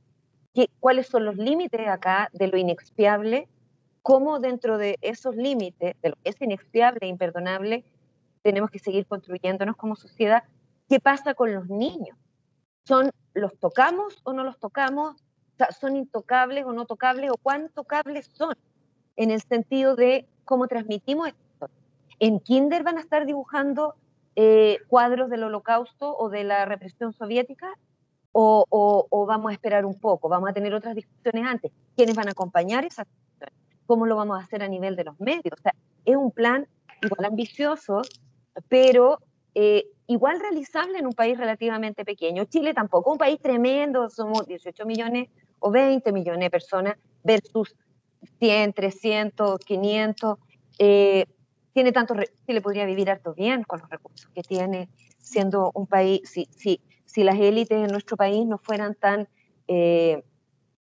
¿Qué, 0.55 0.68
cuáles 0.80 1.07
son 1.07 1.24
los 1.24 1.36
límites 1.36 1.86
acá 1.86 2.30
de 2.32 2.49
lo 2.49 2.57
inexpiable 2.57 3.49
cómo 4.09 4.38
dentro 4.38 4.78
de 4.78 4.99
esos 5.03 5.36
límites, 5.36 5.94
de 6.01 6.09
lo 6.09 6.16
que 6.16 6.30
es 6.30 6.40
inexpiable 6.40 7.01
e 7.03 7.09
imperdonable, 7.09 7.84
tenemos 8.40 8.70
que 8.70 8.78
seguir 8.78 9.07
construyéndonos 9.07 9.76
como 9.76 9.96
sociedad. 9.96 10.44
¿Qué 10.88 10.99
pasa 10.99 11.34
con 11.34 11.53
los 11.53 11.68
niños? 11.68 12.16
¿Son, 12.86 13.11
¿Los 13.34 13.59
tocamos 13.59 14.18
o 14.24 14.32
no 14.32 14.44
los 14.44 14.59
tocamos? 14.59 15.22
¿Son 15.78 15.94
intocables 15.94 16.64
o 16.64 16.72
no 16.72 16.86
tocables? 16.86 17.30
¿O 17.30 17.36
cuán 17.36 17.68
tocables 17.68 18.30
son? 18.32 18.55
En 19.16 19.30
el 19.30 19.42
sentido 19.42 19.94
de 19.94 20.26
cómo 20.49 20.66
transmitimos 20.66 21.28
esto. 21.28 21.68
¿En 22.18 22.40
kinder 22.40 22.82
van 22.82 22.96
a 22.96 23.01
estar 23.01 23.26
dibujando 23.26 23.94
eh, 24.34 24.78
cuadros 24.88 25.28
del 25.28 25.44
holocausto 25.44 26.16
o 26.16 26.30
de 26.30 26.44
la 26.44 26.64
represión 26.64 27.12
soviética? 27.12 27.74
O, 28.32 28.64
o, 29.11 29.26
vamos 29.26 29.51
a 29.51 29.53
esperar 29.55 29.84
un 29.84 29.99
poco? 29.99 30.28
¿Vamos 30.28 30.49
a 30.51 30.53
tener 30.53 30.72
otras 30.72 30.94
discusiones 30.94 31.44
antes? 31.44 31.72
¿Quiénes 31.96 32.14
van 32.14 32.28
a 32.28 32.32
acompañar 32.32 32.84
esas 32.84 33.07
cómo 33.88 34.05
lo 34.05 34.16
vamos 34.16 34.38
a 34.38 34.44
hacer 34.44 34.62
a 34.62 34.68
nivel 34.68 34.96
de 34.96 35.05
los 35.05 35.18
medios. 35.18 35.55
O 35.59 35.62
sea, 35.62 35.74
es 36.05 36.14
un 36.14 36.30
plan 36.30 36.68
igual 37.03 37.24
ambicioso, 37.24 38.03
pero 38.68 39.18
eh, 39.55 39.86
igual 40.07 40.38
realizable 40.40 40.99
en 40.99 41.07
un 41.07 41.14
país 41.14 41.38
relativamente 41.38 42.05
pequeño. 42.05 42.44
Chile 42.44 42.74
tampoco, 42.74 43.11
un 43.11 43.18
país 43.18 43.40
tremendo, 43.40 44.11
somos 44.11 44.46
18 44.46 44.84
millones 44.84 45.30
o 45.59 45.70
20 45.70 46.12
millones 46.12 46.40
de 46.40 46.51
personas 46.51 46.96
versus 47.24 47.74
100, 48.39 48.73
300, 48.73 49.59
500. 49.61 50.39
eh, 50.79 51.27
tiene 51.73 51.93
tanto, 51.93 52.14
le 52.14 52.61
podría 52.61 52.87
vivir 52.87 53.09
harto 53.09 53.35
bien 53.35 53.62
con 53.62 53.79
los 53.81 53.89
recursos 53.89 54.29
que 54.35 54.43
tiene, 54.43 54.89
siendo 55.19 55.71
un 55.75 55.87
país, 55.87 56.23
si, 56.25 56.49
si, 56.51 56.81
si 57.05 57.23
las 57.23 57.39
élites 57.39 57.81
de 57.81 57.87
nuestro 57.87 58.16
país 58.16 58.45
no 58.47 58.59
fueran 58.59 58.97
tan 58.97 59.29
eh, 59.69 60.25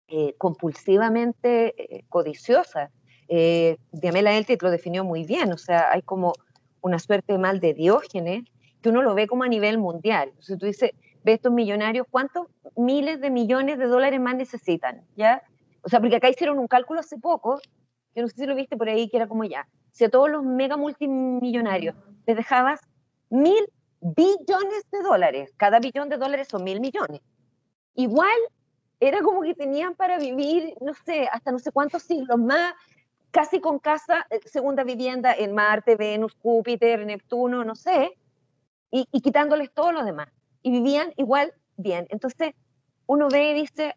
eh, 0.07 0.35
compulsivamente 0.37 2.05
codiciosas. 2.07 2.89
Eh, 3.27 3.77
Diamela 3.91 4.33
Eltit 4.37 4.61
lo 4.61 4.71
definió 4.71 5.03
muy 5.03 5.25
bien, 5.25 5.51
o 5.51 5.57
sea, 5.57 5.91
hay 5.91 6.01
como 6.01 6.33
una 6.81 6.99
suerte 6.99 7.37
mal 7.37 7.59
de 7.59 7.73
Diógenes 7.73 8.45
que 8.81 8.89
uno 8.89 9.01
lo 9.01 9.15
ve 9.15 9.27
como 9.27 9.43
a 9.43 9.47
nivel 9.47 9.77
mundial. 9.77 10.29
Entonces 10.29 10.57
tú 10.57 10.65
dices, 10.65 10.91
ve 11.23 11.33
estos 11.33 11.51
millonarios, 11.51 12.07
¿cuántos 12.09 12.47
miles 12.75 13.19
de 13.19 13.29
millones 13.29 13.77
de 13.79 13.87
dólares 13.87 14.19
más 14.21 14.35
necesitan? 14.35 15.01
¿Ya? 15.15 15.43
O 15.87 15.89
sea, 15.89 16.01
porque 16.01 16.17
acá 16.17 16.27
hicieron 16.27 16.59
un 16.59 16.67
cálculo 16.67 16.99
hace 16.99 17.17
poco, 17.17 17.61
yo 18.13 18.21
no 18.21 18.27
sé 18.27 18.35
si 18.35 18.45
lo 18.45 18.55
viste 18.55 18.75
por 18.75 18.89
ahí, 18.89 19.07
que 19.07 19.15
era 19.15 19.25
como 19.25 19.45
ya, 19.45 19.69
si 19.93 20.03
a 20.03 20.09
todos 20.09 20.29
los 20.29 20.43
mega 20.43 20.75
multimillonarios 20.75 21.95
les 22.25 22.35
dejabas 22.35 22.81
mil 23.29 23.71
billones 24.01 24.83
de 24.91 25.01
dólares, 25.01 25.53
cada 25.55 25.79
billón 25.79 26.09
de 26.09 26.17
dólares 26.17 26.49
son 26.51 26.65
mil 26.65 26.81
millones, 26.81 27.21
igual 27.95 28.37
era 28.99 29.21
como 29.21 29.43
que 29.43 29.53
tenían 29.55 29.95
para 29.95 30.19
vivir, 30.19 30.75
no 30.81 30.93
sé, 30.93 31.29
hasta 31.31 31.53
no 31.53 31.59
sé 31.59 31.71
cuántos 31.71 32.03
siglos 32.03 32.37
más, 32.37 32.73
casi 33.31 33.61
con 33.61 33.79
casa, 33.79 34.27
eh, 34.29 34.41
segunda 34.43 34.83
vivienda 34.83 35.33
en 35.33 35.55
Marte, 35.55 35.95
Venus, 35.95 36.35
Júpiter, 36.41 37.05
Neptuno, 37.05 37.63
no 37.63 37.75
sé, 37.75 38.11
y, 38.91 39.05
quitándoles 39.21 39.71
todo 39.71 39.93
lo 39.93 40.03
demás. 40.03 40.27
Y 40.63 40.69
vivían 40.69 41.13
igual 41.15 41.53
bien. 41.77 42.07
Entonces, 42.09 42.55
uno 43.05 43.29
ve 43.29 43.51
y 43.51 43.61
dice, 43.61 43.95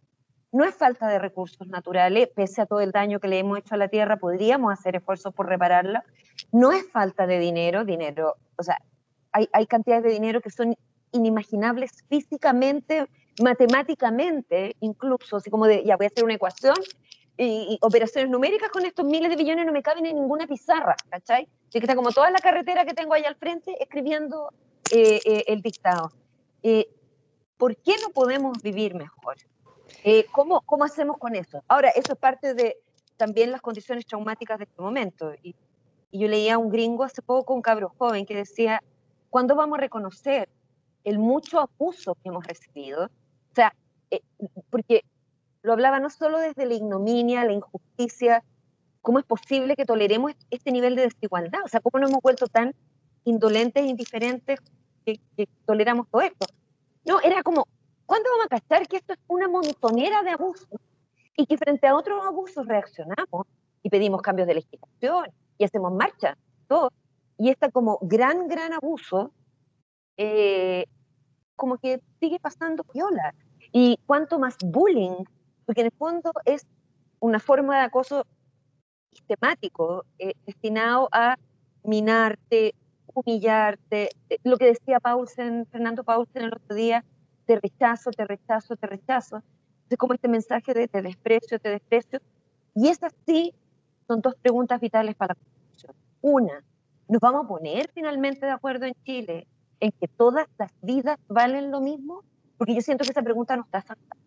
no 0.52 0.64
es 0.64 0.74
falta 0.74 1.06
de 1.08 1.18
recursos 1.18 1.68
naturales, 1.68 2.28
pese 2.34 2.62
a 2.62 2.66
todo 2.66 2.80
el 2.80 2.90
daño 2.90 3.20
que 3.20 3.28
le 3.28 3.38
hemos 3.38 3.58
hecho 3.58 3.74
a 3.74 3.78
la 3.78 3.88
Tierra, 3.88 4.16
podríamos 4.16 4.72
hacer 4.72 4.96
esfuerzos 4.96 5.32
por 5.32 5.46
repararla. 5.46 6.04
No 6.52 6.72
es 6.72 6.90
falta 6.90 7.26
de 7.26 7.38
dinero, 7.38 7.84
dinero, 7.84 8.36
o 8.56 8.62
sea, 8.62 8.78
hay, 9.32 9.66
cantidades 9.66 10.04
de 10.04 10.10
dinero 10.10 10.40
que 10.40 10.50
son 10.50 10.74
inimaginables 11.12 12.04
físicamente, 12.08 13.06
matemáticamente, 13.42 14.76
incluso, 14.80 15.36
así 15.36 15.50
como 15.50 15.66
de, 15.66 15.84
ya 15.84 15.96
voy 15.96 16.06
a 16.06 16.08
hacer 16.08 16.24
una 16.24 16.34
ecuación 16.34 16.74
y, 17.36 17.78
operaciones 17.80 18.30
numéricas 18.30 18.70
con 18.70 18.84
estos 18.84 19.04
miles 19.06 19.30
de 19.30 19.36
billones 19.36 19.64
no 19.64 19.72
me 19.72 19.82
caben 19.82 20.04
en 20.06 20.16
ninguna 20.16 20.46
pizarra, 20.46 20.96
¿cachai? 21.08 21.48
Así 21.68 21.78
que 21.78 21.86
está 21.86 21.94
como 21.94 22.10
toda 22.10 22.30
la 22.30 22.38
carretera 22.38 22.84
que 22.84 22.92
tengo 22.92 23.14
ahí 23.14 23.24
al 23.24 23.36
frente 23.36 23.74
escribiendo 23.80 24.52
eh, 24.90 25.20
eh, 25.24 25.44
el 25.46 25.62
dictado. 25.62 26.10
Eh, 26.62 26.88
¿Por 27.56 27.76
qué 27.76 27.94
no 28.02 28.10
podemos 28.10 28.60
vivir 28.62 28.94
mejor? 28.94 29.36
¿Cómo, 30.32 30.60
¿Cómo 30.62 30.84
hacemos 30.84 31.18
con 31.18 31.34
eso? 31.34 31.62
Ahora, 31.68 31.90
eso 31.90 32.12
es 32.12 32.18
parte 32.18 32.54
de 32.54 32.76
también 33.16 33.50
las 33.50 33.60
condiciones 33.60 34.06
traumáticas 34.06 34.58
de 34.58 34.64
este 34.64 34.82
momento. 34.82 35.32
Y, 35.42 35.54
y 36.10 36.18
yo 36.18 36.28
leía 36.28 36.54
a 36.54 36.58
un 36.58 36.70
gringo 36.70 37.04
hace 37.04 37.22
poco, 37.22 37.54
un 37.54 37.62
cabro 37.62 37.92
joven, 37.98 38.26
que 38.26 38.34
decía, 38.34 38.82
¿cuándo 39.28 39.54
vamos 39.54 39.78
a 39.78 39.80
reconocer 39.82 40.48
el 41.04 41.18
mucho 41.18 41.60
abuso 41.60 42.14
que 42.16 42.28
hemos 42.28 42.46
recibido? 42.46 43.04
O 43.04 43.54
sea, 43.54 43.74
porque 44.70 45.04
lo 45.62 45.72
hablaba 45.72 46.00
no 46.00 46.10
solo 46.10 46.38
desde 46.38 46.66
la 46.66 46.74
ignominia, 46.74 47.44
la 47.44 47.52
injusticia, 47.52 48.42
cómo 49.02 49.18
es 49.18 49.24
posible 49.24 49.76
que 49.76 49.84
toleremos 49.84 50.32
este 50.50 50.72
nivel 50.72 50.96
de 50.96 51.02
desigualdad, 51.02 51.60
o 51.64 51.68
sea, 51.68 51.80
cómo 51.80 52.00
nos 52.00 52.10
hemos 52.10 52.22
vuelto 52.22 52.46
tan 52.46 52.74
indolentes 53.24 53.82
e 53.82 53.86
indiferentes 53.86 54.60
que, 55.04 55.18
toleramos 55.66 56.06
todo 56.10 56.22
esto. 56.22 56.46
No, 57.04 57.20
era 57.20 57.42
como, 57.42 57.66
¿cuándo 58.10 58.28
vamos 58.32 58.46
a 58.46 58.58
cachar 58.58 58.88
que 58.88 58.96
esto 58.96 59.12
es 59.12 59.20
una 59.28 59.46
montonera 59.46 60.24
de 60.24 60.30
abusos? 60.30 60.80
Y 61.36 61.46
que 61.46 61.56
frente 61.56 61.86
a 61.86 61.94
otros 61.94 62.20
abusos 62.26 62.66
reaccionamos 62.66 63.46
y 63.84 63.88
pedimos 63.88 64.20
cambios 64.20 64.48
de 64.48 64.54
legislación 64.54 65.26
y 65.56 65.64
hacemos 65.64 65.92
marcha, 65.92 66.36
todo. 66.66 66.90
Y 67.38 67.50
este 67.50 67.70
como 67.70 68.00
gran, 68.02 68.48
gran 68.48 68.72
abuso, 68.72 69.32
eh, 70.16 70.86
como 71.54 71.78
que 71.78 72.00
sigue 72.18 72.40
pasando 72.40 72.84
viola. 72.92 73.32
Y 73.70 73.96
cuanto 74.06 74.40
más 74.40 74.56
bullying 74.60 75.22
porque 75.64 75.82
en 75.82 75.86
el 75.86 75.96
fondo 75.96 76.32
es 76.46 76.66
una 77.20 77.38
forma 77.38 77.78
de 77.78 77.84
acoso 77.84 78.26
sistemático 79.12 80.04
eh, 80.18 80.32
destinado 80.44 81.08
a 81.12 81.36
minarte, 81.84 82.74
humillarte, 83.14 84.10
eh, 84.30 84.38
lo 84.42 84.56
que 84.56 84.64
decía 84.64 84.98
Paulsen, 84.98 85.64
Fernando 85.70 86.02
Paulsen 86.02 86.42
el 86.42 86.54
otro 86.54 86.74
día, 86.74 87.04
te 87.50 87.58
rechazo, 87.58 88.12
te 88.12 88.24
rechazo, 88.24 88.76
te 88.76 88.86
rechazo. 88.86 89.42
Es 89.88 89.96
como 89.96 90.14
este 90.14 90.28
mensaje 90.28 90.72
de 90.72 90.86
te 90.86 91.02
desprecio, 91.02 91.58
te 91.58 91.70
desprecio. 91.70 92.20
Y 92.76 92.86
esas 92.86 93.12
sí 93.26 93.52
son 94.06 94.20
dos 94.20 94.36
preguntas 94.36 94.80
vitales 94.80 95.16
para 95.16 95.34
la 95.34 95.40
Constitución. 95.40 95.96
Una, 96.20 96.64
¿nos 97.08 97.20
vamos 97.20 97.44
a 97.44 97.48
poner 97.48 97.90
finalmente 97.92 98.46
de 98.46 98.52
acuerdo 98.52 98.86
en 98.86 98.94
Chile 99.02 99.48
en 99.80 99.90
que 99.90 100.06
todas 100.06 100.46
las 100.58 100.70
vidas 100.80 101.18
valen 101.26 101.72
lo 101.72 101.80
mismo? 101.80 102.22
Porque 102.56 102.76
yo 102.76 102.82
siento 102.82 103.02
que 103.02 103.10
esa 103.10 103.22
pregunta 103.22 103.56
no 103.56 103.64
está 103.64 103.82
faltando. 103.82 104.24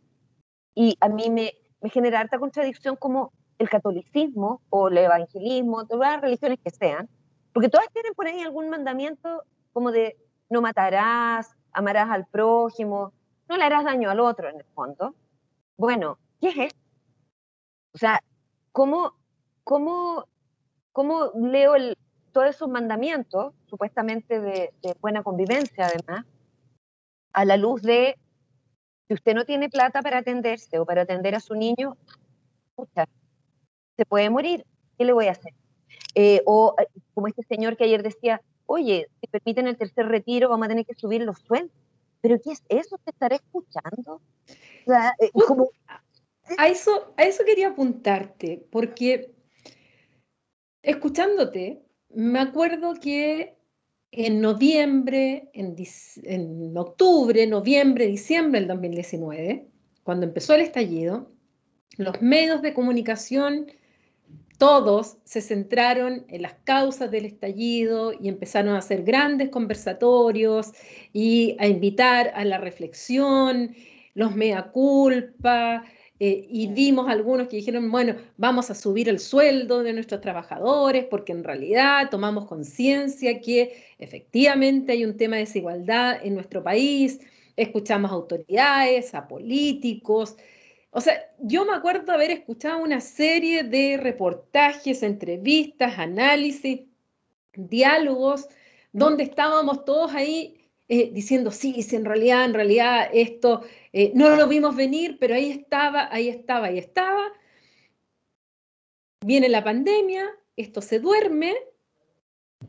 Y 0.76 0.98
a 1.00 1.08
mí 1.08 1.30
me, 1.30 1.54
me 1.80 1.90
genera 1.90 2.20
harta 2.20 2.40
contradicción 2.40 2.98
como 2.98 3.32
el 3.58 3.70
catolicismo 3.70 4.60
o 4.70 4.90
el 4.90 4.98
evangelismo, 4.98 5.86
todas 5.86 6.12
las 6.12 6.22
religiones 6.22 6.60
que 6.62 6.72
sean, 6.72 7.08
porque 7.54 7.70
todas 7.70 7.88
tienen 7.94 8.14
por 8.16 8.28
ahí 8.28 8.42
algún 8.42 8.68
mandamiento 8.68 9.44
como 9.72 9.94
de 9.94 10.18
no 10.50 10.62
matarás, 10.62 11.56
amarás 11.74 12.10
al 12.10 12.26
prójimo, 12.28 13.14
no 13.50 13.58
le 13.58 13.64
harás 13.64 13.84
daño 13.84 14.10
al 14.10 14.20
otro 14.20 14.50
en 14.50 14.58
el 14.58 14.66
fondo. 14.74 15.16
Bueno, 15.78 16.18
¿qué 16.40 16.50
es 16.50 16.58
esto? 16.58 16.80
O 17.94 17.98
sea, 17.98 18.24
¿cómo, 18.72 19.16
cómo, 19.64 20.26
cómo 20.92 21.32
leo 21.36 21.76
el, 21.76 21.98
todos 22.32 22.48
esos 22.48 22.70
mandamientos, 22.70 23.54
supuestamente 23.66 24.40
de, 24.40 24.74
de 24.82 24.96
buena 25.02 25.24
convivencia 25.24 25.88
además, 25.88 26.26
a 27.34 27.46
la 27.46 27.58
luz 27.58 27.82
de 27.82 28.18
si 29.08 29.14
usted 29.14 29.36
no 29.36 29.46
tiene 29.46 29.70
plata 29.70 30.02
para 30.02 30.20
atenderse 30.20 30.80
o 30.80 30.86
para 30.86 31.02
atender 31.02 31.36
a 31.36 31.40
su 31.40 31.56
niño, 31.56 31.98
se 33.98 34.06
puede 34.06 34.30
morir. 34.30 34.66
¿Qué 34.98 35.06
le 35.06 35.14
voy 35.14 35.28
a 35.28 35.32
hacer? 35.32 35.54
Eh, 36.16 36.42
o 36.46 36.76
eh, 36.80 36.88
como 37.14 37.28
este 37.28 37.44
señor 37.44 37.76
que 37.76 37.84
ayer 37.84 38.04
decía, 38.04 38.42
oye, 38.74 39.08
si 39.22 39.28
permiten 39.28 39.68
el 39.68 39.78
tercer 39.78 40.08
retiro, 40.08 40.50
vamos 40.50 40.66
a 40.66 40.70
tener 40.70 40.86
que 40.86 40.96
subir 40.96 41.22
los 41.22 41.40
sueldos. 41.40 41.72
¿Pero 42.22 42.40
qué 42.42 42.52
es 42.52 42.64
eso? 42.70 42.98
¿Te 43.04 43.12
estaré 43.12 43.36
escuchando? 43.36 44.22
Eh, 44.88 45.32
a, 46.58 46.68
eso, 46.68 47.14
a 47.18 47.24
eso 47.24 47.44
quería 47.46 47.70
apuntarte, 47.70 48.66
porque 48.72 49.34
escuchándote, 50.82 51.84
me 52.10 52.40
acuerdo 52.40 52.94
que 52.96 53.58
en 54.12 54.42
noviembre, 54.42 55.50
en, 55.54 56.78
octubre, 56.78 57.48
noviembre, 57.48 58.08
diciembre 58.08 58.60
del 58.60 58.70
2019, 58.70 59.68
cuando 60.04 60.26
empezó 60.26 60.56
el 60.56 60.62
estallido, 60.62 61.32
los 61.98 62.22
medios 62.22 62.62
de 62.62 62.74
comunicación, 62.74 63.68
todos 64.64 65.18
se 65.26 65.42
centraron 65.42 66.24
en 66.30 66.42
las 66.42 66.54
causas 66.64 67.12
del 67.12 67.26
estallido 67.26 68.14
y 68.14 68.30
empezaron 68.30 68.76
a 68.76 68.78
hacer 68.78 69.04
grandes 69.04 69.50
conversatorios 69.50 70.72
y 71.12 71.58
a 71.60 71.68
invitar 71.68 72.32
a 72.34 72.46
la 72.46 72.60
reflexión, 72.60 73.76
los 74.14 74.34
mea 74.38 74.72
culpa, 74.72 75.84
eh, 76.18 76.48
y 76.50 76.68
vimos 76.68 77.10
algunos 77.10 77.50
que 77.50 77.58
dijeron, 77.58 77.92
bueno, 77.92 78.16
vamos 78.38 78.70
a 78.70 78.76
subir 78.76 79.10
el 79.10 79.20
sueldo 79.20 79.84
de 79.84 79.92
nuestros 79.92 80.22
trabajadores 80.22 81.04
porque 81.10 81.34
en 81.34 81.44
realidad 81.44 82.10
tomamos 82.10 82.46
conciencia 82.46 83.42
que 83.42 83.84
efectivamente 84.00 84.94
hay 84.94 85.04
un 85.04 85.18
tema 85.18 85.36
de 85.36 85.42
desigualdad 85.42 86.26
en 86.26 86.36
nuestro 86.36 86.64
país, 86.64 87.20
escuchamos 87.58 88.12
a 88.12 88.14
autoridades, 88.14 89.14
a 89.14 89.28
políticos. 89.28 90.38
O 90.96 91.02
sea, 91.02 91.28
yo 91.40 91.66
me 91.66 91.74
acuerdo 91.74 92.12
haber 92.12 92.30
escuchado 92.30 92.78
una 92.78 93.02
serie 93.02 93.64
de 93.64 93.98
reportajes, 93.98 95.02
entrevistas, 95.02 95.98
análisis, 95.98 96.82
diálogos, 97.56 98.48
donde 98.92 99.24
estábamos 99.24 99.86
todos 99.86 100.14
ahí 100.14 100.70
eh, 100.88 101.10
diciendo, 101.12 101.50
sí, 101.50 101.82
sí, 101.82 101.96
en 101.96 102.06
realidad, 102.06 102.46
en 102.46 102.54
realidad 102.54 103.10
esto 103.12 103.64
eh, 103.92 104.12
no 104.14 104.36
lo 104.36 104.48
vimos 104.48 104.76
venir, 104.76 105.18
pero 105.20 105.34
ahí 105.34 105.50
estaba, 105.50 106.14
ahí 106.14 106.30
estaba, 106.30 106.68
ahí 106.68 106.78
estaba. 106.78 107.24
Viene 109.26 109.50
la 109.50 109.64
pandemia, 109.64 110.30
esto 110.56 110.80
se 110.84 111.00
duerme 111.00 111.56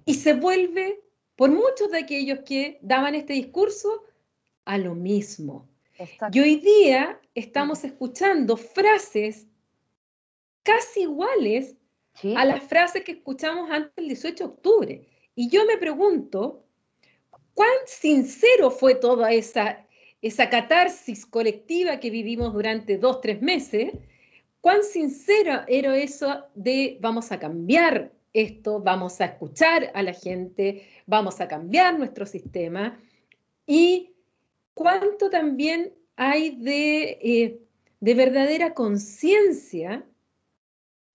y 0.07 0.15
se 0.15 0.33
vuelve, 0.33 1.03
por 1.37 1.51
muchos 1.51 1.91
de 1.91 1.99
aquellos 1.99 2.39
que 2.41 2.79
daban 2.81 3.15
este 3.15 3.35
discurso, 3.35 4.03
a 4.65 4.79
lo 4.79 4.95
mismo. 4.95 5.69
Y 6.33 6.41
hoy 6.41 6.57
día 6.57 7.21
estamos 7.35 7.85
escuchando 7.85 8.57
frases 8.57 9.47
casi 10.63 11.03
iguales 11.03 11.77
a 12.37 12.45
las 12.45 12.63
frases 12.63 13.05
que 13.05 13.13
escuchamos 13.13 13.71
antes 13.71 13.95
del 13.97 14.09
18 14.09 14.45
de 14.45 14.51
octubre. 14.51 15.09
Y 15.35 15.49
yo 15.49 15.65
me 15.67 15.77
pregunto, 15.77 16.65
¿cuán 17.55 17.77
sincero 17.87 18.71
fue 18.71 18.95
toda 18.95 19.33
esa 19.33 19.85
esa 20.25 20.49
catarsis 20.49 21.27
colectiva 21.27 22.01
que 22.01 22.09
vivimos 22.09 22.55
durante 22.55 22.97
dos, 22.97 23.21
tres 23.21 23.43
meses, 23.43 23.93
cuán 24.63 24.83
sincera 24.83 25.67
era 25.69 25.95
eso 25.99 26.47
de 26.55 26.97
vamos 27.03 27.31
a 27.31 27.39
cambiar 27.39 28.11
esto, 28.33 28.81
vamos 28.81 29.21
a 29.21 29.27
escuchar 29.27 29.93
a 29.93 30.03
la 30.03 30.15
gente, 30.15 30.89
vamos 31.05 31.43
a 31.43 31.47
cambiar 31.47 31.99
nuestro 31.99 32.25
sistema 32.25 32.99
y 33.67 34.14
cuánto 34.75 35.31
también 35.31 35.93
hay 36.17 36.57
de, 36.57 37.19
eh, 37.23 37.61
de 38.01 38.15
verdadera 38.15 38.75
conciencia 38.75 40.05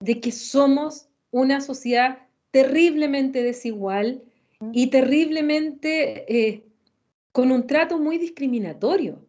de 0.00 0.20
que 0.20 0.32
somos 0.32 1.08
una 1.30 1.60
sociedad 1.60 2.26
terriblemente 2.50 3.42
desigual 3.42 4.22
y 4.72 4.88
terriblemente 4.88 6.24
eh, 6.28 6.64
con 7.32 7.52
un 7.52 7.66
trato 7.66 7.98
muy 7.98 8.18
discriminatorio. 8.18 9.24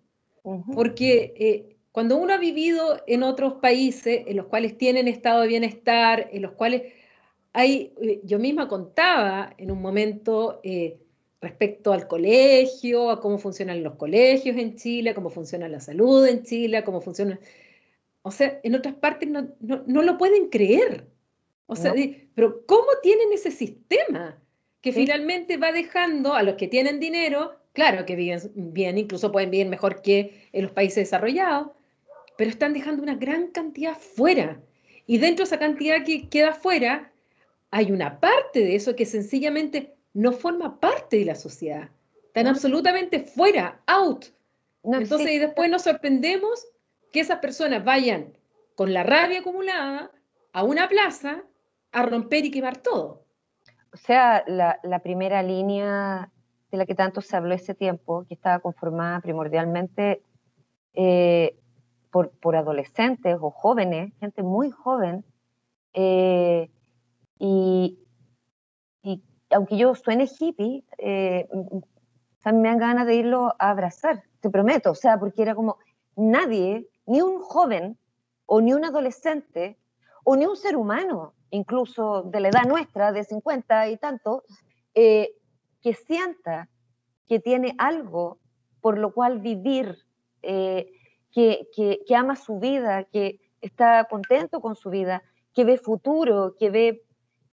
Porque 0.73 1.33
eh, 1.37 1.77
cuando 1.91 2.17
uno 2.17 2.33
ha 2.33 2.37
vivido 2.37 2.99
en 3.05 3.21
otros 3.21 3.55
países 3.61 4.23
en 4.25 4.37
los 4.37 4.47
cuales 4.47 4.75
tienen 4.77 5.07
estado 5.07 5.41
de 5.41 5.47
bienestar, 5.47 6.29
en 6.31 6.41
los 6.41 6.53
cuales 6.53 6.93
hay, 7.53 7.93
yo 8.23 8.39
misma 8.39 8.67
contaba 8.67 9.53
en 9.57 9.69
un 9.69 9.81
momento 9.81 10.61
respecto 11.41 11.91
al 11.91 12.07
colegio, 12.07 13.09
a 13.09 13.19
cómo 13.19 13.39
funcionan 13.39 13.83
los 13.83 13.95
colegios 13.95 14.55
en 14.57 14.75
Chile, 14.75 15.13
cómo 15.13 15.29
funciona 15.29 15.67
la 15.67 15.79
salud 15.79 16.25
en 16.27 16.43
Chile, 16.43 16.83
cómo 16.83 17.01
funciona... 17.01 17.39
O 18.21 18.29
sea, 18.29 18.59
en 18.61 18.75
otras 18.75 18.93
partes 18.93 19.27
no, 19.27 19.49
no 19.59 20.01
lo 20.03 20.17
pueden 20.19 20.49
creer. 20.49 21.07
O 21.65 21.75
sea, 21.75 21.93
pero 22.35 22.65
¿cómo 22.67 22.87
tienen 23.01 23.31
ese 23.33 23.49
sistema 23.49 24.37
que 24.81 24.91
finalmente 24.91 25.57
va 25.57 25.71
dejando 25.71 26.33
a 26.33 26.43
los 26.43 26.55
que 26.55 26.67
tienen 26.67 26.99
dinero, 26.99 27.55
claro 27.73 28.05
que 28.05 28.15
viven 28.15 28.41
bien, 28.55 28.97
incluso 28.97 29.31
pueden 29.31 29.51
vivir 29.51 29.67
mejor 29.67 30.01
que 30.01 30.49
en 30.51 30.63
los 30.63 30.71
países 30.71 31.05
desarrollados, 31.05 31.69
pero 32.37 32.49
están 32.49 32.73
dejando 32.73 33.03
una 33.03 33.15
gran 33.15 33.47
cantidad 33.47 33.95
fuera. 33.95 34.59
Y 35.05 35.19
dentro 35.19 35.43
de 35.43 35.47
esa 35.47 35.59
cantidad 35.59 36.03
que 36.03 36.27
queda 36.29 36.53
fuera, 36.53 37.11
hay 37.69 37.91
una 37.91 38.19
parte 38.19 38.59
de 38.59 38.75
eso 38.75 38.95
que 38.95 39.05
sencillamente 39.05 39.93
no 40.13 40.31
forma 40.31 40.79
parte 40.79 41.17
de 41.17 41.25
la 41.25 41.35
sociedad. 41.35 41.89
Están 42.25 42.47
absolutamente 42.47 43.19
fuera, 43.19 43.81
out. 43.87 44.25
Entonces, 44.83 45.31
y 45.31 45.37
después 45.37 45.69
nos 45.69 45.83
sorprendemos 45.83 46.65
que 47.11 47.19
esas 47.19 47.39
personas 47.39 47.83
vayan 47.83 48.33
con 48.75 48.93
la 48.93 49.03
rabia 49.03 49.39
acumulada 49.39 50.11
a 50.53 50.63
una 50.63 50.87
plaza 50.87 51.43
a 51.91 52.03
romper 52.03 52.45
y 52.45 52.51
quemar 52.51 52.77
todo. 52.77 53.25
O 53.93 53.97
sea, 53.97 54.43
la, 54.47 54.99
primera 55.03 55.43
línea 55.43 56.31
de 56.71 56.77
la 56.77 56.85
que 56.85 56.95
tanto 56.95 57.21
se 57.21 57.35
habló 57.35 57.53
ese 57.53 57.75
tiempo, 57.75 58.25
que 58.27 58.33
estaba 58.33 58.59
conformada 58.59 59.19
primordialmente 59.19 60.23
eh, 60.93 61.57
por, 62.09 62.55
adolescentes 62.55 63.37
o 63.41 63.51
jóvenes, 63.51 64.13
gente 64.19 64.43
muy 64.43 64.71
joven, 64.71 65.25
eh, 65.93 66.69
y, 67.39 67.97
aunque 69.51 69.77
yo 69.77 69.95
suene 69.95 70.27
hippie, 70.39 70.83
eh, 70.97 71.47
me 72.45 72.69
dan 72.69 72.77
ganas 72.77 73.05
de 73.05 73.15
irlo 73.15 73.53
a 73.59 73.69
abrazar, 73.69 74.23
te 74.39 74.49
prometo, 74.49 74.91
o 74.91 74.95
sea, 74.95 75.19
porque 75.19 75.41
era 75.41 75.55
como 75.55 75.77
nadie, 76.15 76.87
ni 77.05 77.21
un 77.21 77.39
joven 77.39 77.97
o 78.45 78.61
ni 78.61 78.73
un 78.73 78.85
adolescente 78.85 79.77
o 80.23 80.35
ni 80.35 80.45
un 80.45 80.55
ser 80.55 80.75
humano 80.75 81.33
incluso 81.51 82.23
de 82.23 82.39
la 82.39 82.49
edad 82.49 82.63
nuestra, 82.65 83.11
de 83.11 83.23
50 83.23 83.89
y 83.89 83.97
tanto, 83.97 84.43
eh, 84.95 85.35
que 85.81 85.93
sienta 85.93 86.69
que 87.27 87.39
tiene 87.39 87.75
algo 87.77 88.39
por 88.81 88.97
lo 88.97 89.13
cual 89.13 89.39
vivir, 89.39 89.97
eh, 90.41 90.91
que, 91.31 91.67
ama 92.15 92.35
su 92.35 92.59
vida, 92.59 93.03
que 93.05 93.39
está 93.61 94.05
contento 94.05 94.59
con 94.59 94.75
su 94.75 94.89
vida, 94.89 95.23
que 95.53 95.63
ve 95.63 95.77
futuro, 95.77 96.55
que 96.57 96.69
ve 96.71 97.03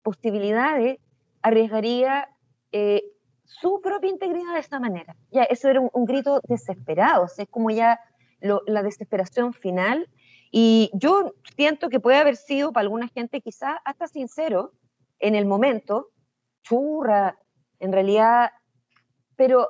posibilidades, 0.02 0.98
arriesgaría 1.46 2.28
eh, 2.72 3.04
su 3.44 3.80
propia 3.80 4.10
integridad 4.10 4.54
de 4.54 4.58
esta 4.58 4.80
manera. 4.80 5.16
Ya, 5.30 5.44
eso 5.44 5.68
era 5.68 5.80
un, 5.80 6.04
grito 6.04 6.40
desesperado, 6.48 7.26
es 7.38 7.48
como 7.48 7.70
ya 7.70 8.00
la 8.40 8.82
desesperación 8.82 9.52
final 9.52 10.08
y 10.50 10.90
yo 10.92 11.34
siento 11.56 11.88
que 11.88 12.00
puede 12.00 12.18
haber 12.18 12.36
sido 12.36 12.72
para 12.72 12.82
alguna 12.82 13.08
gente 13.08 13.40
quizás 13.40 13.76
hasta 13.84 14.08
sincero 14.08 14.72
en 15.20 15.36
el 15.36 15.46
momento, 15.46 16.08
churra, 16.62 17.38
en 17.78 17.92
realidad, 17.92 18.50
pero 19.36 19.68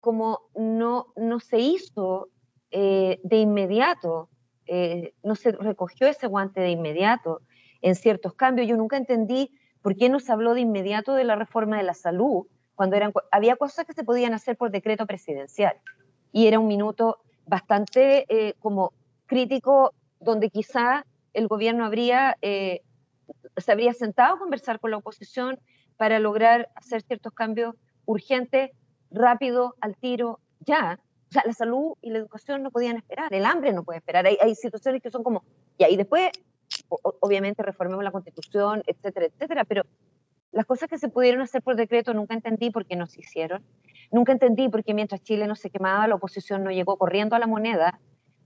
como 0.00 0.50
no, 0.54 1.12
no 1.16 1.40
se 1.40 1.58
hizo 1.60 2.28
eh, 2.70 3.20
de 3.22 3.36
inmediato, 3.38 4.28
eh, 4.66 5.14
no 5.22 5.34
se 5.34 5.52
recogió 5.52 6.06
ese 6.06 6.26
guante 6.26 6.60
de 6.60 6.70
inmediato 6.70 7.40
en 7.80 7.94
ciertos 7.94 8.34
cambios, 8.34 8.68
yo 8.68 8.76
nunca 8.76 8.98
entendí 8.98 9.50
por 9.82 9.96
qué 9.96 10.08
no 10.08 10.20
se 10.20 10.32
habló 10.32 10.54
de 10.54 10.60
inmediato 10.60 11.14
de 11.14 11.24
la 11.24 11.36
reforma 11.36 11.76
de 11.76 11.82
la 11.82 11.94
salud, 11.94 12.46
cuando 12.74 12.96
había 13.30 13.56
cosas 13.56 13.84
que 13.84 13.92
se 13.92 14.04
podían 14.04 14.32
hacer 14.32 14.56
por 14.56 14.70
decreto 14.70 15.06
presidencial. 15.06 15.76
Y 16.32 16.46
era 16.46 16.58
un 16.58 16.66
minuto 16.66 17.18
bastante 17.46 18.24
eh, 18.28 18.54
como 18.58 18.92
crítico 19.26 19.92
donde 20.18 20.50
quizá 20.50 21.04
el 21.34 21.46
gobierno 21.46 21.84
habría, 21.84 22.36
eh, 22.42 22.82
se 23.56 23.72
habría 23.72 23.92
sentado 23.92 24.34
a 24.34 24.38
conversar 24.38 24.80
con 24.80 24.90
la 24.90 24.96
oposición 24.96 25.58
para 25.96 26.18
lograr 26.18 26.70
hacer 26.74 27.02
ciertos 27.02 27.32
cambios 27.32 27.74
urgentes, 28.06 28.70
rápido, 29.10 29.76
al 29.80 29.96
tiro, 29.96 30.40
ya. 30.60 30.98
O 31.28 31.32
sea, 31.32 31.42
la 31.44 31.52
salud 31.52 31.94
y 32.02 32.10
la 32.10 32.18
educación 32.18 32.62
no 32.62 32.70
podían 32.70 32.96
esperar, 32.96 33.32
el 33.32 33.44
hambre 33.44 33.72
no 33.72 33.84
puede 33.84 33.98
esperar. 33.98 34.26
Hay, 34.26 34.36
hay 34.40 34.54
situaciones 34.54 35.02
que 35.02 35.10
son 35.10 35.22
como, 35.22 35.44
y 35.78 35.84
ahí 35.84 35.96
después, 35.96 36.30
obviamente, 36.90 37.62
reformemos 37.62 38.04
la 38.04 38.10
constitución, 38.10 38.82
etcétera, 38.86 39.26
etcétera, 39.26 39.64
pero 39.64 39.84
las 40.52 40.66
cosas 40.66 40.88
que 40.88 40.98
se 40.98 41.08
pudieron 41.08 41.40
hacer 41.42 41.62
por 41.62 41.76
decreto 41.76 42.12
nunca 42.12 42.34
entendí 42.34 42.70
por 42.70 42.84
qué 42.84 42.96
no 42.96 43.06
se 43.06 43.20
hicieron. 43.20 43.62
Nunca 44.10 44.32
entendí 44.32 44.68
por 44.68 44.82
qué 44.82 44.94
mientras 44.94 45.22
Chile 45.22 45.46
no 45.46 45.54
se 45.54 45.70
quemaba, 45.70 46.08
la 46.08 46.16
oposición 46.16 46.64
no 46.64 46.70
llegó 46.70 46.96
corriendo 46.96 47.36
a 47.36 47.38
la 47.38 47.46
moneda 47.46 48.00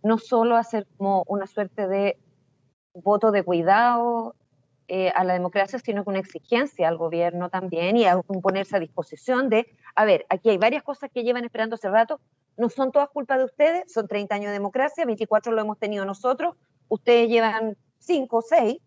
no 0.04 0.18
solo 0.18 0.56
hacer 0.56 0.86
como 0.96 1.24
una 1.26 1.46
suerte 1.46 1.88
de 1.88 2.18
voto 2.92 3.32
de 3.32 3.42
cuidado 3.42 4.36
eh, 4.86 5.10
a 5.16 5.24
la 5.24 5.32
democracia, 5.32 5.78
sino 5.78 6.04
con 6.04 6.12
una 6.12 6.20
exigencia 6.20 6.86
al 6.86 6.98
gobierno 6.98 7.48
también 7.48 7.96
y 7.96 8.04
a 8.04 8.20
ponerse 8.20 8.76
a 8.76 8.80
disposición 8.80 9.48
de, 9.48 9.66
a 9.96 10.04
ver, 10.04 10.26
aquí 10.28 10.50
hay 10.50 10.58
varias 10.58 10.82
cosas 10.82 11.10
que 11.10 11.24
llevan 11.24 11.44
esperando 11.44 11.74
hace 11.74 11.88
rato, 11.88 12.20
no 12.58 12.68
son 12.68 12.92
todas 12.92 13.08
culpa 13.08 13.38
de 13.38 13.44
ustedes, 13.44 13.90
son 13.92 14.06
30 14.06 14.34
años 14.34 14.48
de 14.48 14.52
democracia, 14.52 15.06
24 15.06 15.52
lo 15.52 15.60
hemos 15.62 15.78
tenido 15.78 16.04
nosotros, 16.04 16.54
ustedes 16.88 17.30
llevan 17.30 17.76
5 18.04 18.36
o 18.36 18.42
6, 18.42 18.78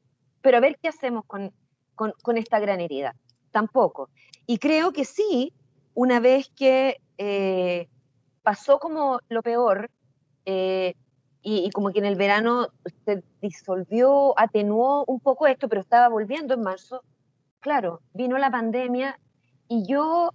pero 0.42 0.58
a 0.58 0.62
ver 0.62 0.78
qué 0.82 0.90
hacemos 0.90 1.26
con, 1.26 1.54
con, 1.96 2.38
esta 2.38 2.60
gran 2.60 2.80
herida. 2.80 3.16
Tampoco. 3.52 4.10
Y 4.46 4.60
creo 4.60 4.94
que 4.94 5.06
sí, 5.06 5.54
una 5.94 6.20
vez 6.20 6.50
que 6.56 7.02
eh, 7.18 7.88
pasó 8.44 8.80
como 8.80 9.20
lo 9.30 9.42
peor, 9.42 9.90
eh, 10.46 10.96
y, 11.42 11.70
como 11.72 11.92
que 11.92 12.00
en 12.00 12.06
el 12.06 12.16
verano 12.16 12.68
se 13.06 13.24
disolvió, 13.42 14.38
atenuó 14.38 15.06
un 15.08 15.20
poco 15.20 15.48
esto, 15.48 15.70
pero 15.70 15.82
estaba 15.82 16.10
volviendo 16.10 16.54
en 16.54 16.62
marzo. 16.62 17.04
Claro, 17.60 18.02
vino 18.14 18.38
la 18.38 18.52
pandemia 18.52 19.20
y 19.68 19.88
yo, 19.88 20.32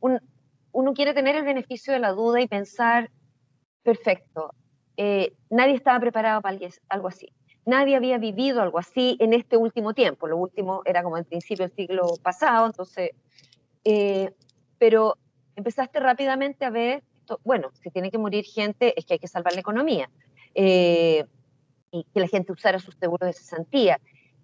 uno 0.00 0.94
quiere 0.94 1.14
tener 1.14 1.36
el 1.36 1.44
beneficio 1.44 1.92
de 1.92 1.98
la 1.98 2.12
duda 2.12 2.40
y 2.40 2.48
pensar, 2.48 3.10
perfecto, 3.82 4.54
eh, 4.96 5.34
nadie 5.48 5.74
estaba 5.74 5.98
preparado 5.98 6.42
para 6.42 6.58
algo 6.88 7.08
así. 7.08 7.32
Nadie 7.66 7.96
había 7.96 8.18
vivido 8.18 8.62
algo 8.62 8.78
así 8.78 9.16
en 9.20 9.32
este 9.32 9.56
último 9.56 9.92
tiempo. 9.92 10.26
Lo 10.26 10.36
último 10.36 10.82
era 10.84 11.02
como 11.02 11.18
el 11.18 11.24
principio 11.24 11.66
del 11.66 11.74
siglo 11.74 12.14
pasado, 12.22 12.66
entonces, 12.66 13.10
eh, 13.84 14.32
pero 14.78 15.16
empezaste 15.56 16.00
rápidamente 16.00 16.64
a 16.64 16.70
ver, 16.70 17.02
bueno, 17.44 17.70
si 17.82 17.90
tiene 17.90 18.10
que 18.10 18.18
morir 18.18 18.44
gente, 18.44 18.98
es 18.98 19.04
que 19.04 19.14
hay 19.14 19.18
que 19.18 19.28
salvar 19.28 19.52
la 19.54 19.60
economía. 19.60 20.10
Eh, 20.54 21.24
y 21.92 22.04
que 22.14 22.20
la 22.20 22.28
gente 22.28 22.52
usara 22.52 22.78
sus 22.78 22.94
seguros 22.94 23.26
de 23.26 23.32
cesantía. 23.32 24.00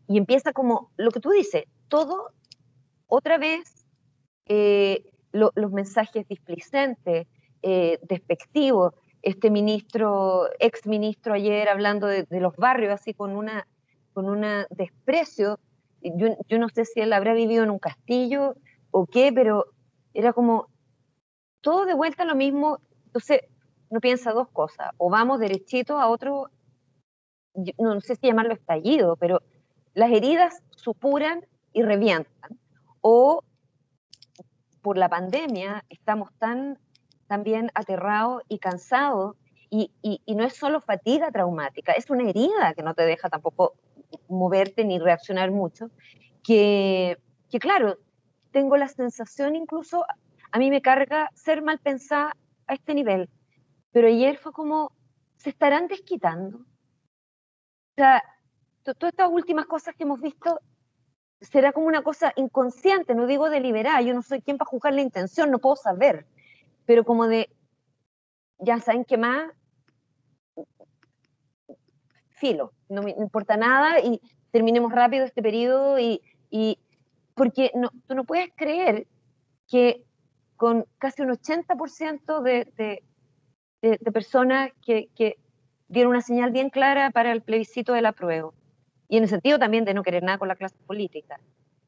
Y 0.08 0.18
empieza 0.18 0.52
como 0.52 0.90
lo 0.96 1.10
que 1.10 1.20
tú 1.20 1.30
dices, 1.30 1.64
todo 1.88 2.32
otra 3.06 3.38
vez 3.38 3.86
eh, 4.46 5.04
los 5.32 5.72
mensajes 5.72 6.26
displicentes, 6.28 7.26
despectivos. 7.62 8.94
Este 9.26 9.50
ministro, 9.50 10.48
ex 10.60 10.86
ministro 10.86 11.34
ayer 11.34 11.68
hablando 11.68 12.06
de, 12.06 12.26
los 12.30 12.54
barrios 12.54 12.94
así 12.94 13.12
con 13.12 13.34
una 13.36 13.66
con 14.12 14.28
un 14.28 14.46
desprecio. 14.70 15.58
Yo, 16.00 16.28
yo 16.48 16.58
no 16.60 16.68
sé 16.68 16.84
si 16.84 17.00
él 17.00 17.12
habrá 17.12 17.34
vivido 17.34 17.64
en 17.64 17.70
un 17.70 17.80
castillo 17.80 18.54
o 18.92 19.04
qué, 19.06 19.32
pero 19.34 19.66
era 20.14 20.32
como 20.32 20.68
todo 21.60 21.86
de 21.86 21.94
vuelta 21.94 22.24
lo 22.24 22.36
mismo. 22.36 22.78
Entonces, 23.06 23.40
uno 23.88 24.00
piensa 24.00 24.32
dos 24.32 24.48
cosas, 24.50 24.92
o 24.96 25.10
vamos 25.10 25.40
derechito 25.40 25.98
a 25.98 26.08
otro, 26.08 26.48
no 27.78 28.00
sé 28.00 28.14
si 28.14 28.28
llamarlo 28.28 28.54
estallido, 28.54 29.16
pero 29.16 29.42
las 29.94 30.12
heridas 30.12 30.62
supuran 30.70 31.44
y 31.72 31.82
revientan, 31.82 32.60
o 33.00 33.42
por 34.82 34.98
la 34.98 35.08
pandemia 35.08 35.84
estamos 35.88 36.32
tan 36.38 36.78
también 37.26 37.70
aterrados 37.74 38.42
y 38.48 38.58
cansados, 38.58 39.36
y, 39.68 39.90
y, 40.00 40.34
no 40.34 40.44
es 40.44 40.54
solo 40.54 40.80
fatiga 40.80 41.30
traumática, 41.32 41.92
es 41.92 42.08
una 42.08 42.28
herida 42.28 42.72
que 42.74 42.82
no 42.82 42.94
te 42.94 43.02
deja 43.02 43.28
tampoco 43.28 43.74
moverte 44.28 44.84
ni 44.84 44.98
reaccionar 44.98 45.50
mucho, 45.50 45.90
que, 46.42 47.18
que 47.50 47.58
claro, 47.58 47.98
tengo 48.52 48.76
la 48.76 48.88
sensación 48.88 49.56
incluso, 49.56 50.06
a 50.52 50.58
mí 50.58 50.70
me 50.70 50.82
carga 50.82 51.30
ser 51.34 51.62
mal 51.62 51.78
pensada 51.78 52.36
a 52.66 52.74
este 52.74 52.94
nivel, 52.94 53.28
pero 53.90 54.08
ayer 54.08 54.38
fue 54.38 54.52
como, 54.52 54.92
¿se 55.36 55.50
estarán 55.50 55.88
desquitando? 55.88 56.58
O 56.58 57.94
sea, 57.96 58.22
todas 58.82 59.12
estas 59.12 59.30
últimas 59.30 59.66
cosas 59.66 59.94
que 59.96 60.04
hemos 60.04 60.20
visto 60.20 60.60
será 61.40 61.72
como 61.72 61.86
una 61.86 62.02
cosa 62.02 62.32
inconsciente, 62.36 63.14
no 63.14 63.26
digo 63.26 63.50
deliberada, 63.50 64.00
yo 64.00 64.14
no 64.14 64.22
soy 64.22 64.40
quien 64.40 64.58
para 64.58 64.70
juzgar 64.70 64.94
la 64.94 65.02
intención, 65.02 65.50
no 65.50 65.58
puedo 65.58 65.76
saber, 65.76 66.26
pero 66.86 67.04
como 67.04 67.26
de, 67.26 67.50
ya 68.58 68.78
saben 68.80 69.04
qué 69.04 69.18
más, 69.18 69.52
filo, 72.30 72.72
no 72.88 73.02
me 73.02 73.12
importa 73.12 73.56
nada 73.56 74.00
y 74.00 74.20
terminemos 74.50 74.92
rápido 74.92 75.24
este 75.24 75.42
periodo 75.42 75.98
y, 75.98 76.22
y 76.50 76.78
porque 77.34 77.70
no, 77.74 77.90
tú 78.06 78.14
no 78.14 78.24
puedes 78.24 78.50
creer 78.54 79.06
que 79.68 80.04
con 80.56 80.86
casi 80.98 81.22
un 81.22 81.30
80% 81.30 82.40
de, 82.42 82.72
de, 82.76 83.98
de, 83.98 84.12
personas 84.12 84.70
que, 84.84 85.08
que, 85.14 85.36
dieron 85.88 86.10
una 86.10 86.22
señal 86.22 86.50
bien 86.50 86.70
clara 86.70 87.10
para 87.10 87.30
el 87.30 87.42
plebiscito 87.42 87.92
del 87.92 88.06
apruebo, 88.06 88.54
y 89.08 89.18
en 89.18 89.22
el 89.22 89.28
sentido 89.28 89.58
también 89.58 89.84
de 89.84 89.94
no 89.94 90.02
querer 90.02 90.22
nada 90.22 90.38
con 90.38 90.48
la 90.48 90.56
clase 90.56 90.76
política, 90.86 91.38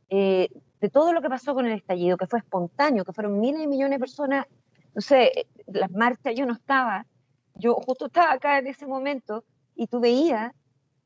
eh, 0.08 0.50
de 0.80 0.88
todo 0.88 1.12
lo 1.12 1.20
que 1.20 1.28
pasó 1.28 1.54
con 1.54 1.66
el 1.66 1.72
estallido, 1.72 2.16
que 2.16 2.26
fue 2.26 2.38
espontáneo, 2.38 3.04
que 3.04 3.12
fueron 3.12 3.40
miles 3.40 3.62
y 3.62 3.66
millones 3.66 3.96
de 3.96 3.98
personas, 3.98 4.46
no 4.94 5.00
sé, 5.00 5.46
las 5.66 5.90
marchas, 5.90 6.34
yo 6.34 6.46
no 6.46 6.54
estaba, 6.54 7.06
yo 7.54 7.74
justo 7.74 8.06
estaba 8.06 8.32
acá 8.32 8.58
en 8.58 8.66
ese 8.66 8.86
momento, 8.86 9.44
y 9.74 9.86
tú 9.86 10.00
veías, 10.00 10.52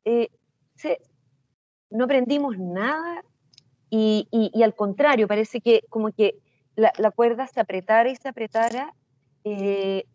eh, 0.04 0.30
no 1.90 2.04
aprendimos 2.04 2.58
nada, 2.58 3.22
y, 3.90 4.26
y, 4.30 4.62
al 4.62 4.74
contrario, 4.74 5.28
parece 5.28 5.60
que 5.60 5.82
como 5.90 6.12
que 6.12 6.38
la, 6.76 6.92
la, 6.96 7.10
cuerda 7.10 7.46
se 7.46 7.60
apretara 7.60 8.08
y 8.08 8.16
se 8.16 8.26
apretara. 8.26 8.94
Eh, 9.44 10.06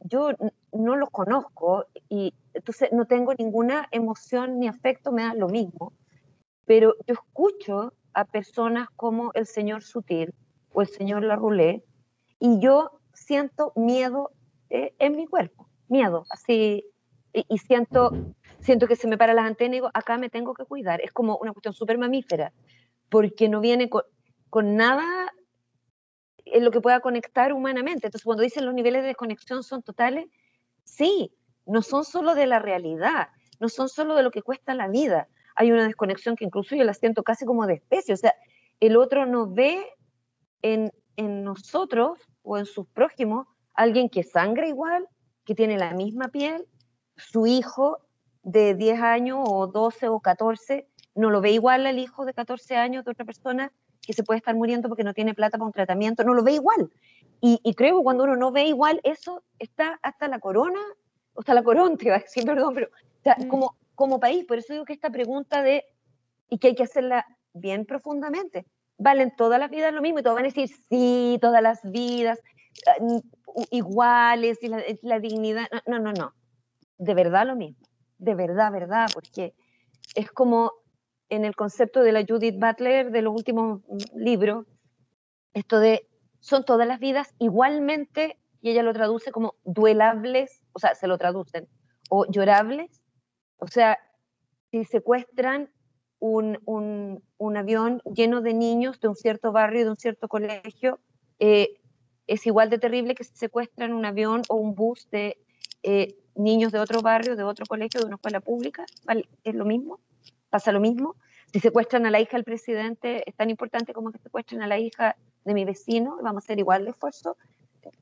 yo 0.00 0.30
no 0.72 0.96
los 0.96 1.10
conozco 1.10 1.86
y 2.08 2.34
entonces 2.54 2.90
no 2.92 3.06
tengo 3.06 3.34
ninguna 3.34 3.88
emoción 3.90 4.58
ni 4.58 4.68
afecto, 4.68 5.12
me 5.12 5.22
da 5.22 5.34
lo 5.34 5.48
mismo, 5.48 5.92
pero 6.66 6.94
yo 7.06 7.14
escucho 7.14 7.94
a 8.12 8.24
personas 8.24 8.88
como 8.96 9.30
el 9.34 9.46
señor 9.46 9.82
Sutil 9.82 10.34
o 10.72 10.82
el 10.82 10.88
señor 10.88 11.22
Larroulé 11.22 11.82
y 12.44 12.58
yo 12.58 12.98
siento 13.14 13.72
miedo 13.76 14.32
eh, 14.68 14.94
en 14.98 15.14
mi 15.14 15.28
cuerpo, 15.28 15.68
miedo, 15.86 16.24
así, 16.28 16.84
y, 17.32 17.58
siento, 17.58 18.10
siento 18.58 18.88
que 18.88 18.96
se 18.96 19.06
me 19.06 19.16
para 19.16 19.32
las 19.32 19.46
antenas 19.46 19.74
y 19.74 19.74
digo, 19.74 19.90
acá 19.94 20.18
me 20.18 20.28
tengo 20.28 20.52
que 20.52 20.64
cuidar, 20.64 21.00
es 21.02 21.12
como 21.12 21.36
una 21.36 21.52
cuestión 21.52 21.72
súper 21.72 21.98
mamífera, 21.98 22.52
porque 23.08 23.48
no 23.48 23.60
viene 23.60 23.88
con, 23.88 24.02
con 24.50 24.74
nada 24.74 25.32
en 26.44 26.64
lo 26.64 26.72
que 26.72 26.80
pueda 26.80 26.98
conectar 26.98 27.52
humanamente. 27.52 28.08
Entonces, 28.08 28.24
cuando 28.24 28.42
dicen 28.42 28.66
los 28.66 28.74
niveles 28.74 29.02
de 29.02 29.08
desconexión 29.08 29.62
son 29.62 29.84
totales, 29.84 30.26
sí, 30.82 31.32
no 31.64 31.80
son 31.80 32.04
solo 32.04 32.34
de 32.34 32.48
la 32.48 32.58
realidad, 32.58 33.28
no 33.60 33.68
son 33.68 33.88
solo 33.88 34.16
de 34.16 34.24
lo 34.24 34.32
que 34.32 34.42
cuesta 34.42 34.74
la 34.74 34.88
vida. 34.88 35.28
Hay 35.54 35.70
una 35.70 35.86
desconexión 35.86 36.34
que 36.34 36.44
incluso 36.44 36.74
yo 36.74 36.82
la 36.82 36.94
siento 36.94 37.22
casi 37.22 37.44
como 37.44 37.68
de 37.68 37.74
especie. 37.74 38.14
O 38.14 38.16
sea, 38.16 38.34
el 38.80 38.96
otro 38.96 39.26
no 39.26 39.48
ve 39.48 39.86
en, 40.62 40.90
en 41.16 41.44
nosotros 41.44 42.18
o 42.42 42.58
en 42.58 42.66
sus 42.66 42.86
prójimos 42.88 43.46
alguien 43.74 44.08
que 44.08 44.22
sangra 44.22 44.68
igual, 44.68 45.08
que 45.44 45.54
tiene 45.54 45.78
la 45.78 45.92
misma 45.92 46.28
piel, 46.28 46.66
su 47.16 47.46
hijo 47.46 47.98
de 48.42 48.74
10 48.74 49.00
años 49.00 49.38
o 49.46 49.66
12 49.66 50.08
o 50.08 50.20
14 50.20 50.88
no 51.14 51.30
lo 51.30 51.40
ve 51.40 51.52
igual 51.52 51.86
al 51.86 51.98
hijo 51.98 52.24
de 52.24 52.34
14 52.34 52.76
años 52.76 53.04
de 53.04 53.10
otra 53.10 53.24
persona 53.24 53.72
que 54.00 54.12
se 54.12 54.24
puede 54.24 54.38
estar 54.38 54.54
muriendo 54.54 54.88
porque 54.88 55.04
no 55.04 55.14
tiene 55.14 55.34
plata 55.34 55.58
para 55.58 55.66
un 55.66 55.72
tratamiento, 55.72 56.24
no 56.24 56.34
lo 56.34 56.42
ve 56.42 56.52
igual. 56.52 56.90
Y, 57.44 57.74
creo 57.74 57.98
que 57.98 58.04
cuando 58.04 58.22
uno 58.22 58.36
no 58.36 58.52
ve 58.52 58.66
igual, 58.66 59.00
eso 59.02 59.42
está 59.58 59.98
hasta 60.02 60.28
la 60.28 60.38
corona, 60.38 60.78
o 61.34 61.40
hasta 61.40 61.54
la 61.54 61.64
corona, 61.64 61.96
te 61.98 62.06
iba 62.06 62.16
a 62.16 62.20
decir, 62.20 62.44
perdón, 62.44 62.74
pero 62.74 62.88
mm. 63.24 63.48
como, 63.48 63.76
como 63.94 64.20
país, 64.20 64.44
por 64.44 64.58
eso 64.58 64.72
digo 64.72 64.84
que 64.84 64.92
esta 64.92 65.10
pregunta 65.10 65.60
de, 65.62 65.84
y 66.48 66.58
que 66.58 66.68
hay 66.68 66.74
que 66.76 66.84
hacerla 66.84 67.26
bien 67.52 67.84
profundamente, 67.84 68.64
¿valen 69.02 69.34
todas 69.36 69.58
las 69.58 69.70
vidas 69.70 69.92
lo 69.92 70.00
mismo? 70.00 70.20
Y 70.20 70.22
todos 70.22 70.36
van 70.36 70.44
a 70.44 70.48
decir, 70.48 70.68
sí, 70.88 71.38
todas 71.40 71.62
las 71.62 71.80
vidas 71.90 72.38
ah, 72.86 73.20
iguales, 73.70 74.62
y 74.62 74.68
la, 74.68 74.82
la 75.02 75.20
dignidad, 75.20 75.66
no, 75.86 75.98
no, 75.98 76.12
no, 76.12 76.34
de 76.98 77.14
verdad 77.14 77.46
lo 77.46 77.56
mismo, 77.56 77.84
de 78.18 78.34
verdad, 78.34 78.72
verdad, 78.72 79.08
porque 79.12 79.54
es 80.14 80.30
como 80.30 80.72
en 81.28 81.44
el 81.44 81.56
concepto 81.56 82.02
de 82.02 82.12
la 82.12 82.24
Judith 82.26 82.58
Butler 82.58 83.10
de 83.10 83.22
los 83.22 83.34
últimos 83.34 83.80
libros, 84.14 84.66
esto 85.54 85.80
de 85.80 86.08
son 86.40 86.64
todas 86.64 86.86
las 86.86 86.98
vidas 86.98 87.34
igualmente, 87.38 88.38
y 88.60 88.70
ella 88.70 88.82
lo 88.82 88.92
traduce 88.92 89.32
como 89.32 89.56
duelables, 89.64 90.62
o 90.72 90.78
sea, 90.78 90.94
se 90.94 91.06
lo 91.06 91.18
traducen, 91.18 91.68
o 92.10 92.26
llorables, 92.30 93.02
o 93.58 93.66
sea, 93.66 93.98
si 94.70 94.84
secuestran 94.84 95.70
un, 96.22 96.58
un, 96.66 97.22
un 97.38 97.56
avión 97.56 98.00
lleno 98.14 98.40
de 98.42 98.54
niños 98.54 99.00
de 99.00 99.08
un 99.08 99.16
cierto 99.16 99.50
barrio, 99.50 99.84
de 99.84 99.90
un 99.90 99.96
cierto 99.96 100.28
colegio, 100.28 101.00
eh, 101.38 101.80
es 102.26 102.46
igual 102.46 102.70
de 102.70 102.78
terrible 102.78 103.14
que 103.14 103.24
si 103.24 103.34
secuestran 103.34 103.92
un 103.92 104.04
avión 104.04 104.42
o 104.48 104.54
un 104.54 104.74
bus 104.74 105.08
de 105.10 105.36
eh, 105.82 106.14
niños 106.36 106.70
de 106.70 106.78
otro 106.78 107.02
barrio, 107.02 107.34
de 107.34 107.42
otro 107.42 107.66
colegio, 107.66 108.00
de 108.00 108.06
una 108.06 108.16
escuela 108.16 108.40
pública, 108.40 108.86
¿vale? 109.04 109.28
es 109.42 109.54
lo 109.54 109.64
mismo 109.64 109.98
pasa 110.52 110.70
lo 110.70 110.80
mismo. 110.80 111.16
Si 111.50 111.60
secuestran 111.60 112.04
a 112.06 112.10
la 112.10 112.20
hija 112.20 112.36
del 112.36 112.44
presidente, 112.44 113.24
es 113.26 113.34
tan 113.34 113.48
importante 113.48 113.94
como 113.94 114.12
que 114.12 114.18
secuestren 114.18 114.62
a 114.62 114.66
la 114.66 114.78
hija 114.78 115.16
de 115.44 115.54
mi 115.54 115.64
vecino, 115.64 116.18
vamos 116.22 116.42
a 116.42 116.44
hacer 116.44 116.58
igual 116.58 116.84
de 116.84 116.90
esfuerzo. 116.90 117.38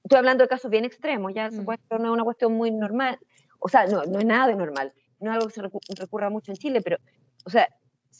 Estoy 0.02 0.18
hablando 0.18 0.42
de 0.44 0.48
casos 0.48 0.68
bien 0.70 0.84
extremos, 0.84 1.32
ya 1.32 1.46
el 1.46 1.52
mm. 1.52 1.56
secuestro 1.58 1.98
no 2.00 2.06
es 2.06 2.10
una 2.10 2.24
cuestión 2.24 2.52
muy 2.52 2.72
normal, 2.72 3.18
o 3.60 3.68
sea, 3.68 3.86
no, 3.86 4.02
no 4.04 4.18
es 4.18 4.24
nada 4.26 4.48
de 4.48 4.56
normal, 4.56 4.92
no 5.20 5.30
es 5.30 5.36
algo 5.36 5.48
que 5.48 5.54
se 5.54 6.02
recurra 6.02 6.28
mucho 6.28 6.50
en 6.50 6.56
Chile, 6.56 6.82
pero, 6.82 6.98
o 7.44 7.50
sea, 7.50 7.68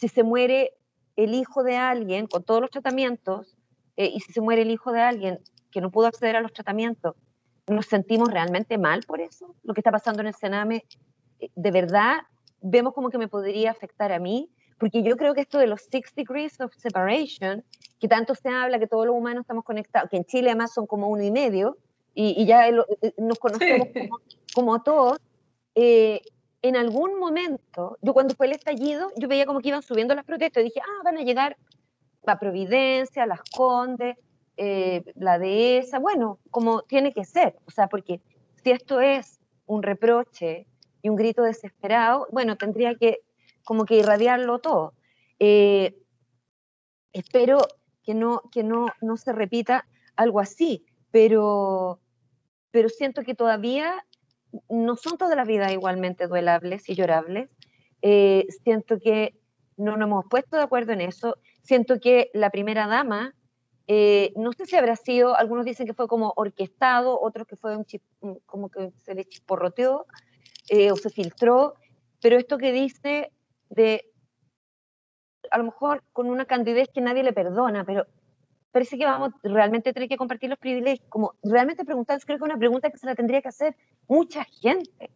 si 0.01 0.09
se 0.09 0.23
muere 0.23 0.73
el 1.17 1.35
hijo 1.35 1.63
de 1.63 1.77
alguien 1.77 2.27
con 2.27 2.43
todos 2.43 2.63
los 2.63 2.71
tratamientos, 2.71 3.55
eh, 3.99 4.11
y 4.15 4.21
si 4.21 4.33
se 4.33 4.41
muere 4.41 4.63
el 4.63 4.71
hijo 4.71 4.93
de 4.93 5.03
alguien 5.03 5.41
que 5.71 5.83
no 5.83 5.91
pudo 5.91 6.07
acceder 6.07 6.37
a 6.37 6.41
los 6.41 6.55
tratamientos, 6.55 7.17
¿nos 7.67 7.85
sentimos 7.85 8.31
realmente 8.31 8.79
mal 8.79 9.03
por 9.07 9.21
eso? 9.21 9.55
Lo 9.63 9.75
que 9.75 9.81
está 9.81 9.93
pasando 9.93 10.23
en 10.23 10.29
el 10.29 10.35
Sename, 10.35 10.87
eh, 11.39 11.51
de 11.55 11.71
verdad 11.71 12.21
vemos 12.63 12.95
como 12.95 13.11
que 13.11 13.19
me 13.19 13.29
podría 13.29 13.71
afectar 13.73 14.11
a 14.11 14.19
mí, 14.19 14.49
porque 14.79 15.03
yo 15.03 15.19
creo 15.19 15.35
que 15.35 15.43
esto 15.43 15.59
de 15.59 15.67
los 15.67 15.83
six 15.83 16.15
degrees 16.15 16.59
of 16.63 16.73
separation, 16.75 17.63
que 17.99 18.09
tanto 18.09 18.35
se 18.35 18.49
habla 18.49 18.79
que 18.79 18.87
todos 18.87 19.05
los 19.05 19.15
humanos 19.15 19.43
estamos 19.43 19.65
conectados, 19.65 20.09
que 20.09 20.17
en 20.17 20.25
Chile 20.25 20.49
además 20.49 20.73
son 20.73 20.87
como 20.87 21.09
uno 21.09 21.23
y 21.23 21.31
medio, 21.31 21.77
y, 22.15 22.47
ya 22.47 22.69
eh, 22.69 22.75
nos 23.19 23.39
conocemos 23.39 23.89
como, 24.55 24.83
todos, 24.83 25.19
eh, 25.75 26.23
en 26.63 26.77
algún 26.77 27.19
momento, 27.19 27.97
yo 28.03 28.13
cuando 28.13 28.35
fue 28.35 28.47
el 28.47 28.53
estallido, 28.53 29.11
yo 29.17 29.29
veía 29.29 29.47
como 29.47 29.61
que 29.61 29.69
iban 29.69 29.83
subiendo 29.83 30.15
las 30.15 30.25
protestas, 30.25 30.63
y 30.63 30.65
dije, 30.65 30.81
ah, 30.81 31.03
van 31.05 31.19
a 31.19 31.23
llegar 31.23 31.57
la 32.23 32.39
Providencia, 32.39 33.27
las 33.27 33.41
Condes, 33.57 34.17
eh, 34.57 35.03
la 35.15 35.39
Dehesa, 35.39 35.99
bueno, 35.99 36.39
como 36.51 36.83
tiene 36.83 37.13
que 37.13 37.25
ser, 37.25 37.57
o 37.67 37.71
sea, 37.71 37.89
porque 37.89 38.21
si 38.63 38.71
esto 38.71 39.01
es 39.01 39.41
un 39.65 39.83
reproche 39.83 40.67
y 41.03 41.09
un 41.09 41.17
grito 41.17 41.43
desesperado, 41.43 42.27
bueno, 42.31 42.57
tendría 42.57 42.95
que 42.95 43.21
como 43.65 43.85
que 43.85 43.97
irradiarlo 43.97 44.59
todo. 44.59 44.95
Eh, 45.39 45.97
espero 47.13 47.59
que 48.03 48.15
no, 48.15 48.43
que 48.53 48.63
no, 48.63 48.87
no 49.01 49.17
se 49.17 49.33
repita 49.33 49.87
algo 50.17 50.41
así, 50.41 50.85
pero, 51.11 52.01
pero 52.71 52.89
siento 52.89 53.23
que 53.23 53.35
todavía 53.35 54.05
no 54.69 54.97
son 54.97 55.17
todas 55.19 55.37
las 55.37 55.47
vidas 55.47 55.73
igualmente 55.73 56.27
duelables 56.27 56.89
y 56.89 56.95
llorables. 56.95 57.51
Eh, 58.03 58.47
siento 58.65 58.99
que 58.99 59.35
no 59.77 59.97
nos 59.97 60.07
hemos 60.07 60.25
puesto 60.29 60.57
de 60.57 60.63
acuerdo 60.63 60.93
en 60.93 61.01
eso. 61.01 61.37
Siento 61.63 62.01
que 62.01 62.31
la 62.35 62.51
primera 62.51 62.87
dama, 62.87 63.35
eh, 63.87 64.33
no 64.37 64.53
sé 64.53 64.67
si 64.67 64.77
habrá 64.77 64.97
sido, 64.97 65.37
algunos 65.37 65.65
dicen 65.65 65.87
que 65.87 65.95
fue 65.95 66.09
como 66.09 66.33
orquestado, 66.37 67.21
otros 67.21 67.47
que 67.47 67.57
fue 67.57 67.77
un 67.77 67.85
como 68.47 68.69
que 68.71 68.93
se 69.05 69.15
le 69.15 69.25
chisporroteó, 69.25 70.07
eh, 70.69 70.93
o 70.93 70.97
se 70.97 71.11
filtró, 71.11 71.75
pero 72.21 72.37
esto 72.37 72.59
que 72.59 72.73
dice 72.73 73.33
de, 73.71 74.11
a 75.51 75.59
lo 75.59 75.65
mejor 75.65 76.05
con 76.13 76.29
una 76.29 76.45
candidez 76.45 76.89
que 76.93 77.01
nadie 77.01 77.23
le 77.23 77.33
perdona, 77.33 77.85
pero 77.85 78.07
parece 78.73 78.97
que 78.99 79.05
vamos 79.05 79.33
realmente 79.43 79.93
tener 79.93 80.09
que 80.09 80.17
compartir 80.17 80.51
los 80.51 80.59
privilegios, 80.59 81.07
como 81.09 81.35
realmente 81.43 81.85
preguntar, 81.85 82.21
creo 82.25 82.39
que 82.39 82.45
es 82.45 82.51
una 82.51 82.59
pregunta 82.59 82.91
que 82.91 82.99
se 82.99 83.07
la 83.07 83.15
tendría 83.15 83.43
que 83.43 83.49
hacer 83.49 83.77
mucha 84.07 84.45
gente, 84.45 85.11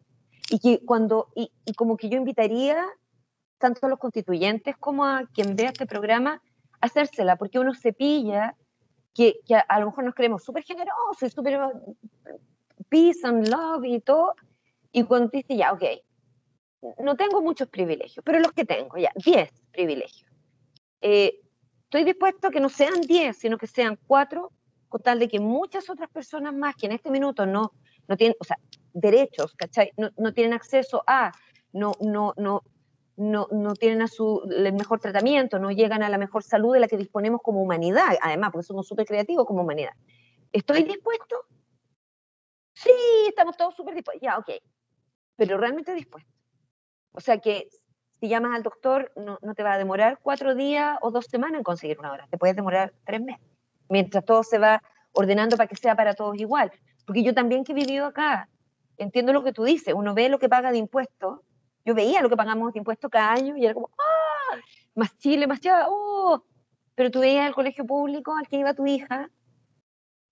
y 0.51 0.59
que 0.59 0.85
cuando, 0.85 1.29
y, 1.35 1.51
como 1.75 1.97
que 1.97 2.09
yo 2.09 2.19
invitaría 2.19 2.85
tanto 3.59 3.87
a 3.87 3.89
los 3.89 3.99
constituyentes 3.99 4.77
como 4.77 5.05
a 5.05 5.27
quien 5.33 5.57
vea 5.57 5.71
este 5.71 5.87
programa, 5.87 6.43
a 6.81 6.87
hacérsela, 6.87 7.37
porque 7.37 7.59
uno 7.59 7.75
se 7.75 7.93
pilla 7.93 8.57
que, 9.15 9.41
que 9.47 9.55
a, 9.55 9.61
a, 9.61 9.81
lo 9.81 9.87
mejor 9.87 10.05
nos 10.05 10.15
creemos 10.15 10.45
súper 10.45 10.65
generosos 10.65 11.23
y 11.23 11.31
súper 11.31 11.59
peace 12.89 13.21
and 13.25 13.49
love 13.49 13.85
y 13.85 14.01
todo, 14.01 14.35
y 14.93 15.05
cuando 15.05 15.31
dice, 15.33 15.57
ya, 15.57 15.73
ok, 15.73 15.83
no 16.99 17.17
tengo 17.17 17.41
muchos 17.41 17.69
privilegios, 17.69 18.23
pero 18.25 18.39
los 18.41 18.53
que 18.53 18.65
tengo, 18.65 18.99
ya, 18.99 19.11
10 19.25 19.51
privilegios. 19.73 20.31
eh, 21.01 21.41
estoy 21.95 22.13
dispuesto 22.13 22.49
a 22.49 22.51
que 22.51 22.59
no 22.59 22.69
sean 22.69 23.03
10, 23.03 23.37
sino 23.37 23.57
que 23.57 23.69
sean 23.69 23.97
4, 24.09 24.51
con 24.89 25.01
tal 25.01 25.21
de 25.21 25.29
que 25.29 25.39
muchas 25.39 25.89
otras 25.89 26.11
personas 26.11 26.53
más 26.53 26.75
que 26.75 26.87
en 26.87 26.93
este 26.93 27.09
minuto 27.09 27.47
no, 27.47 27.73
no 28.09 28.17
tienen, 28.17 28.37
o 28.41 28.45
sea, 28.45 28.59
derechos, 28.93 29.55
¿cachai? 29.55 29.93
No, 29.97 30.11
no 30.17 30.33
tienen 30.35 30.55
acceso 30.55 31.05
a, 31.07 31.31
no, 31.73 31.93
no, 32.01 32.35
no, 32.37 32.65
no, 33.17 33.47
no 33.53 33.75
tienen 33.75 34.03
a 34.03 34.09
su, 34.09 34.43
el 34.51 34.73
mejor 34.73 34.99
tratamiento, 34.99 35.61
no 35.61 35.71
llegan 35.71 36.03
a 36.03 36.09
la 36.09 36.19
mejor 36.19 36.43
salud 36.43 36.75
de 36.75 36.81
la 36.81 36.89
que 36.89 36.97
disponemos 36.97 37.41
como 37.43 37.63
humanidad, 37.63 38.17
además, 38.21 38.51
porque 38.51 38.67
somos 38.67 38.89
súper 38.89 39.07
creativos 39.07 39.47
como 39.47 39.63
humanidad. 39.63 39.93
¿Estoy 40.51 40.83
dispuesto? 40.83 41.47
Sí, 42.73 42.91
estamos 43.29 43.57
todos 43.57 43.77
súper 43.77 43.95
dispuestos. 43.95 44.21
Ya, 44.21 44.37
ok. 44.39 44.51
Pero 45.37 45.59
realmente 45.59 45.95
dispuesto. 45.95 46.33
O 47.13 47.21
sea 47.21 47.39
que 47.39 47.69
si 48.25 48.31
llamas 48.31 48.57
al 48.57 48.63
doctor, 48.63 49.13
no, 49.17 49.39
te 49.55 49.63
va 49.63 49.75
a 49.75 49.79
demorar 49.79 50.19
cuatro 50.23 50.55
días 50.55 50.97
o 51.03 51.11
dos 51.11 51.27
semanas 51.27 51.59
en 51.59 51.65
conseguir 51.65 51.99
una 51.99 52.11
hora. 52.11 52.27
Te 52.31 52.39
puedes 52.39 52.57
demorar 52.57 52.95
tres 53.05 53.21
meses. 53.21 53.45
Mientras 53.91 54.25
todo 54.25 54.43
se 54.43 54.59
va 54.59 54.83
ordenando 55.13 55.59
para 55.59 55.69
que 55.69 55.77
sea 55.77 55.95
para 55.95 56.15
todos 56.15 56.39
igual. 56.39 56.73
Porque 57.07 57.23
yo 57.23 57.35
también 57.35 57.65
que 57.65 57.73
he 57.73 57.75
vivido 57.75 58.07
acá, 58.07 58.49
entiendo 58.97 59.33
lo 59.35 59.45
que 59.45 59.53
tú 59.53 59.65
dices. 59.65 59.93
Uno 59.95 60.15
ve 60.15 60.31
lo 60.31 60.39
que 60.39 60.49
paga 60.49 60.73
de 60.73 60.79
impuestos 60.79 61.41
yo 61.85 61.95
veía 61.95 62.23
lo 62.23 62.31
que 62.31 62.37
pagamos 62.37 62.73
de 62.73 62.79
impuestos 62.79 63.11
cada 63.11 63.33
año 63.33 63.57
y 63.57 63.65
era 63.65 63.75
como, 63.75 63.91
¡ah! 63.99 64.57
Más 64.95 65.17
Chile, 65.19 65.47
más 65.47 65.61
Chile, 65.61 65.75
¡oh! 65.87 66.43
Pero 66.95 67.11
tú 67.11 67.21
veías 67.21 67.47
el 67.47 67.55
colegio 67.55 67.85
público 67.85 68.35
al 68.35 68.49
que 68.49 68.57
iba 68.57 68.73
tu 68.73 68.87
hija 68.87 69.29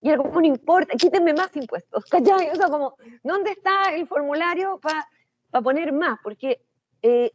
y 0.00 0.08
era 0.08 0.16
como, 0.16 0.40
no 0.40 0.46
importa, 0.46 0.96
quítenme 0.96 1.34
más 1.34 1.54
impuestos, 1.56 2.04
¿cachai? 2.06 2.50
O 2.50 2.56
sea, 2.56 2.68
como, 2.68 2.96
¿dónde 3.22 3.52
está 3.52 3.94
el 3.94 4.06
formulario 4.06 4.80
para 4.80 5.62
poner 5.62 5.92
más? 5.92 6.18
Porque 6.22 6.64
eh, 7.02 7.32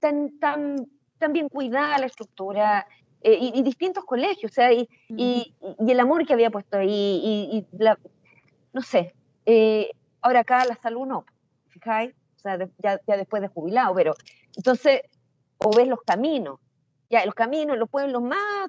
tan, 0.00 0.38
tan, 0.38 0.86
tan 1.18 1.32
bien 1.32 1.48
cuidada 1.48 1.98
la 1.98 2.06
estructura 2.06 2.86
eh, 3.20 3.38
y, 3.40 3.62
distintos 3.62 4.04
colegios, 4.04 4.52
o 4.52 4.54
sea, 4.54 4.72
y, 4.72 4.88
y, 5.08 5.54
el 5.86 6.00
amor 6.00 6.24
que 6.26 6.32
había 6.32 6.50
puesto 6.50 6.78
ahí, 6.78 7.20
y, 7.52 7.66
la, 7.76 7.98
no 8.72 8.82
sé, 8.82 9.14
eh, 9.44 9.90
ahora 10.20 10.40
acá 10.40 10.64
la 10.64 10.76
salud 10.76 11.06
no, 11.06 11.24
fijáis, 11.68 12.14
o 12.36 12.38
sea, 12.40 12.58
ya, 12.78 13.00
ya, 13.06 13.16
después 13.16 13.42
de 13.42 13.48
jubilado, 13.48 13.94
pero 13.94 14.14
entonces, 14.56 15.02
o 15.58 15.70
ves 15.76 15.88
los 15.88 16.00
caminos, 16.02 16.60
ya 17.10 17.24
los 17.24 17.34
caminos, 17.34 17.76
los 17.76 17.88
pueblos 17.88 18.22
más 18.22 18.68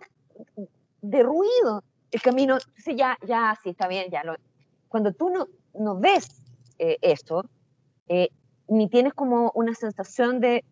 de 1.01 1.23
ruido, 1.23 1.83
el 2.11 2.21
camino, 2.21 2.55
entonces 2.55 2.95
ya, 2.95 3.17
ya, 3.25 3.57
sí, 3.63 3.69
está 3.69 3.87
bien, 3.87 4.09
ya. 4.11 4.23
Lo, 4.23 4.35
cuando 4.87 5.13
tú 5.13 5.29
no, 5.29 5.47
no 5.73 5.99
ves 5.99 6.41
eh, 6.79 6.97
eso, 7.01 7.43
eh, 8.07 8.29
ni 8.67 8.89
tienes 8.89 9.13
como 9.13 9.51
una 9.55 9.73
sensación 9.75 10.39
de 10.39 10.63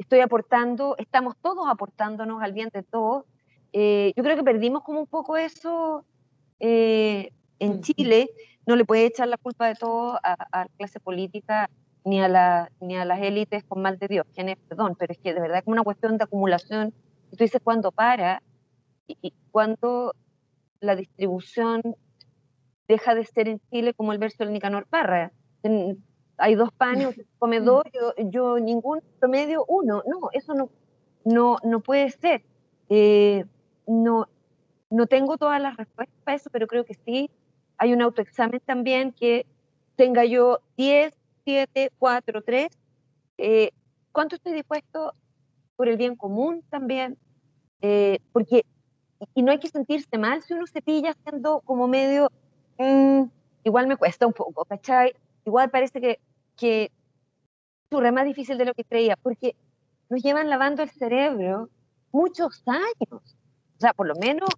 estoy 0.00 0.20
aportando, 0.20 0.96
estamos 0.98 1.36
todos 1.40 1.68
aportándonos 1.68 2.42
al 2.42 2.52
bien 2.52 2.70
de 2.72 2.82
todos, 2.82 3.24
eh, 3.72 4.12
yo 4.16 4.24
creo 4.24 4.36
que 4.36 4.42
perdimos 4.42 4.82
como 4.82 5.00
un 5.00 5.06
poco 5.06 5.36
eso 5.36 6.04
en 6.58 7.80
Chile, 7.82 8.30
no 8.66 8.76
le 8.76 8.84
puede 8.84 9.06
echar 9.06 9.28
la 9.28 9.36
culpa 9.36 9.66
de 9.68 9.74
todo 9.74 10.18
a, 10.22 10.36
a 10.52 10.64
la 10.64 10.70
clase 10.76 11.00
política 11.00 11.70
ni 12.04 12.20
a, 12.20 12.28
la, 12.28 12.70
ni 12.80 12.96
a 12.96 13.04
las 13.04 13.20
élites 13.20 13.64
con 13.64 13.82
mal 13.82 13.98
de 13.98 14.08
Dios, 14.08 14.26
es 14.34 14.56
perdón, 14.68 14.96
pero 14.98 15.12
es 15.12 15.18
que 15.18 15.34
de 15.34 15.40
verdad 15.40 15.58
es 15.58 15.64
como 15.64 15.74
una 15.74 15.84
cuestión 15.84 16.16
de 16.16 16.24
acumulación. 16.24 16.94
Y 17.30 17.36
tú 17.36 17.44
dices 17.44 17.60
cuándo 17.62 17.92
para 17.92 18.42
y, 19.06 19.16
y 19.20 19.34
cuándo 19.50 20.14
la 20.80 20.96
distribución 20.96 21.82
deja 22.88 23.14
de 23.14 23.24
ser 23.24 23.48
en 23.48 23.60
Chile 23.70 23.94
como 23.94 24.12
el 24.12 24.18
verso 24.18 24.44
del 24.44 24.52
Nicanor 24.52 24.86
Parra. 24.86 25.32
Hay 26.40 26.54
dos 26.54 26.72
panes, 26.72 27.14
come 27.38 27.60
dos, 27.60 27.84
yo, 27.92 28.14
yo, 28.30 28.58
ningún 28.58 29.00
promedio 29.18 29.64
uno. 29.68 30.02
No, 30.06 30.30
eso 30.32 30.54
no, 30.54 30.70
no, 31.24 31.56
no 31.62 31.80
puede 31.80 32.10
ser. 32.10 32.42
Eh, 32.88 33.44
no, 33.86 34.28
no 34.90 35.06
tengo 35.06 35.38
todas 35.38 35.60
las 35.60 35.76
respuestas 35.76 36.16
para 36.24 36.36
eso, 36.36 36.50
pero 36.50 36.66
creo 36.66 36.84
que 36.84 36.94
sí. 36.94 37.30
Hay 37.78 37.92
un 37.92 38.02
autoexamen 38.02 38.60
también 38.60 39.12
que 39.12 39.46
tenga 39.96 40.24
yo 40.24 40.60
10 40.76 41.14
7, 41.44 41.90
4, 41.98 42.42
3. 42.42 42.68
¿Cuánto 44.12 44.36
estoy 44.36 44.52
dispuesto 44.52 45.14
por 45.76 45.88
el 45.88 45.96
bien 45.96 46.16
común 46.16 46.62
también? 46.68 47.16
Eh, 47.80 48.18
porque, 48.32 48.64
y 49.34 49.42
no 49.42 49.52
hay 49.52 49.58
que 49.58 49.68
sentirse 49.68 50.18
mal 50.18 50.42
si 50.42 50.52
uno 50.52 50.66
se 50.66 50.82
pilla 50.82 51.14
siendo 51.22 51.60
como 51.60 51.86
medio, 51.86 52.30
mm, 52.78 53.22
igual 53.64 53.86
me 53.86 53.96
cuesta 53.96 54.26
un 54.26 54.32
poco, 54.32 54.64
¿cachai? 54.64 55.14
Igual 55.44 55.70
parece 55.70 56.00
que, 56.00 56.20
que 56.60 56.90
es 57.90 58.12
más 58.12 58.24
difícil 58.24 58.58
de 58.58 58.66
lo 58.66 58.74
que 58.74 58.84
creía, 58.84 59.16
porque 59.16 59.56
nos 60.08 60.22
llevan 60.22 60.50
lavando 60.50 60.82
el 60.82 60.90
cerebro 60.90 61.70
muchos 62.12 62.62
años. 62.66 63.36
O 63.76 63.80
sea, 63.80 63.92
por 63.94 64.06
lo 64.06 64.14
menos 64.14 64.48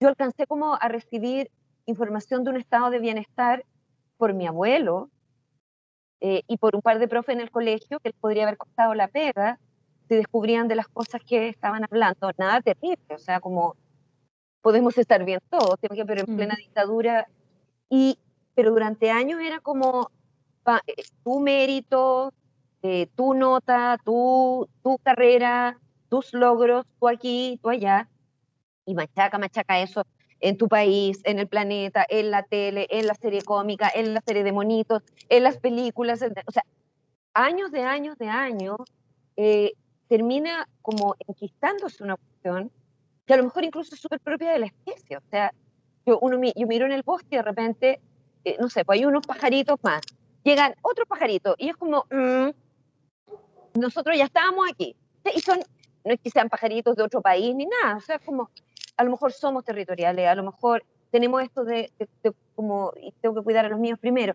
yo 0.00 0.08
alcancé 0.08 0.46
como 0.46 0.74
a 0.74 0.88
recibir 0.88 1.50
información 1.86 2.44
de 2.44 2.50
un 2.50 2.56
estado 2.56 2.90
de 2.90 2.98
bienestar 2.98 3.64
por 4.18 4.34
mi 4.34 4.46
abuelo, 4.46 5.10
eh, 6.20 6.42
y 6.48 6.56
por 6.56 6.74
un 6.74 6.82
par 6.82 6.98
de 6.98 7.06
profes 7.06 7.36
en 7.36 7.40
el 7.40 7.50
colegio 7.50 8.00
que 8.00 8.08
les 8.08 8.18
podría 8.18 8.42
haber 8.42 8.56
costado 8.56 8.92
la 8.94 9.06
pega 9.06 9.60
si 10.08 10.16
descubrían 10.16 10.66
de 10.66 10.74
las 10.74 10.88
cosas 10.88 11.20
que 11.24 11.48
estaban 11.48 11.84
hablando. 11.84 12.30
Nada 12.38 12.60
terrible, 12.60 13.14
o 13.14 13.18
sea, 13.18 13.40
como 13.40 13.76
podemos 14.60 14.98
estar 14.98 15.24
bien 15.24 15.40
todos, 15.48 15.76
pero 15.80 16.20
en 16.20 16.36
plena 16.36 16.56
dictadura. 16.56 17.28
Y, 17.88 18.18
pero 18.54 18.70
durante 18.70 19.10
años 19.10 19.40
era 19.40 19.60
como 19.60 20.10
tu 21.24 21.40
mérito, 21.40 22.32
eh, 22.82 23.08
tu 23.16 23.34
nota, 23.34 23.98
tu, 24.04 24.68
tu 24.82 24.98
carrera, 24.98 25.78
tus 26.08 26.32
logros, 26.32 26.86
tú 26.98 27.08
aquí, 27.08 27.58
tú 27.62 27.70
allá, 27.70 28.08
y 28.84 28.94
machaca, 28.94 29.38
machaca 29.38 29.80
eso 29.80 30.04
en 30.40 30.56
tu 30.56 30.68
país, 30.68 31.20
en 31.24 31.38
el 31.38 31.48
planeta, 31.48 32.06
en 32.08 32.30
la 32.30 32.42
tele, 32.44 32.86
en 32.90 33.06
la 33.06 33.14
serie 33.14 33.42
cómica, 33.42 33.90
en 33.92 34.14
la 34.14 34.20
serie 34.20 34.44
de 34.44 34.52
monitos, 34.52 35.02
en 35.28 35.42
las 35.42 35.58
películas, 35.58 36.22
o 36.22 36.52
sea, 36.52 36.64
años 37.34 37.72
de 37.72 37.82
años 37.82 38.16
de 38.18 38.28
años, 38.28 38.78
eh, 39.36 39.72
termina 40.08 40.68
como 40.82 41.16
enquistándose 41.26 42.02
una 42.02 42.16
cuestión 42.16 42.70
que 43.26 43.34
a 43.34 43.36
lo 43.36 43.44
mejor 43.44 43.64
incluso 43.64 43.94
es 43.94 44.00
súper 44.00 44.20
propia 44.20 44.52
de 44.52 44.58
la 44.58 44.66
especie. 44.66 45.18
O 45.18 45.22
sea, 45.30 45.52
yo, 46.06 46.18
uno, 46.20 46.40
yo 46.56 46.66
miro 46.66 46.86
en 46.86 46.92
el 46.92 47.02
bosque 47.02 47.28
y 47.32 47.36
de 47.36 47.42
repente, 47.42 48.00
eh, 48.44 48.56
no 48.58 48.70
sé, 48.70 48.84
pues 48.84 48.98
hay 48.98 49.04
unos 49.04 49.26
pajaritos 49.26 49.78
más, 49.82 50.00
llegan 50.48 50.74
otros 50.82 51.06
pajaritos 51.06 51.54
y 51.58 51.68
es 51.68 51.76
como, 51.76 52.06
mm, 52.10 52.50
nosotros 53.78 54.16
ya 54.16 54.24
estábamos 54.24 54.66
aquí. 54.70 54.96
Y 55.34 55.40
son, 55.40 55.58
no 56.04 56.14
es 56.14 56.20
que 56.20 56.30
sean 56.30 56.48
pajaritos 56.48 56.96
de 56.96 57.02
otro 57.02 57.20
país 57.20 57.54
ni 57.54 57.66
nada, 57.66 57.96
o 57.96 58.00
sea, 58.00 58.16
es 58.16 58.22
como 58.24 58.50
a 58.96 59.04
lo 59.04 59.10
mejor 59.10 59.32
somos 59.32 59.64
territoriales, 59.64 60.26
a 60.26 60.34
lo 60.34 60.42
mejor 60.42 60.84
tenemos 61.10 61.42
esto 61.42 61.64
de, 61.64 61.92
como, 62.54 62.92
y 63.00 63.12
tengo 63.20 63.36
que 63.36 63.42
cuidar 63.42 63.64
a 63.64 63.68
los 63.68 63.78
míos 63.78 63.98
primero, 63.98 64.34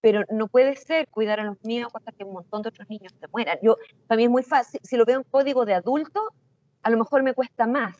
pero 0.00 0.22
no 0.30 0.48
puede 0.48 0.76
ser 0.76 1.08
cuidar 1.08 1.40
a 1.40 1.44
los 1.44 1.62
míos 1.64 1.90
hasta 1.92 2.12
que 2.12 2.24
un 2.24 2.32
montón 2.32 2.62
de 2.62 2.68
otros 2.68 2.88
niños 2.88 3.12
se 3.20 3.28
mueran. 3.28 3.58
Yo, 3.62 3.76
para 4.06 4.16
mí 4.16 4.24
es 4.24 4.30
muy 4.30 4.42
fácil, 4.42 4.80
si 4.82 4.96
lo 4.96 5.04
veo 5.04 5.18
en 5.18 5.24
código 5.24 5.64
de 5.64 5.74
adulto, 5.74 6.30
a 6.82 6.90
lo 6.90 6.98
mejor 6.98 7.22
me 7.22 7.34
cuesta 7.34 7.66
más 7.66 7.96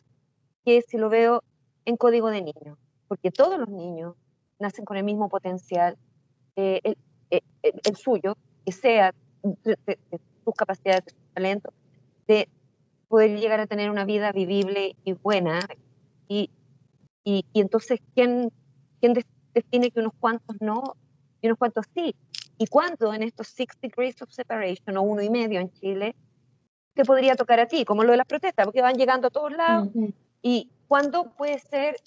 que 0.63 0.81
si 0.81 0.97
lo 0.97 1.09
veo 1.09 1.43
en 1.85 1.97
código 1.97 2.29
de 2.29 2.41
niño, 2.41 2.77
porque 3.07 3.31
todos 3.31 3.59
los 3.59 3.69
niños 3.69 4.15
nacen 4.57 4.85
con 4.85 4.97
el 4.97 5.03
mismo 5.03 5.29
potencial, 5.29 5.97
eh, 6.55 6.95
eh, 7.29 7.41
el, 7.63 7.81
el, 7.83 7.95
suyo, 7.95 8.37
que 8.65 8.71
sea 8.71 9.13
de, 9.63 9.77
sus 10.43 10.55
capacidades, 10.55 11.05
de 11.05 11.11
su 11.11 11.33
talento, 11.33 11.73
de 12.27 12.49
poder 13.07 13.39
llegar 13.39 13.59
a 13.59 13.67
tener 13.67 13.89
una 13.89 14.05
vida 14.05 14.31
vivible 14.31 14.95
y 15.03 15.13
buena. 15.13 15.59
Y, 16.27 16.49
y, 17.23 17.45
entonces, 17.53 17.99
¿quién, 18.13 18.51
¿quién 18.99 19.13
define 19.53 19.91
que 19.91 19.99
unos 19.99 20.13
cuantos 20.19 20.55
no 20.59 20.95
y 21.41 21.47
unos 21.47 21.57
cuantos 21.57 21.85
sí? 21.93 22.15
¿Y 22.57 22.67
cuánto 22.67 23.13
en 23.13 23.23
estos 23.23 23.47
six 23.47 23.75
degrees 23.81 24.21
of 24.21 24.31
separation 24.31 24.97
o 24.97 25.01
uno 25.01 25.21
y 25.21 25.29
medio 25.29 25.59
en 25.59 25.71
Chile 25.73 26.15
te 26.93 27.03
podría 27.03 27.35
tocar 27.35 27.59
a 27.59 27.67
ti? 27.67 27.85
Como 27.85 28.03
lo 28.03 28.11
de 28.11 28.17
las 28.17 28.27
protestas, 28.27 28.65
porque 28.65 28.81
van 28.81 28.95
llegando 28.95 29.27
a 29.27 29.31
todos 29.31 29.51
lados. 29.51 29.89
¿Y 30.41 30.69
cuándo 30.87 31.31
puede 31.35 31.59
ser 31.59 31.97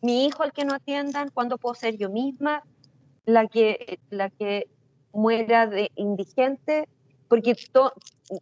mi 0.00 0.26
hijo 0.26 0.42
al 0.42 0.52
que 0.52 0.64
no 0.64 0.74
atiendan? 0.74 1.30
¿Cuándo 1.30 1.58
puedo 1.58 1.74
ser 1.74 1.96
yo 1.96 2.10
misma 2.10 2.62
la 3.24 3.46
que, 3.46 3.98
la 4.10 4.30
que 4.30 4.68
muera 5.12 5.66
de 5.66 5.90
indigente? 5.94 6.88
Porque 7.28 7.54
no 7.74 7.92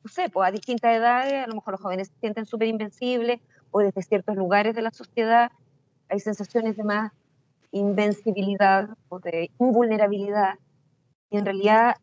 sé, 0.06 0.28
pues 0.30 0.48
a 0.48 0.52
distintas 0.52 0.96
edades, 0.96 1.44
a 1.44 1.46
lo 1.46 1.54
mejor 1.54 1.72
los 1.72 1.80
jóvenes 1.80 2.08
se 2.08 2.20
sienten 2.20 2.46
súper 2.46 2.68
invencibles 2.68 3.40
o 3.70 3.80
desde 3.80 4.02
ciertos 4.02 4.36
lugares 4.36 4.74
de 4.74 4.82
la 4.82 4.90
sociedad 4.90 5.52
hay 6.08 6.20
sensaciones 6.20 6.76
de 6.76 6.84
más 6.84 7.12
invencibilidad 7.72 8.90
o 9.08 9.20
de 9.20 9.50
invulnerabilidad. 9.58 10.58
Y 11.30 11.38
en 11.38 11.44
realidad 11.44 11.96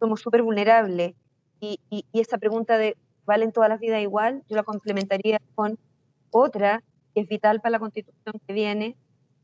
somos 0.00 0.20
súper 0.20 0.42
vulnerables. 0.42 1.14
Y, 1.60 1.80
y, 1.90 2.04
esa 2.12 2.38
pregunta 2.38 2.78
de 2.78 2.96
¿valen 3.24 3.52
todas 3.52 3.68
las 3.68 3.80
vidas 3.80 4.02
igual? 4.02 4.42
Yo 4.48 4.56
la 4.56 4.62
complementaría 4.62 5.40
con 5.54 5.78
otra 6.30 6.82
que 7.14 7.22
es 7.22 7.28
vital 7.28 7.60
para 7.60 7.72
la 7.72 7.78
constitución 7.78 8.40
que 8.46 8.52
viene, 8.52 8.96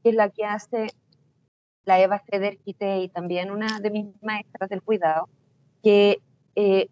que 0.02 0.10
es 0.10 0.14
la 0.14 0.28
que 0.28 0.44
hace 0.44 0.88
la 1.85 2.01
Eva 2.01 2.18
Schreder 2.18 2.59
y 2.64 3.09
también 3.09 3.51
una 3.51 3.80
de 3.80 3.91
mis 3.91 4.07
maestras 4.22 4.70
del 4.70 4.82
cuidado, 4.82 5.28
que 5.82 6.20
eh, 6.57 6.89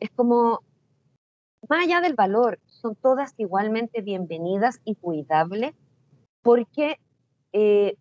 es 0.00 0.10
como, 0.10 0.60
más 1.68 1.84
allá 1.84 2.00
del 2.00 2.14
valor, 2.14 2.60
son 2.66 2.94
todas 2.94 3.34
igualmente 3.38 4.00
bienvenidas 4.00 4.80
y 4.84 4.94
cuidables 4.94 5.74
porque, 6.42 6.98
eh, 7.52 7.96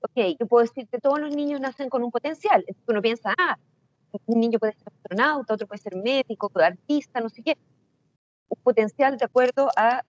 ok, 0.00 0.36
yo 0.38 0.46
puedo 0.46 0.62
decir 0.62 0.88
que 0.88 0.98
todos 0.98 1.20
los 1.20 1.34
niños 1.34 1.60
nacen 1.60 1.88
con 1.88 2.02
un 2.04 2.10
potencial. 2.10 2.64
Uno 2.86 3.02
piensa, 3.02 3.34
ah, 3.36 3.58
un 4.26 4.40
niño 4.40 4.58
puede 4.58 4.74
ser 4.74 4.88
astronauta, 4.88 5.54
otro 5.54 5.66
puede 5.66 5.82
ser 5.82 5.96
médico, 5.96 6.50
artista, 6.54 7.20
no 7.20 7.28
sé 7.28 7.42
qué. 7.42 7.56
Un 8.48 8.62
potencial 8.62 9.16
de 9.16 9.24
acuerdo 9.24 9.68
a 9.76 10.04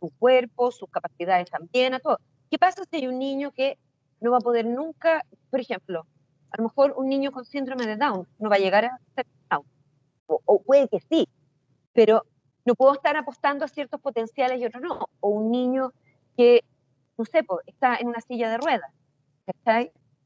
su 0.00 0.10
cuerpo, 0.18 0.70
sus 0.70 0.88
capacidades 0.88 1.50
también, 1.50 1.94
a 1.94 2.00
todo. 2.00 2.20
¿Qué 2.50 2.58
pasa 2.58 2.84
si 2.84 2.96
hay 2.96 3.08
un 3.08 3.18
niño 3.18 3.50
que 3.50 3.76
no 4.20 4.30
va 4.30 4.38
a 4.38 4.40
poder 4.40 4.66
nunca, 4.66 5.24
por 5.50 5.60
ejemplo, 5.60 6.06
a 6.50 6.56
lo 6.58 6.64
mejor 6.64 6.94
un 6.96 7.08
niño 7.08 7.32
con 7.32 7.44
síndrome 7.44 7.86
de 7.86 7.96
Down 7.96 8.26
no 8.38 8.48
va 8.48 8.56
a 8.56 8.60
llegar 8.60 8.84
a 8.84 8.98
ser 9.14 9.26
Down, 9.50 9.64
o, 10.26 10.62
puede 10.62 10.88
que 10.88 11.00
sí, 11.00 11.28
pero 11.92 12.24
no 12.64 12.74
puedo 12.74 12.94
estar 12.94 13.16
apostando 13.16 13.64
a 13.64 13.68
ciertos 13.68 14.00
potenciales 14.00 14.60
y 14.60 14.64
otros 14.64 14.82
no, 14.82 15.08
o 15.20 15.28
un 15.28 15.50
niño 15.50 15.92
que, 16.36 16.64
no 17.18 17.24
sé, 17.24 17.44
está 17.66 17.96
en 17.96 18.08
una 18.08 18.20
silla 18.20 18.50
de 18.50 18.58
ruedas, 18.58 18.90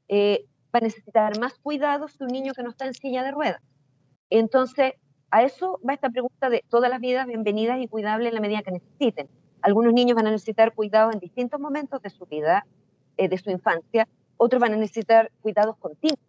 eh, 0.08 0.46
va 0.74 0.78
a 0.78 0.80
necesitar 0.80 1.38
más 1.38 1.58
cuidados 1.58 2.16
que 2.16 2.24
un 2.24 2.30
niño 2.30 2.52
que 2.54 2.62
no 2.62 2.70
está 2.70 2.86
en 2.86 2.94
silla 2.94 3.22
de 3.22 3.30
ruedas. 3.32 3.62
Entonces, 4.30 4.94
a 5.30 5.42
eso 5.42 5.80
va 5.86 5.94
esta 5.94 6.10
pregunta 6.10 6.48
de 6.48 6.64
todas 6.68 6.90
las 6.90 7.00
vidas 7.00 7.26
bienvenidas 7.26 7.78
y 7.80 7.88
cuidables 7.88 8.28
en 8.28 8.34
la 8.34 8.40
medida 8.40 8.62
que 8.62 8.72
necesiten. 8.72 9.28
Algunos 9.60 9.92
niños 9.92 10.16
van 10.16 10.26
a 10.26 10.30
necesitar 10.30 10.74
cuidados 10.74 11.14
en 11.14 11.20
distintos 11.20 11.60
momentos 11.60 12.00
de 12.02 12.10
su 12.10 12.26
vida, 12.26 12.66
eh, 13.18 13.28
de 13.28 13.36
su 13.36 13.50
infancia, 13.50 14.08
otros 14.36 14.60
van 14.60 14.72
a 14.72 14.76
necesitar 14.76 15.30
cuidados 15.42 15.76
continuos, 15.76 16.20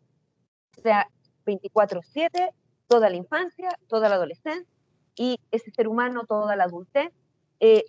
o 0.77 0.81
sea, 0.81 1.07
24/7, 1.45 2.51
toda 2.87 3.09
la 3.09 3.15
infancia, 3.15 3.69
toda 3.87 4.09
la 4.09 4.15
adolescencia 4.15 4.67
y 5.15 5.39
ese 5.51 5.71
ser 5.71 5.87
humano, 5.87 6.25
toda 6.25 6.55
la 6.55 6.63
adultez. 6.65 7.11
Eh, 7.59 7.85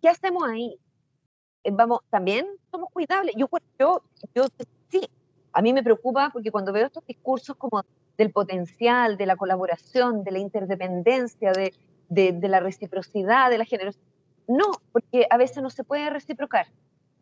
¿Qué 0.00 0.08
hacemos 0.08 0.42
ahí? 0.48 0.76
Eh, 1.62 1.70
vamos, 1.72 2.00
también 2.10 2.46
somos 2.70 2.90
cuidables. 2.92 3.34
Yo, 3.36 3.48
yo, 3.78 4.02
yo 4.34 4.44
sí, 4.90 5.08
a 5.52 5.62
mí 5.62 5.72
me 5.72 5.82
preocupa 5.82 6.30
porque 6.32 6.50
cuando 6.50 6.72
veo 6.72 6.86
estos 6.86 7.06
discursos 7.06 7.56
como 7.56 7.84
del 8.18 8.32
potencial, 8.32 9.16
de 9.16 9.26
la 9.26 9.36
colaboración, 9.36 10.24
de 10.24 10.32
la 10.32 10.38
interdependencia, 10.38 11.52
de, 11.52 11.72
de 12.08 12.48
la 12.48 12.60
reciprocidad, 12.60 13.48
de 13.48 13.58
la 13.58 13.64
generosidad, 13.64 14.04
no, 14.48 14.72
porque 14.90 15.26
a 15.30 15.36
veces 15.36 15.62
no 15.62 15.70
se 15.70 15.84
puede 15.84 16.10
reciprocar, 16.10 16.66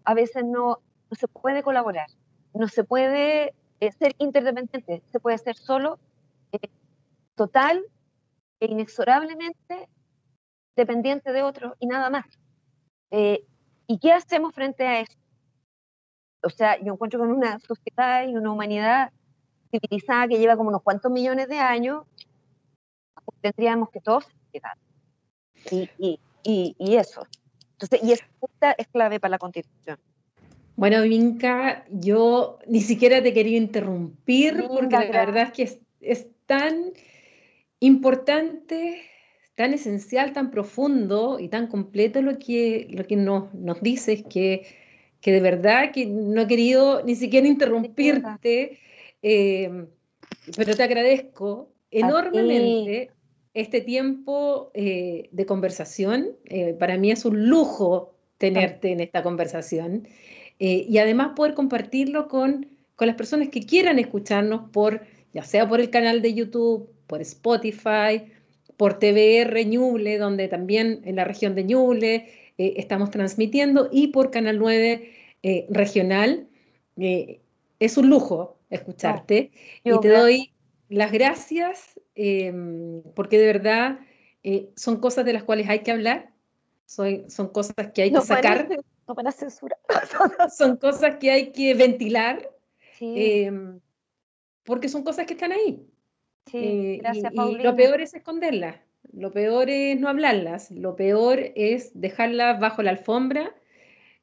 a 0.05 0.15
veces 0.15 0.45
no, 0.45 0.81
no 1.11 1.17
se 1.19 1.29
puede 1.29 1.63
colaborar, 1.63 2.09
no 2.55 2.69
se 2.69 2.85
puede 2.85 3.55
eh, 3.81 3.93
ser 3.93 4.15
interdependiente, 4.19 5.03
se 5.11 5.21
puede 5.21 5.39
ser 5.39 5.57
solo 5.57 5.99
eh, 6.53 6.69
total 7.35 7.85
e 8.61 8.67
inexorablemente 8.67 9.89
dependiente 10.77 11.33
de 11.33 11.43
otro 11.43 11.77
y 11.79 11.87
nada 11.87 12.11
más. 12.11 12.27
Eh, 13.11 13.45
¿Y 13.87 13.99
qué 13.99 14.13
hacemos 14.13 14.55
frente 14.55 14.87
a 14.87 15.01
eso? 15.01 15.19
O 16.43 16.51
sea, 16.51 16.79
yo 16.81 16.93
encuentro 16.93 17.19
con 17.19 17.31
una 17.31 17.59
sociedad 17.59 18.27
y 18.27 18.37
una 18.37 18.53
humanidad 18.53 19.13
civilizada 19.71 20.29
que 20.29 20.39
lleva 20.39 20.57
como 20.57 20.69
unos 20.69 20.83
cuantos 20.83 21.11
millones 21.11 21.49
de 21.49 21.59
años, 21.59 22.05
tendríamos 23.41 23.91
que 23.91 24.01
todos 24.01 24.27
llegar. 24.53 24.77
Y, 25.71 25.89
y, 25.99 26.21
y, 26.43 26.77
y 26.79 26.97
eso. 26.97 27.27
Entonces, 27.81 28.07
y 28.07 28.13
esa 28.13 28.73
es 28.77 28.87
clave 28.89 29.21
para 29.21 29.33
la 29.33 29.39
constitución. 29.39 29.99
Bueno, 30.77 31.03
Vinca, 31.03 31.85
yo 31.91 32.59
ni 32.67 32.81
siquiera 32.81 33.23
te 33.23 33.33
quería 33.33 33.57
interrumpir 33.57 34.67
porque 34.69 34.97
la 34.97 35.27
verdad 35.27 35.43
es 35.45 35.53
que 35.53 35.81
es, 36.01 36.27
tan 36.47 36.93
importante, 37.79 39.03
tan 39.55 39.73
esencial, 39.73 40.33
tan 40.33 40.51
profundo 40.51 41.39
y 41.39 41.49
tan 41.49 41.69
completo 41.69 42.23
lo 42.23 42.39
que, 42.39 42.89
lo 42.91 43.07
que 43.07 43.17
nos, 43.17 43.55
nos 43.55 43.81
dices 43.81 44.25
que, 44.29 44.67
que 45.21 45.33
de 45.33 45.41
verdad 45.41 45.93
que 45.93 46.07
no 46.07 46.43
he 46.43 46.47
querido 46.47 47.03
ni 47.05 47.15
siquiera 47.15 47.47
interrumpirte, 47.47 48.79
em, 49.23 49.87
pero 50.57 50.75
te 50.75 50.83
agradezco 50.83 51.71
enormemente 51.91 53.11
este 53.55 53.81
tiempo 53.81 54.71
eh, 54.75 55.29
de 55.33 55.47
conversación. 55.47 56.37
Eh, 56.45 56.75
para 56.79 56.97
mí 56.97 57.11
es 57.11 57.25
un 57.25 57.49
lujo 57.49 58.15
tenerte 58.39 58.93
en 58.93 59.01
esta 59.01 59.23
conversación. 59.23 60.09
Eh, 60.59 60.87
y 60.89 60.99
además 60.99 61.33
poder 61.37 61.55
compartirlo 61.55 62.29
con, 62.29 62.67
con 62.97 63.07
las 63.07 63.17
personas 63.17 63.49
que 63.49 63.63
quieran 63.63 63.99
escucharnos 63.99 64.71
por, 64.71 65.03
ya 65.33 65.43
sea 65.43 65.69
por 65.69 65.81
el 65.81 65.91
canal 65.91 66.23
de 66.23 66.35
YouTube, 66.35 66.91
por 67.07 67.21
Spotify, 67.23 68.25
por 68.77 68.99
TVR 68.99 69.65
Ñuble, 69.67 70.19
donde 70.19 70.49
también 70.49 71.01
en 71.05 71.17
la 71.17 71.25
región 71.25 71.55
de 71.55 71.65
Ñuble 71.65 72.27
estamos 72.57 73.11
transmitiendo, 73.11 73.89
y 73.91 74.09
por 74.09 74.31
Canal 74.31 74.59
9 74.59 75.11
eh, 75.43 75.67
Regional. 75.71 76.47
es 76.97 77.97
un 77.97 78.11
lujo 78.11 78.59
escucharte 78.69 79.51
y 79.83 79.99
te 80.01 80.09
doy 80.09 80.53
las 80.91 81.13
gracias 81.13 81.99
em, 82.21 83.03
porque 83.15 83.39
de 83.39 83.47
verdad 83.47 84.01
son 84.77 85.01
cosas 85.01 85.25
de 85.25 85.33
las 85.33 85.45
cuales 85.45 85.69
hay 85.69 85.81
que 85.81 85.91
hablar, 85.91 86.33
son 86.87 87.49
cosas 87.53 87.93
que 87.95 88.03
hay 88.03 88.13
que 88.13 88.21
sacar 88.21 88.69
para 89.15 89.33
censura. 89.33 89.77
son 90.57 90.77
cosas 90.77 91.17
que 91.17 91.31
hay 91.31 91.53
que 91.53 91.75
ventilar, 91.75 92.49
em, 93.01 93.81
porque 94.65 94.89
son 94.89 95.03
cosas 95.03 95.27
que 95.27 95.35
están 95.35 95.53
ahí. 95.53 95.87
Sí, 96.47 96.59
eh, 96.59 96.99
gracias, 97.01 97.33
y, 97.33 97.55
lo 97.63 97.77
peor 97.77 98.01
es 98.01 98.15
esconderlas, 98.15 98.77
lo 99.13 99.31
peor 99.31 99.71
es 99.71 99.99
no 100.01 100.09
hablarlas, 100.09 100.71
lo 100.71 100.97
peor 100.97 101.39
es 101.55 101.93
dejarlas 101.99 102.59
bajo 102.59 102.83
la 102.83 102.91
alfombra, 102.91 103.55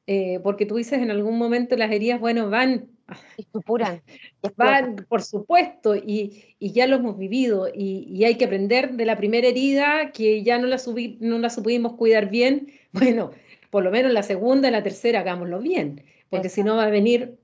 eh, 0.08 0.40
porque 0.44 0.66
tú 0.66 0.76
dices 0.76 1.02
en 1.02 1.12
algún 1.12 1.38
momento 1.38 1.76
las 1.76 1.92
heridas, 1.92 2.20
bueno, 2.20 2.50
van... 2.50 2.90
Van, 4.58 4.96
por 5.08 5.22
supuesto, 5.22 5.96
y, 5.96 6.56
y, 6.60 6.72
ya 6.72 6.88
lo 6.88 6.98
hemos 6.98 7.18
vivido, 7.18 7.68
y, 7.74 8.08
y, 8.10 8.26
hay 8.26 8.36
que 8.36 8.46
aprender 8.46 8.94
de 8.94 9.06
la 9.06 9.16
primera 9.18 9.48
herida 9.48 10.12
que 10.12 10.44
ya 10.44 10.58
no 10.58 10.68
la, 10.68 10.78
subí, 10.78 11.18
no 11.22 11.40
la 11.40 11.50
supimos 11.50 11.94
cuidar 11.94 12.30
bien. 12.30 12.72
Bueno, 12.94 13.32
por 13.70 13.84
lo 13.84 13.92
menos 13.92 14.12
la 14.12 14.24
segunda 14.24 14.72
la 14.72 14.82
tercera 14.82 15.20
hagámoslo 15.20 15.60
bien, 15.60 16.04
porque 16.30 16.50
si 16.50 16.64
no 16.64 16.78
va 16.78 16.86
a 16.86 16.90
venir 16.90 17.38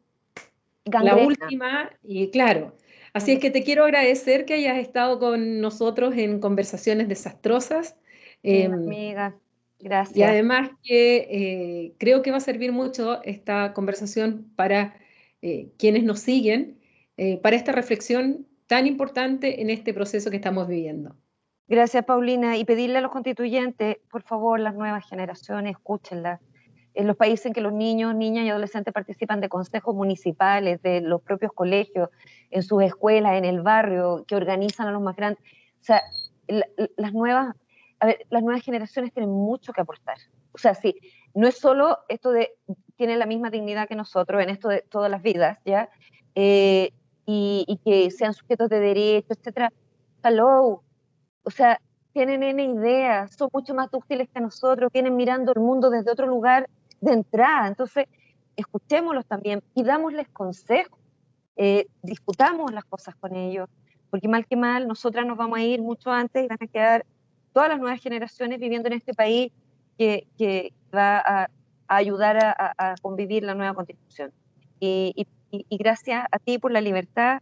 la 0.85 1.15
última 1.15 1.91
y 2.01 2.29
claro. 2.29 2.75
Así 3.13 3.33
es 3.33 3.39
que 3.39 3.51
te 3.51 3.63
quiero 3.63 3.83
agradecer 3.83 4.45
que 4.45 4.55
hayas 4.55 4.79
estado 4.79 5.19
con 5.19 5.61
nosotros 5.61 6.15
en 6.17 6.39
conversaciones 6.39 7.07
desastrosas. 7.07 7.95
Em, 8.41 8.73
amiga, 8.73 9.35
gracias. 9.79 10.17
Y 10.17 10.23
además 10.23 10.71
que 10.83 11.17
eh, 11.29 11.93
creo 11.99 12.23
que 12.23 12.31
va 12.31 12.37
a 12.37 12.39
servir 12.39 12.71
mucho 12.71 13.21
esta 13.23 13.73
conversación 13.73 14.51
para 14.55 14.95
eh, 15.45 15.73
quienes 15.77 16.05
nos 16.05 16.21
siguen, 16.21 16.79
eh, 17.17 17.37
para 17.41 17.57
esta 17.57 17.73
reflexión 17.73 18.47
tan 18.65 18.87
importante 18.87 19.61
en 19.61 19.69
este 19.69 19.93
proceso 19.93 20.29
que 20.29 20.37
estamos 20.37 20.69
viviendo. 20.69 21.17
Gracias, 21.67 22.05
Paulina. 22.05 22.55
Y 22.55 22.63
pedirle 22.63 22.99
a 22.99 23.01
los 23.01 23.11
constituyentes, 23.11 23.97
por 24.09 24.21
favor, 24.21 24.61
las 24.61 24.73
nuevas 24.73 25.05
generaciones, 25.09 25.73
escúchenlas. 25.73 26.39
En 26.93 27.07
los 27.07 27.17
países 27.17 27.47
en 27.47 27.51
que 27.51 27.59
los 27.59 27.73
niños, 27.73 28.15
niñas 28.15 28.45
y 28.45 28.49
adolescentes 28.51 28.93
participan 28.93 29.41
de 29.41 29.49
consejos 29.49 29.93
municipales, 29.93 30.81
de 30.81 31.01
los 31.01 31.21
propios 31.21 31.51
colegios, 31.51 32.07
en 32.49 32.63
sus 32.63 32.81
escuelas, 32.81 33.37
en 33.37 33.43
el 33.43 33.61
barrio, 33.61 34.23
que 34.25 34.37
organizan 34.37 34.87
a 34.87 34.91
los 34.91 35.01
más 35.01 35.17
grandes. 35.17 35.43
O 35.81 35.83
sea, 35.83 36.01
las 36.47 37.11
nuevas, 37.11 37.53
las 38.29 38.43
nuevas 38.43 38.63
generaciones 38.63 39.11
tienen 39.11 39.29
mucho 39.29 39.73
que 39.73 39.81
aportar. 39.81 40.15
O 40.53 40.57
sea, 40.57 40.73
sí, 40.73 40.95
no 41.33 41.49
es 41.49 41.57
solo 41.57 41.97
esto 42.07 42.31
de 42.31 42.51
tienen 43.03 43.19
la 43.19 43.25
misma 43.25 43.49
dignidad 43.49 43.89
que 43.89 43.95
nosotros 43.95 44.41
en 44.41 44.49
esto 44.49 44.69
de 44.69 44.81
todas 44.81 45.11
las 45.11 45.21
vidas, 45.21 45.59
¿ya? 45.65 45.89
Eh, 46.35 46.93
y, 47.25 47.65
y, 47.67 47.77
que 47.79 48.09
sean 48.11 48.33
sujetos 48.33 48.69
de 48.69 48.79
derecho, 48.79 49.33
etcétera. 49.33 49.73
Hello, 50.23 50.81
o 51.43 51.51
sea, 51.51 51.81
tienen 52.13 52.43
N 52.43 52.63
ideas, 52.63 53.35
son 53.35 53.49
mucho 53.51 53.73
más 53.73 53.89
útiles 53.91 54.29
que 54.33 54.39
nosotros, 54.39 54.89
vienen 54.93 55.17
mirando 55.17 55.51
el 55.51 55.59
mundo 55.59 55.89
desde 55.89 56.11
otro 56.11 56.27
lugar 56.27 56.69
de 57.01 57.11
entrada. 57.11 57.67
Entonces, 57.67 58.05
escuchémoslos 58.55 59.25
también, 59.25 59.61
pidámosles 59.75 60.29
consejos, 60.29 60.97
eh, 61.57 61.87
discutamos 62.03 62.71
las 62.71 62.85
cosas 62.85 63.15
con 63.15 63.35
ellos, 63.35 63.67
porque 64.11 64.29
mal 64.29 64.45
que 64.45 64.55
mal, 64.55 64.87
nosotras 64.87 65.25
nos 65.25 65.35
vamos 65.37 65.59
a 65.59 65.61
ir 65.61 65.81
mucho 65.81 66.09
antes 66.09 66.45
y 66.45 66.47
van 66.47 66.59
a 66.61 66.67
quedar 66.67 67.05
todas 67.51 67.67
las 67.67 67.79
nuevas 67.79 68.01
generaciones 68.01 68.61
viviendo 68.61 68.87
en 68.87 68.93
este 68.93 69.13
país 69.13 69.51
que, 69.97 70.25
que 70.37 70.71
va 70.95 71.17
a, 71.17 71.49
ayudar 71.87 72.37
a, 72.37 72.95
convivir 73.01 73.43
la 73.43 73.55
nueva 73.55 73.73
constitución. 73.73 74.31
y, 74.79 75.27
y 75.51 75.77
gracias 75.77 76.25
a 76.31 76.39
ti 76.39 76.57
por 76.57 76.71
la 76.71 76.81
libertad 76.81 77.41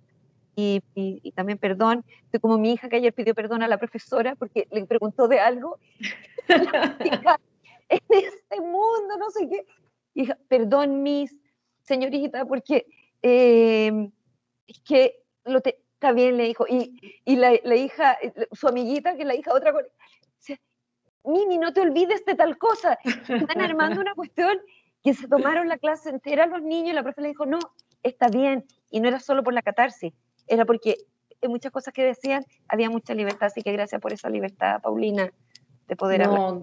y, 0.56 1.32
también 1.36 1.58
perdón, 1.58 2.04
estoy 2.26 2.39
como 2.39 2.58
mi 2.58 2.74
hija 2.74 2.89
que 2.89 2.98
ayer 2.98 3.14
pidió 3.14 3.34
perdón 3.34 3.64
a 3.64 3.68
la 3.68 3.78
profesora 3.78 4.36
porque 4.36 4.68
le 4.72 4.86
preguntó 4.86 5.28
de 5.28 5.39
algo. 5.39 5.80
en 7.89 8.00
este 8.10 8.60
mundo, 8.60 9.18
no 9.18 9.30
sé 9.32 9.48
qué. 9.50 9.66
Hija, 10.14 10.38
perdón, 10.48 11.04
mis 11.04 11.36
señorita, 11.84 12.46
porque 12.46 12.86
eh, 13.22 14.10
es 14.68 14.80
que 14.82 15.24
lo 15.46 15.60
está 15.60 16.12
bien, 16.12 16.38
le 16.38 16.44
dijo. 16.44 16.66
Y, 16.68 17.22
y 17.26 17.36
la, 17.38 17.54
la, 17.64 17.76
hija, 17.76 18.18
su 18.52 18.68
amiguita, 18.68 19.16
que 19.16 19.22
es 19.22 19.28
la 19.28 19.36
hija 19.36 19.54
otra, 19.54 19.74
Mimi, 21.24 21.57
no 21.57 21.74
te 21.74 21.82
olvides 21.82 22.26
de 22.26 22.36
tal 22.36 22.57
cosa. 22.57 22.97
Están 23.03 23.61
armando 23.61 24.01
una 24.01 24.13
cuestión 24.15 24.57
que 25.03 25.13
se 25.13 25.28
tomaron 25.28 25.67
la 25.67 25.78
clase 25.78 26.09
entera 26.09 26.45
los 26.45 26.61
niños 26.61 26.91
y 26.91 26.93
la 26.93 27.03
profe 27.03 27.22
le 27.22 27.30
dijo, 27.30 27.45
no, 27.45 27.59
está 28.03 28.28
bien. 28.28 28.65
Y 28.89 28.99
no 28.99 29.07
era 29.07 29.19
solo 29.19 29.43
por 29.43 29.53
la 29.53 29.61
catarsis, 29.61 30.13
era 30.47 30.65
porque 30.65 30.97
en 31.41 31.49
muchas 31.49 31.72
cosas 31.72 31.93
que 31.93 32.03
decían 32.03 32.45
había 32.67 32.89
mucha 32.89 33.13
libertad. 33.13 33.47
Así 33.47 33.61
que 33.61 33.72
gracias 33.72 34.01
por 34.01 34.13
esa 34.13 34.30
libertad, 34.30 34.82
Paulina, 34.82 35.32
de 35.88 35.95
poder 35.95 36.24
hablar. 36.24 36.59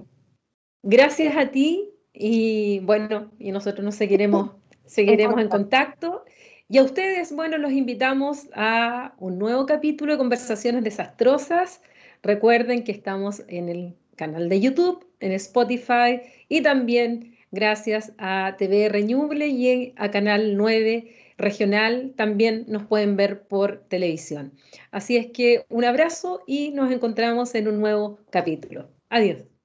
Gracias 0.83 1.37
a 1.37 1.51
ti 1.51 1.91
y 2.13 2.81
bueno, 2.81 3.31
y 3.39 3.53
nosotros 3.53 3.85
nos 3.85 3.97
seguiremos, 3.97 4.53
seguiremos 4.87 5.41
en 5.41 5.49
contacto. 5.49 6.25
Y 6.69 6.79
a 6.79 6.83
ustedes, 6.83 7.35
bueno, 7.35 7.57
los 7.57 7.73
invitamos 7.73 8.49
a 8.55 9.15
un 9.19 9.39
nuevo 9.39 9.65
capítulo 9.65 10.13
de 10.13 10.19
Conversaciones 10.19 10.85
Desastrosas. 10.85 11.81
Recuerden 12.23 12.85
que 12.85 12.93
estamos 12.93 13.43
en 13.49 13.71
el 13.71 13.97
canal 14.19 14.51
de 14.51 14.61
YouTube, 14.61 15.07
en 15.21 15.33
Spotify 15.33 16.21
y 16.51 16.61
también 16.61 17.37
gracias 17.51 18.13
a 18.19 18.57
TV 18.59 18.91
Reñuble 18.91 19.49
y 19.49 19.95
a 19.97 20.11
Canal 20.11 20.57
9 20.59 21.15
Regional 21.39 22.13
también 22.17 22.65
nos 22.69 22.85
pueden 22.85 23.17
ver 23.17 23.47
por 23.47 23.85
televisión. 23.89 24.53
Así 24.91 25.17
es 25.17 25.29
que 25.29 25.65
un 25.71 25.85
abrazo 25.85 26.43
y 26.47 26.73
nos 26.73 26.91
encontramos 26.91 27.55
en 27.55 27.69
un 27.69 27.81
nuevo 27.81 28.19
capítulo. 28.31 28.91
Adiós. 29.09 29.58